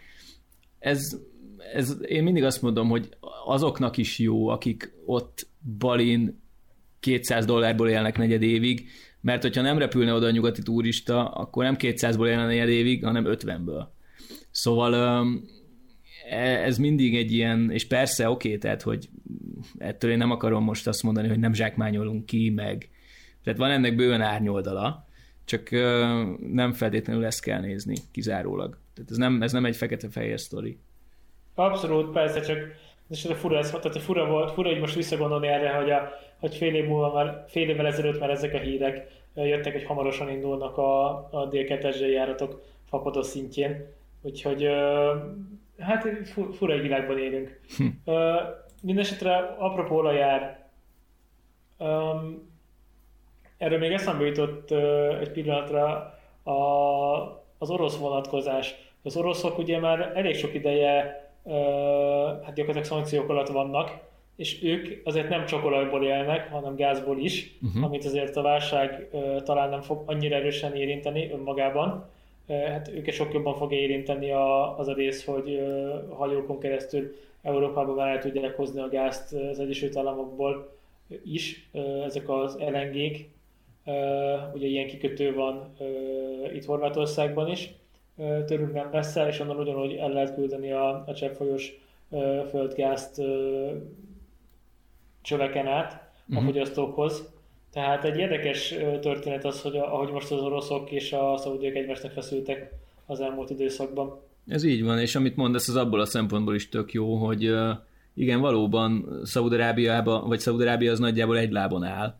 ez, 0.80 1.16
ez, 1.74 1.96
én 2.06 2.22
mindig 2.22 2.44
azt 2.44 2.62
mondom, 2.62 2.88
hogy 2.88 3.08
azoknak 3.44 3.96
is 3.96 4.18
jó, 4.18 4.48
akik 4.48 4.92
ott 5.06 5.48
Balin 5.78 6.40
200 7.00 7.44
dollárból 7.44 7.88
élnek 7.88 8.18
negyed 8.18 8.42
évig, 8.42 8.88
mert 9.20 9.42
hogyha 9.42 9.62
nem 9.62 9.78
repülne 9.78 10.12
oda 10.12 10.26
a 10.26 10.30
nyugati 10.30 10.62
turista, 10.62 11.28
akkor 11.28 11.64
nem 11.64 11.76
200-ból 11.78 12.26
élne 12.26 12.46
negyed 12.46 12.68
évig, 12.68 13.04
hanem 13.04 13.24
50-ből. 13.26 13.86
Szóval 14.50 14.94
e, 16.28 16.64
ez 16.64 16.78
mindig 16.78 17.16
egy 17.16 17.32
ilyen, 17.32 17.70
és 17.70 17.86
persze 17.86 18.30
oké, 18.30 18.48
okay, 18.48 18.60
tehát, 18.60 18.82
hogy 18.82 19.08
ettől 19.78 20.10
én 20.10 20.18
nem 20.18 20.30
akarom 20.30 20.64
most 20.64 20.86
azt 20.86 21.02
mondani, 21.02 21.28
hogy 21.28 21.38
nem 21.38 21.52
zsákmányolunk 21.52 22.26
ki, 22.26 22.50
meg 22.50 22.90
tehát 23.42 23.58
van 23.58 23.70
ennek 23.70 23.96
bőven 23.96 24.20
árnyoldala, 24.20 25.08
csak 25.44 25.70
nem 26.52 26.72
feltétlenül 26.72 27.24
ezt 27.24 27.42
kell 27.42 27.60
nézni 27.60 27.94
kizárólag. 28.10 28.79
Tehát 28.94 29.10
ez 29.10 29.16
nem, 29.16 29.42
ez 29.42 29.52
nem 29.52 29.64
egy 29.64 29.76
fekete-fehér 29.76 30.40
sztori. 30.40 30.78
Abszolút, 31.54 32.12
persze, 32.12 32.40
csak 32.40 32.58
és 33.10 33.24
ez 33.24 33.38
fura, 33.38 33.58
ez, 33.58 33.70
tehát 33.70 34.02
fura 34.02 34.26
volt, 34.26 34.50
fura, 34.50 34.68
hogy 34.68 34.80
most 34.80 34.94
visszagondolni 34.94 35.46
erre, 35.46 35.70
hogy, 35.70 35.90
a, 35.90 36.08
hogy 36.38 36.54
fél 36.54 36.74
év 36.74 36.86
múlva 36.86 37.12
már, 37.12 37.44
fél 37.48 37.68
évvel 37.68 37.86
ezelőtt 37.86 38.20
már 38.20 38.30
ezek 38.30 38.54
a 38.54 38.58
hírek 38.58 39.06
jöttek, 39.34 39.72
hogy 39.72 39.84
hamarosan 39.84 40.30
indulnak 40.30 40.78
a, 40.78 41.08
a 41.30 41.46
dél 41.50 41.80
járatok 41.92 42.62
fapados 42.88 43.26
szintjén. 43.26 43.86
Úgyhogy 44.22 44.68
hát 45.78 46.08
fura 46.52 46.72
egy 46.72 46.80
világban 46.80 47.18
élünk. 47.18 47.60
Hm. 47.76 48.12
Mindenesetre 48.82 49.36
apropó 49.58 49.96
olajár, 49.96 50.68
um, 51.78 52.48
erről 53.56 53.78
még 53.78 53.92
eszembe 53.92 54.24
jutott 54.24 54.70
egy 55.20 55.30
pillanatra 55.30 56.14
a, 56.42 56.52
az 57.60 57.70
orosz 57.70 57.96
vonatkozás. 57.96 58.74
Az 59.02 59.16
oroszok 59.16 59.58
ugye 59.58 59.78
már 59.78 60.12
elég 60.14 60.34
sok 60.34 60.54
ideje 60.54 61.24
hát 62.44 62.54
gyakorlatilag 62.54 62.84
szankciók 62.84 63.28
alatt 63.28 63.48
vannak, 63.48 63.98
és 64.36 64.62
ők 64.62 65.06
azért 65.06 65.28
nem 65.28 65.46
csak 65.46 65.64
olajból 65.64 66.04
élnek, 66.04 66.50
hanem 66.50 66.76
gázból 66.76 67.18
is, 67.18 67.58
uh-huh. 67.62 67.84
amit 67.84 68.04
azért 68.04 68.36
a 68.36 68.42
válság 68.42 69.08
talán 69.44 69.68
nem 69.68 69.80
fog 69.80 70.02
annyira 70.06 70.36
erősen 70.36 70.74
érinteni 70.74 71.30
önmagában. 71.30 72.08
Hát 72.48 72.88
őket 72.88 73.14
sok 73.14 73.32
jobban 73.32 73.54
fogja 73.54 73.78
érinteni 73.78 74.30
a, 74.30 74.78
az 74.78 74.88
a 74.88 74.94
rész, 74.94 75.24
hogy 75.24 75.60
hajókon 76.08 76.58
keresztül 76.58 77.16
Európában 77.42 77.94
már 77.94 78.08
el 78.08 78.18
tudják 78.18 78.56
hozni 78.56 78.80
a 78.80 78.88
gázt 78.88 79.32
az 79.32 79.58
Egyesült 79.58 79.96
Államokból 79.96 80.76
is, 81.24 81.68
ezek 82.04 82.28
az 82.28 82.58
LNG-k, 82.58 83.28
ugye 84.54 84.66
ilyen 84.66 84.86
kikötő 84.86 85.34
van 85.34 85.76
itt 86.54 86.64
Horvátországban 86.64 87.48
is, 87.48 87.74
tőlünk 88.46 88.72
nem 88.72 88.88
messze, 88.92 89.26
és 89.26 89.40
onnan 89.40 89.56
ugyanúgy 89.56 89.94
el 89.94 90.12
lehet 90.12 90.34
küldeni 90.34 90.72
a, 90.72 91.04
a 91.06 91.14
cseppfolyós 91.14 91.72
földgázt 92.48 93.22
csöveken 95.22 95.66
át 95.66 95.92
a 95.92 96.34
mhm. 96.34 96.44
fogyasztókhoz. 96.44 97.28
Tehát 97.72 98.04
egy 98.04 98.16
érdekes 98.16 98.74
történet 99.00 99.44
az, 99.44 99.62
hogy 99.62 99.76
ahogy 99.76 100.10
most 100.10 100.30
az 100.30 100.40
oroszok 100.40 100.90
és 100.90 101.12
a 101.12 101.36
szaudiak 101.36 101.74
egymásnak 101.74 102.12
feszültek 102.12 102.72
az 103.06 103.20
elmúlt 103.20 103.50
időszakban. 103.50 104.20
Ez 104.46 104.64
így 104.64 104.84
van, 104.84 104.98
és 104.98 105.14
amit 105.14 105.36
mondasz, 105.36 105.68
az 105.68 105.76
abból 105.76 106.00
a 106.00 106.04
szempontból 106.04 106.54
is 106.54 106.68
tök 106.68 106.92
jó, 106.92 107.14
hogy 107.14 107.54
igen, 108.14 108.40
valóban 108.40 109.20
Szaudarábiában, 109.22 110.28
vagy 110.28 110.38
Szaudarábia 110.38 110.92
az 110.92 110.98
nagyjából 110.98 111.38
egy 111.38 111.50
lábon 111.50 111.82
áll, 111.84 112.18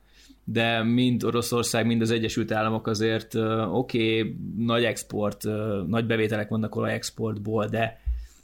de 0.52 0.82
mind 0.82 1.24
Oroszország, 1.24 1.86
mind 1.86 2.00
az 2.00 2.10
Egyesült 2.10 2.52
Államok 2.52 2.86
azért 2.86 3.34
oké, 3.70 4.18
okay, 4.18 4.36
nagy 4.56 4.84
export, 4.84 5.44
nagy 5.86 6.06
bevételek 6.06 6.48
vannak 6.48 6.76
olajexportból, 6.76 7.66
de 7.66 8.00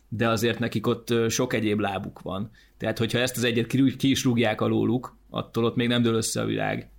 de 0.09 0.29
azért 0.29 0.59
nekik 0.59 0.87
ott 0.87 1.15
sok 1.29 1.53
egyéb 1.55 1.79
lábuk 1.79 2.21
van. 2.23 2.51
Tehát, 2.79 2.99
hogyha 2.99 3.19
ezt 3.19 3.37
az 3.37 3.45
egyet 3.45 3.67
ki 3.67 4.11
is 4.11 4.25
rúgják 4.25 4.61
alóluk, 4.61 5.17
attól 5.31 5.65
ott 5.65 5.77
még 5.77 5.89
nem 5.89 6.03
dől 6.03 6.15
össze 6.15 6.41
a 6.41 6.45
világ. 6.45 6.91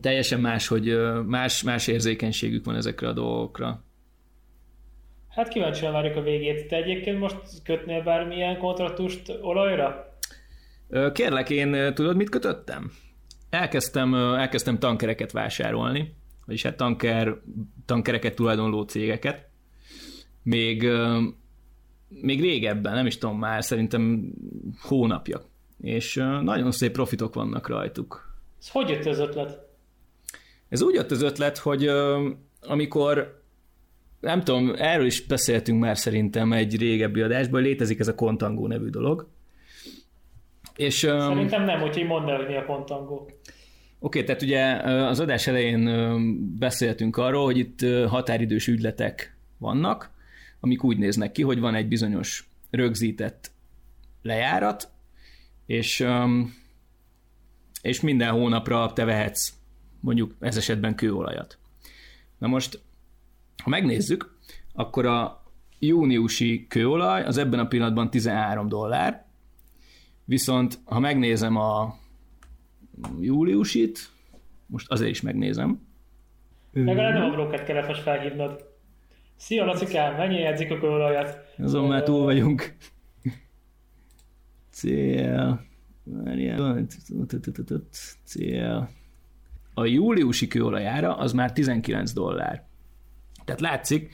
Teljesen 0.00 0.40
más, 0.40 0.68
hogy 0.68 0.96
más, 1.26 1.62
más 1.62 1.86
érzékenységük 1.86 2.64
van 2.64 2.76
ezekre 2.76 3.08
a 3.08 3.12
dolgokra. 3.12 3.84
Hát 5.28 5.48
kíváncsian 5.48 5.92
várjuk 5.92 6.16
a 6.16 6.22
végét. 6.22 6.68
Te 6.68 6.76
egyébként 6.76 7.18
most 7.18 7.36
kötnél 7.64 8.02
bármilyen 8.02 8.58
kontraktust 8.58 9.38
olajra? 9.40 10.16
Kérlek, 11.12 11.50
én 11.50 11.94
tudod, 11.94 12.16
mit 12.16 12.28
kötöttem? 12.28 12.90
Elkezdtem, 13.52 14.14
elkezdtem 14.14 14.78
tankereket 14.78 15.32
vásárolni, 15.32 16.14
vagyis 16.46 16.62
hát 16.62 16.76
tanker, 16.76 17.40
tankereket 17.86 18.34
tulajdonló 18.34 18.82
cégeket. 18.82 19.48
Még, 20.42 20.88
még 22.08 22.40
régebben, 22.40 22.94
nem 22.94 23.06
is 23.06 23.18
tudom 23.18 23.38
már, 23.38 23.64
szerintem 23.64 24.32
hónapja. 24.82 25.40
És 25.80 26.14
nagyon 26.42 26.70
szép 26.70 26.92
profitok 26.92 27.34
vannak 27.34 27.68
rajtuk. 27.68 28.36
Ez 28.60 28.68
hogy 28.68 28.88
jött 28.88 29.06
az 29.06 29.18
ötlet? 29.18 29.68
Ez 30.68 30.82
úgy 30.82 30.94
jött 30.94 31.10
az 31.10 31.22
ötlet, 31.22 31.58
hogy 31.58 31.90
amikor 32.60 33.42
nem 34.20 34.42
tudom, 34.42 34.74
erről 34.76 35.06
is 35.06 35.26
beszéltünk 35.26 35.80
már 35.80 35.98
szerintem 35.98 36.52
egy 36.52 36.78
régebbi 36.78 37.20
adásban, 37.20 37.62
létezik 37.62 37.98
ez 37.98 38.08
a 38.08 38.14
Contangó 38.14 38.66
nevű 38.66 38.88
dolog, 38.88 39.28
és, 40.76 40.98
Szerintem 40.98 41.64
nem, 41.64 41.82
úgyhogy 41.82 42.06
mondd 42.06 42.28
el, 42.28 42.36
hogy 42.36 42.46
mi 42.46 42.56
a 42.56 42.62
pontangó. 42.62 43.30
Oké, 44.04 44.24
tehát 44.24 44.42
ugye 44.42 44.76
az 45.06 45.20
adás 45.20 45.46
elején 45.46 45.88
beszéltünk 46.58 47.16
arról, 47.16 47.44
hogy 47.44 47.58
itt 47.58 47.80
határidős 48.06 48.66
ügyletek 48.66 49.36
vannak, 49.58 50.10
amik 50.60 50.84
úgy 50.84 50.98
néznek 50.98 51.32
ki, 51.32 51.42
hogy 51.42 51.60
van 51.60 51.74
egy 51.74 51.88
bizonyos 51.88 52.48
rögzített 52.70 53.50
lejárat, 54.22 54.90
és, 55.66 56.06
és 57.82 58.00
minden 58.00 58.30
hónapra 58.30 58.92
te 58.92 59.04
vehetsz 59.04 59.52
mondjuk 60.00 60.34
ez 60.40 60.56
esetben 60.56 60.94
kőolajat. 60.94 61.58
Na 62.38 62.46
most, 62.46 62.80
ha 63.62 63.70
megnézzük, 63.70 64.36
akkor 64.74 65.06
a 65.06 65.42
júniusi 65.78 66.66
kőolaj 66.68 67.24
az 67.24 67.36
ebben 67.36 67.58
a 67.58 67.66
pillanatban 67.66 68.10
13 68.10 68.68
dollár, 68.68 69.24
Viszont, 70.24 70.78
ha 70.84 70.98
megnézem 70.98 71.56
a 71.56 72.00
júliusit, 73.20 74.10
most 74.66 74.90
azért 74.90 75.10
is 75.10 75.20
megnézem. 75.20 75.80
Legalább 76.72 77.12
nem 77.12 77.30
a 77.30 77.30
bróket 77.30 77.64
kell 77.64 77.94
felhívnod. 77.94 78.70
Szia, 79.36 79.64
Lacikám, 79.64 80.16
mennyi 80.16 80.38
jegyzik 80.38 80.70
a 80.70 80.78
kőolajat? 80.78 81.38
Azon 81.58 81.88
már 81.88 82.02
túl 82.02 82.22
vagyunk. 82.22 82.76
Cél. 84.70 85.64
Cél. 88.24 88.90
A 89.74 89.84
júliusi 89.84 90.46
kőolajára 90.46 91.16
az 91.16 91.32
már 91.32 91.52
19 91.52 92.12
dollár. 92.12 92.66
Tehát 93.44 93.60
látszik, 93.60 94.12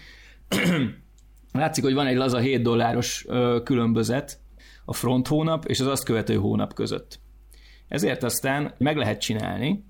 látszik, 1.52 1.84
hogy 1.84 1.94
van 1.94 2.06
egy 2.06 2.16
laza 2.16 2.38
7 2.38 2.62
dolláros 2.62 3.26
különbözet 3.64 4.40
a 4.84 4.92
front 4.92 5.26
hónap 5.26 5.64
és 5.64 5.80
az 5.80 5.86
azt 5.86 6.04
követő 6.04 6.34
hónap 6.34 6.74
között. 6.74 7.20
Ezért 7.88 8.22
aztán 8.22 8.74
meg 8.78 8.96
lehet 8.96 9.20
csinálni, 9.20 9.84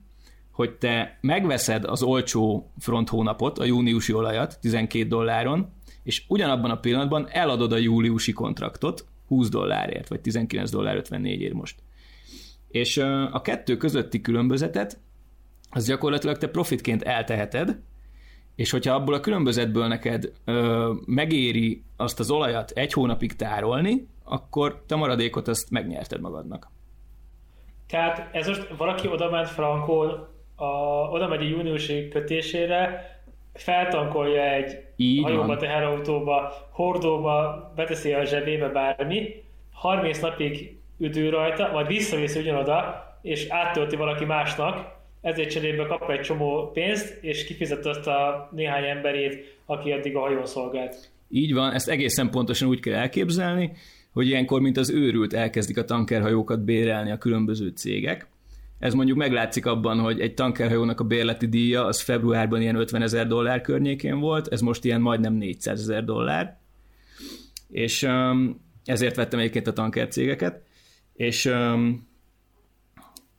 hogy 0.50 0.72
te 0.72 1.18
megveszed 1.20 1.84
az 1.84 2.02
olcsó 2.02 2.70
front 2.78 3.08
hónapot, 3.08 3.58
a 3.58 3.64
júniusi 3.64 4.12
olajat 4.12 4.58
12 4.60 5.08
dolláron, 5.08 5.72
és 6.02 6.24
ugyanabban 6.28 6.70
a 6.70 6.80
pillanatban 6.80 7.28
eladod 7.30 7.72
a 7.72 7.76
júliusi 7.76 8.32
kontraktot 8.32 9.06
20 9.26 9.48
dollárért, 9.48 10.08
vagy 10.08 10.20
19 10.20 10.70
dollár 10.70 10.96
54 10.96 11.40
ért 11.40 11.52
most. 11.52 11.76
És 12.68 12.96
a 13.32 13.40
kettő 13.40 13.76
közötti 13.76 14.20
különbözetet, 14.20 14.98
az 15.70 15.86
gyakorlatilag 15.86 16.38
te 16.38 16.48
profitként 16.48 17.02
elteheted, 17.02 17.80
és 18.54 18.70
hogyha 18.70 18.94
abból 18.94 19.14
a 19.14 19.20
különbözetből 19.20 19.86
neked 19.86 20.32
ö, 20.44 20.92
megéri 21.06 21.82
azt 21.96 22.20
az 22.20 22.30
olajat 22.30 22.70
egy 22.70 22.92
hónapig 22.92 23.36
tárolni, 23.36 24.06
akkor 24.24 24.82
te 24.86 24.96
maradékot 24.96 25.48
ezt 25.48 25.70
megnyerted 25.70 26.20
magadnak. 26.20 26.70
Tehát 27.88 28.28
ez 28.32 28.46
most 28.46 28.68
valaki 28.76 29.08
oda 29.08 29.30
ment 29.30 29.48
Frankol, 29.48 30.28
a, 30.56 30.64
oda 31.10 31.28
megy 31.28 31.40
a 31.40 31.48
júniusi 31.48 32.08
kötésére, 32.08 33.12
feltankolja 33.54 34.42
egy 34.42 34.84
Így 34.96 35.22
hajóba, 35.22 35.46
van. 35.46 35.58
teherautóba, 35.58 36.52
hordóba, 36.70 37.72
beteszi 37.76 38.12
a 38.12 38.24
zsebébe 38.24 38.68
bármi, 38.68 39.42
30 39.72 40.18
napig 40.18 40.76
üdül 40.98 41.30
rajta, 41.30 41.70
majd 41.72 41.86
visszaviszi 41.86 42.40
ugyanoda, 42.40 43.06
és 43.22 43.46
áttölti 43.48 43.96
valaki 43.96 44.24
másnak, 44.24 44.96
ezért 45.20 45.50
cserébe 45.50 45.86
kap 45.86 46.10
egy 46.10 46.20
csomó 46.20 46.70
pénzt, 46.72 47.22
és 47.22 47.44
kifizet 47.44 47.86
azt 47.86 48.06
a 48.06 48.48
néhány 48.52 48.84
emberét, 48.84 49.58
aki 49.66 49.92
addig 49.92 50.16
a 50.16 50.20
hajón 50.20 50.46
szolgált. 50.46 51.10
Így 51.30 51.54
van, 51.54 51.72
ezt 51.72 51.88
egészen 51.88 52.30
pontosan 52.30 52.68
úgy 52.68 52.80
kell 52.80 52.94
elképzelni, 52.94 53.72
hogy 54.12 54.26
ilyenkor, 54.26 54.60
mint 54.60 54.76
az 54.76 54.90
őrült 54.90 55.32
elkezdik 55.32 55.78
a 55.78 55.84
tankerhajókat 55.84 56.64
bérelni 56.64 57.10
a 57.10 57.18
különböző 57.18 57.68
cégek. 57.68 58.28
Ez 58.78 58.94
mondjuk 58.94 59.18
meglátszik 59.18 59.66
abban, 59.66 59.98
hogy 59.98 60.20
egy 60.20 60.34
tankerhajónak 60.34 61.00
a 61.00 61.04
bérleti 61.04 61.46
díja 61.48 61.84
az 61.84 62.00
februárban 62.00 62.60
ilyen 62.60 62.76
50 62.76 63.02
ezer 63.02 63.26
dollár 63.26 63.60
környékén 63.60 64.18
volt, 64.18 64.48
ez 64.48 64.60
most 64.60 64.84
ilyen 64.84 65.00
majdnem 65.00 65.34
400 65.34 65.80
ezer 65.80 66.04
dollár. 66.04 66.58
És 67.68 68.02
um, 68.02 68.60
ezért 68.84 69.16
vettem 69.16 69.38
egyébként 69.38 69.66
a 69.66 69.72
tanker 69.72 70.08
cégeket. 70.08 70.62
És 71.14 71.44
um, 71.44 72.08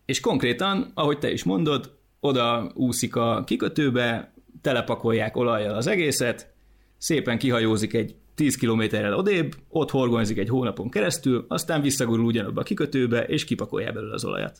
És 0.05 0.19
konkrétan, 0.19 0.91
ahogy 0.93 1.19
te 1.19 1.31
is 1.31 1.43
mondod, 1.43 1.97
oda 2.19 2.71
úszik 2.75 3.15
a 3.15 3.43
kikötőbe, 3.45 4.33
telepakolják 4.61 5.37
olajjal 5.37 5.75
az 5.75 5.87
egészet, 5.87 6.53
szépen 6.97 7.37
kihajózik 7.37 7.93
egy 7.93 8.15
10 8.39 8.55
kilométerrel 8.55 9.13
odébb, 9.13 9.55
ott 9.69 9.91
horgonyzik 9.91 10.37
egy 10.37 10.49
hónapon 10.49 10.89
keresztül, 10.89 11.45
aztán 11.47 11.81
visszagurul 11.81 12.25
ugyanabba 12.25 12.61
a 12.61 12.63
kikötőbe, 12.63 13.23
és 13.23 13.45
kipakolja 13.45 13.91
belőle 13.91 14.13
az 14.13 14.25
olajat. 14.25 14.59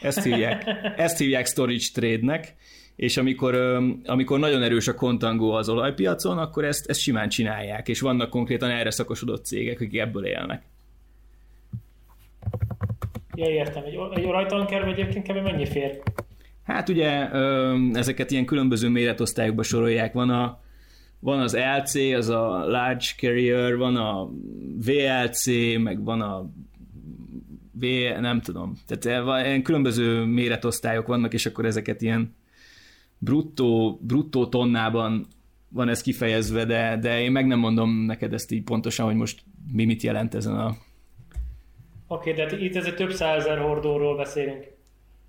Ezt 0.00 0.22
hívják, 0.22 0.64
ezt 0.96 1.18
hívják 1.18 1.46
storage 1.46 1.84
trade-nek, 1.92 2.54
és 2.96 3.16
amikor, 3.16 3.54
amikor 4.04 4.38
nagyon 4.38 4.62
erős 4.62 4.88
a 4.88 4.94
kontangó 4.94 5.52
az 5.52 5.68
olajpiacon, 5.68 6.38
akkor 6.38 6.64
ezt, 6.64 6.90
ezt 6.90 7.00
simán 7.00 7.28
csinálják, 7.28 7.88
és 7.88 8.00
vannak 8.00 8.30
konkrétan 8.30 8.70
erre 8.70 8.90
szakosodott 8.90 9.44
cégek, 9.44 9.80
akik 9.80 9.98
ebből 9.98 10.26
élnek. 10.26 10.62
Ja, 13.34 13.48
értem. 13.48 13.82
Egy, 13.84 13.98
egy 14.14 14.24
olajtanker 14.24 14.88
egyébként 14.88 15.28
kb. 15.28 15.42
mennyi 15.42 15.66
fér? 15.66 16.02
Hát 16.64 16.88
ugye 16.88 17.30
ezeket 17.92 18.30
ilyen 18.30 18.44
különböző 18.44 18.88
méretosztályokba 18.88 19.62
sorolják. 19.62 20.12
Van, 20.12 20.30
a, 20.30 20.64
van 21.18 21.40
az 21.40 21.56
LC, 21.76 21.94
az 21.94 22.28
a 22.28 22.64
Large 22.66 23.06
Carrier, 23.16 23.76
van 23.76 23.96
a 23.96 24.30
VLC, 24.84 25.46
meg 25.78 26.04
van 26.04 26.20
a 26.20 26.50
V, 27.72 27.84
nem 28.20 28.40
tudom. 28.40 28.76
Tehát 28.86 29.44
ilyen 29.44 29.62
különböző 29.62 30.24
méretosztályok 30.24 31.06
vannak, 31.06 31.32
és 31.32 31.46
akkor 31.46 31.64
ezeket 31.64 32.02
ilyen 32.02 32.34
bruttó, 33.18 33.98
bruttó 34.02 34.46
tonnában 34.46 35.26
van 35.68 35.88
ez 35.88 36.02
kifejezve, 36.02 36.64
de, 36.64 36.98
de 37.00 37.20
én 37.20 37.32
meg 37.32 37.46
nem 37.46 37.58
mondom 37.58 37.90
neked 37.90 38.32
ezt 38.32 38.52
így 38.52 38.62
pontosan, 38.62 39.06
hogy 39.06 39.14
most 39.14 39.42
mi 39.72 39.84
mit 39.84 40.02
jelent 40.02 40.34
ezen 40.34 40.54
a... 40.54 40.76
Oké, 42.08 42.30
okay, 42.30 42.44
de 42.44 42.64
itt 42.64 42.76
ez 42.76 42.84
egy 42.84 42.94
több 42.94 43.12
százezer 43.12 43.58
hordóról 43.58 44.16
beszélünk. 44.16 44.75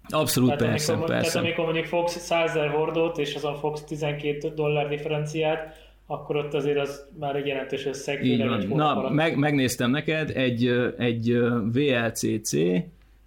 Abszolút 0.10 0.50
tehát 0.50 0.64
persze, 0.64 0.92
amikor, 0.92 1.10
persze. 1.10 1.32
Tehát 1.32 1.46
amikor 1.46 1.64
mondjuk 1.64 1.86
fogsz 1.86 2.18
100 2.18 2.52
hordót, 2.72 3.18
és 3.18 3.36
azon 3.36 3.56
fogsz 3.56 3.84
12 3.84 4.54
dollár 4.56 4.88
differenciát, 4.88 5.86
akkor 6.08 6.36
ott 6.36 6.54
azért 6.54 6.80
az 6.80 7.06
már 7.20 7.36
egy 7.36 7.48
jelentős 7.48 7.86
összeg. 7.86 8.26
Így 8.26 8.48
van. 8.48 8.68
Na, 8.68 9.10
meg, 9.10 9.38
megnéztem 9.38 9.92
neked, 9.92 10.30
egy, 10.30 10.68
egy 10.98 11.38
VLCC, 11.72 12.54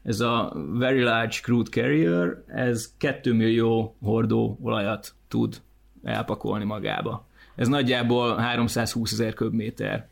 ez 0.03 0.21
a 0.21 0.53
Very 0.73 1.03
Large 1.03 1.37
Crude 1.43 1.71
Carrier, 1.71 2.43
ez 2.47 2.95
2 2.99 3.33
millió 3.33 3.97
hordó 4.03 4.59
olajat 4.63 5.15
tud 5.29 5.57
elpakolni 6.05 6.65
magába. 6.65 7.27
Ez 7.57 7.69
nagyjából 7.69 8.37
320 8.37 9.13
ezer 9.13 9.35
köbméter. 9.35 10.09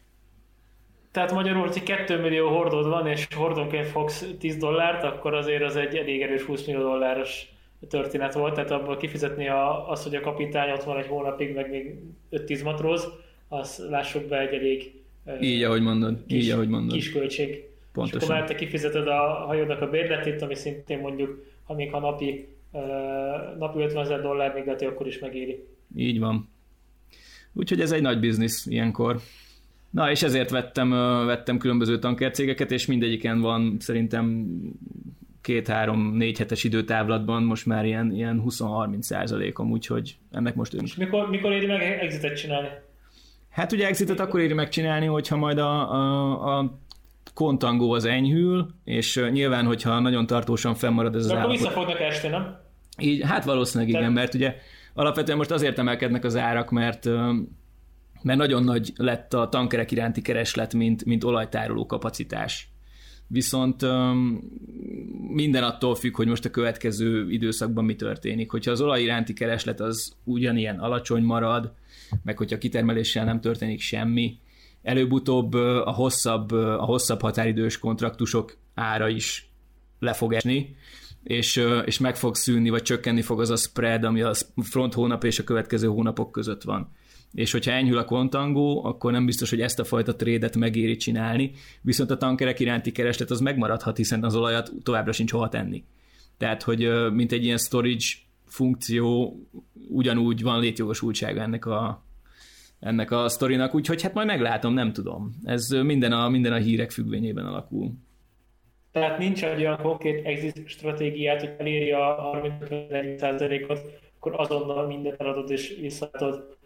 Tehát 1.19 1.33
magyarul, 1.33 1.67
hogy 1.67 1.83
2 1.83 2.21
millió 2.21 2.49
hordód 2.49 2.87
van, 2.87 3.07
és 3.07 3.27
hordónként 3.35 3.87
fogsz 3.87 4.27
10 4.39 4.57
dollárt, 4.57 5.03
akkor 5.03 5.35
azért 5.35 5.63
az 5.63 5.77
egy 5.77 5.97
elég 5.97 6.23
erős 6.23 6.43
20 6.43 6.67
millió 6.67 6.81
dolláros 6.81 7.47
történet 7.89 8.35
volt, 8.35 8.55
tehát 8.55 8.71
abból 8.71 8.97
kifizetni 8.97 9.49
a, 9.49 9.91
az, 9.91 10.03
hogy 10.03 10.15
a 10.15 10.21
kapitány 10.21 10.71
ott 10.71 10.83
van 10.83 10.99
egy 10.99 11.07
hónapig, 11.07 11.55
meg 11.55 11.71
még 11.71 11.95
5-10 12.31 12.65
matróz, 12.65 13.09
az 13.49 13.87
lássuk 13.91 14.25
be 14.25 14.39
egy 14.39 14.55
elég 14.55 14.93
így, 15.41 15.63
ahogy 15.63 15.83
mondod. 15.83 16.25
Kis, 16.27 16.45
így, 16.45 16.51
ahogy 16.51 16.69
mondod. 16.69 16.93
kis 16.93 17.13
költség. 17.13 17.65
Pontosan. 17.93 18.19
És 18.19 18.25
akkor 18.25 18.39
már 18.39 18.49
te 18.49 18.55
kifizeted 18.55 19.09
a 19.09 19.45
hajónak 19.47 19.81
a 19.81 19.91
bérletét, 19.91 20.43
ami 20.43 20.55
szintén 20.55 20.99
mondjuk, 20.99 21.45
ha 21.65 21.75
még 21.75 21.91
ha 21.91 21.99
napi, 21.99 22.49
napi 23.59 23.81
50 23.81 24.03
ezer 24.03 24.21
dollár 24.21 24.55
még 24.55 24.65
lehet, 24.65 24.83
akkor 24.83 25.07
is 25.07 25.19
megéri. 25.19 25.65
Így 25.97 26.19
van. 26.19 26.49
Úgyhogy 27.53 27.81
ez 27.81 27.93
egy 27.93 28.03
nagy 28.03 28.21
biznisz 28.21 28.67
ilyenkor. 28.67 29.21
Na, 29.91 30.11
és 30.11 30.23
ezért 30.23 30.51
vettem, 30.51 30.91
vettem 31.27 31.59
különböző 31.59 31.99
tankercégeket, 31.99 32.71
és 32.71 32.87
mindegyiken 32.87 33.41
van 33.41 33.77
szerintem 33.79 34.47
két-három-négy 35.41 36.39
hetes 36.39 36.65
időtávlatban 36.65 37.43
most 37.43 37.67
már 37.67 37.85
ilyen, 37.85 38.13
ilyen 38.13 38.43
20-30 38.47 39.01
százalékom, 39.01 39.71
úgyhogy 39.71 40.17
ennek 40.31 40.55
most 40.55 40.75
És 40.75 40.95
mikor, 40.95 41.29
mikor 41.29 41.53
éri 41.53 41.67
meg 41.67 41.83
exitet 41.83 42.37
csinálni? 42.37 42.69
Hát 43.51 43.73
ugye 43.73 43.87
exitet 43.87 44.21
akkor 44.21 44.41
éri 44.41 44.53
megcsinálni, 44.53 45.07
hogyha 45.07 45.37
majd 45.37 45.59
a, 45.59 45.93
a, 45.93 46.59
a 46.59 46.79
kontangó 47.35 47.93
az 47.93 48.05
enyhül, 48.05 48.67
és 48.85 49.21
nyilván, 49.31 49.65
hogyha 49.65 49.99
nagyon 49.99 50.27
tartósan 50.27 50.75
fennmarad 50.75 51.15
ez 51.15 51.27
De 51.27 51.35
az 51.35 51.39
akkor 51.39 51.51
vissza 51.51 51.71
fognak 51.71 52.01
esni, 52.01 52.29
nem? 52.29 52.57
Így, 52.99 53.23
hát 53.23 53.45
valószínűleg 53.45 53.95
igen, 53.95 54.13
mert 54.13 54.35
ugye 54.35 54.55
alapvetően 54.95 55.37
most 55.39 55.51
azért 55.51 55.79
emelkednek 55.79 56.25
az 56.25 56.37
árak, 56.37 56.71
mert 56.71 57.09
mert 58.23 58.39
nagyon 58.39 58.65
nagy 58.65 58.93
lett 58.97 59.35
a 59.35 59.49
tankerek 59.49 59.91
iránti 59.91 60.23
kereslet, 60.23 60.75
mint, 60.75 61.05
mint 61.05 61.25
olajtároló 61.25 61.87
kapacitás. 61.87 62.69
Viszont 63.27 63.87
minden 65.29 65.63
attól 65.63 65.95
függ, 65.95 66.17
hogy 66.17 66.27
most 66.27 66.45
a 66.45 66.51
következő 66.51 67.31
időszakban 67.31 67.85
mi 67.85 67.97
történik. 67.97 68.51
Hogyha 68.51 68.71
az 68.71 68.81
olaj 68.81 69.03
iránti 69.03 69.33
kereslet 69.33 69.81
az 69.81 70.13
ugyanilyen 70.25 70.79
alacsony 70.79 71.23
marad, 71.23 71.73
meg 72.23 72.37
hogyha 72.37 72.59
kitermeléssel 72.59 73.25
nem 73.25 73.41
történik 73.41 73.81
semmi, 73.81 74.39
előbb-utóbb 74.83 75.53
a 75.85 75.93
hosszabb, 75.93 76.53
a 76.53 76.85
hosszabb 76.85 77.21
határidős 77.21 77.79
kontraktusok 77.79 78.57
ára 78.75 79.09
is 79.09 79.51
le 79.99 80.13
fog 80.13 80.33
esni, 80.33 80.77
és, 81.23 81.65
és 81.85 81.99
meg 81.99 82.17
fog 82.17 82.35
szűnni, 82.35 82.71
vagy 82.71 82.83
csökkenni 82.83 83.23
fog 83.23 83.41
az 83.41 83.51
a 83.51 83.57
spread, 83.57 84.05
ami 84.05 84.21
a 84.21 84.35
front 84.63 84.95
hónap 84.95 85.25
és 85.25 85.39
a 85.39 85.45
következő 85.45 85.87
hónapok 85.87 86.33
között 86.33 86.63
van. 86.63 86.97
És 87.35 87.53
hogyha 87.53 87.73
enyhül 87.73 87.99
a 87.99 88.05
kontangó, 88.05 88.85
akkor 88.85 89.13
nem 89.13 89.27
biztos, 89.27 89.51
hogy 89.51 89.61
ezt 89.61 89.79
a 89.79 89.85
fajta 89.85 90.17
trédet 90.17 90.57
megéri 90.57 90.97
csinálni, 90.97 91.53
viszont 91.83 92.11
a 92.11 92.17
tankerek 92.17 92.61
iránti 92.61 92.93
kereslet 92.93 93.31
az 93.31 93.41
megmaradhat, 93.41 93.97
hiszen 93.97 94.25
az 94.25 94.37
olajat 94.37 94.73
továbbra 94.83 95.13
sincs 95.13 95.31
hova 95.31 95.49
tenni. 95.49 95.85
Tehát, 96.39 96.63
hogy 96.63 96.89
mint 97.13 97.33
egy 97.33 97.45
ilyen 97.45 97.59
storage 97.59 98.07
funkció, 98.47 99.37
ugyanúgy 99.89 100.43
van 100.43 100.61
létjogosultsága 100.61 101.41
ennek 101.41 101.67
a, 101.67 102.03
ennek 102.81 103.11
a 103.11 103.29
sztorinak, 103.29 103.75
úgyhogy 103.75 104.03
hát 104.03 104.15
majd 104.15 104.27
meglátom, 104.27 104.75
nem 104.75 104.93
tudom. 104.93 105.35
Ez 105.45 105.69
minden 105.69 106.13
a, 106.13 106.29
minden 106.29 106.53
a 106.53 106.59
hírek 106.59 106.91
függvényében 106.91 107.47
alakul. 107.47 107.93
Tehát 108.93 109.19
nincs 109.19 109.45
egy 109.45 109.61
olyan 109.61 109.83
konkrét 109.83 110.27
exit 110.27 110.63
stratégiát, 110.69 111.41
hogy 111.41 111.55
eléri 111.59 111.91
a 111.93 112.31
30-40%-ot, 112.61 113.81
akkor 114.17 114.33
azonnal 114.37 114.87
mindent 114.87 115.21
eladod 115.21 115.51
és 115.51 115.77
visszaadod 115.81 116.58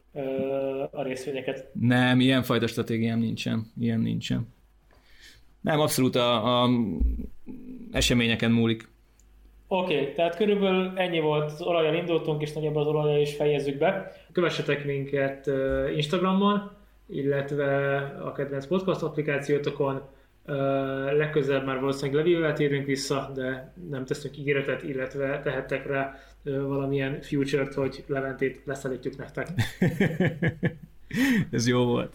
a 0.90 1.02
részvényeket. 1.02 1.68
Nem, 1.72 2.20
ilyen 2.20 2.42
fajta 2.42 2.66
stratégiám 2.66 3.18
nincsen. 3.18 3.72
Ilyen 3.80 4.00
nincsen. 4.00 4.48
Nem, 5.60 5.80
abszolút 5.80 6.16
a, 6.16 6.62
a 6.62 6.70
eseményeken 7.92 8.50
múlik. 8.50 8.88
Oké, 9.66 10.00
okay, 10.00 10.12
tehát 10.12 10.36
körülbelül 10.36 10.92
ennyi 10.96 11.20
volt, 11.20 11.50
az 11.50 11.62
olajjal 11.62 11.94
indultunk, 11.94 12.42
és 12.42 12.52
nagyjából 12.52 12.82
az 12.82 12.88
olajjal 12.88 13.20
is 13.20 13.34
fejezzük 13.34 13.78
be. 13.78 14.12
Kövessetek 14.32 14.84
minket 14.84 15.50
Instagramon, 15.96 16.70
illetve 17.08 17.96
a 18.24 18.32
kedvenc 18.32 18.66
podcast 18.66 19.02
applikációtokon, 19.02 20.02
legközelebb 21.16 21.64
már 21.64 21.80
valószínűleg 21.80 22.24
levéllel 22.24 22.52
térünk 22.52 22.86
vissza, 22.86 23.30
de 23.34 23.72
nem 23.90 24.04
teszünk 24.04 24.38
ígéretet, 24.38 24.82
illetve 24.82 25.40
tehettek 25.40 25.86
rá 25.86 26.18
valamilyen 26.42 27.20
future-t, 27.20 27.74
hogy 27.74 28.04
Leventét 28.06 28.60
leszelítjük 28.64 29.16
nektek. 29.16 29.48
Ez 31.50 31.66
jó 31.66 31.84
volt. 31.84 32.12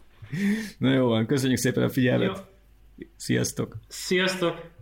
Na 0.77 0.93
jó 0.93 1.07
van, 1.07 1.25
köszönjük 1.25 1.59
szépen 1.59 1.83
a 1.83 1.89
figyelmet. 1.89 2.37
Jó. 2.97 3.05
Sziasztok! 3.15 3.75
Sziasztok! 3.87 4.76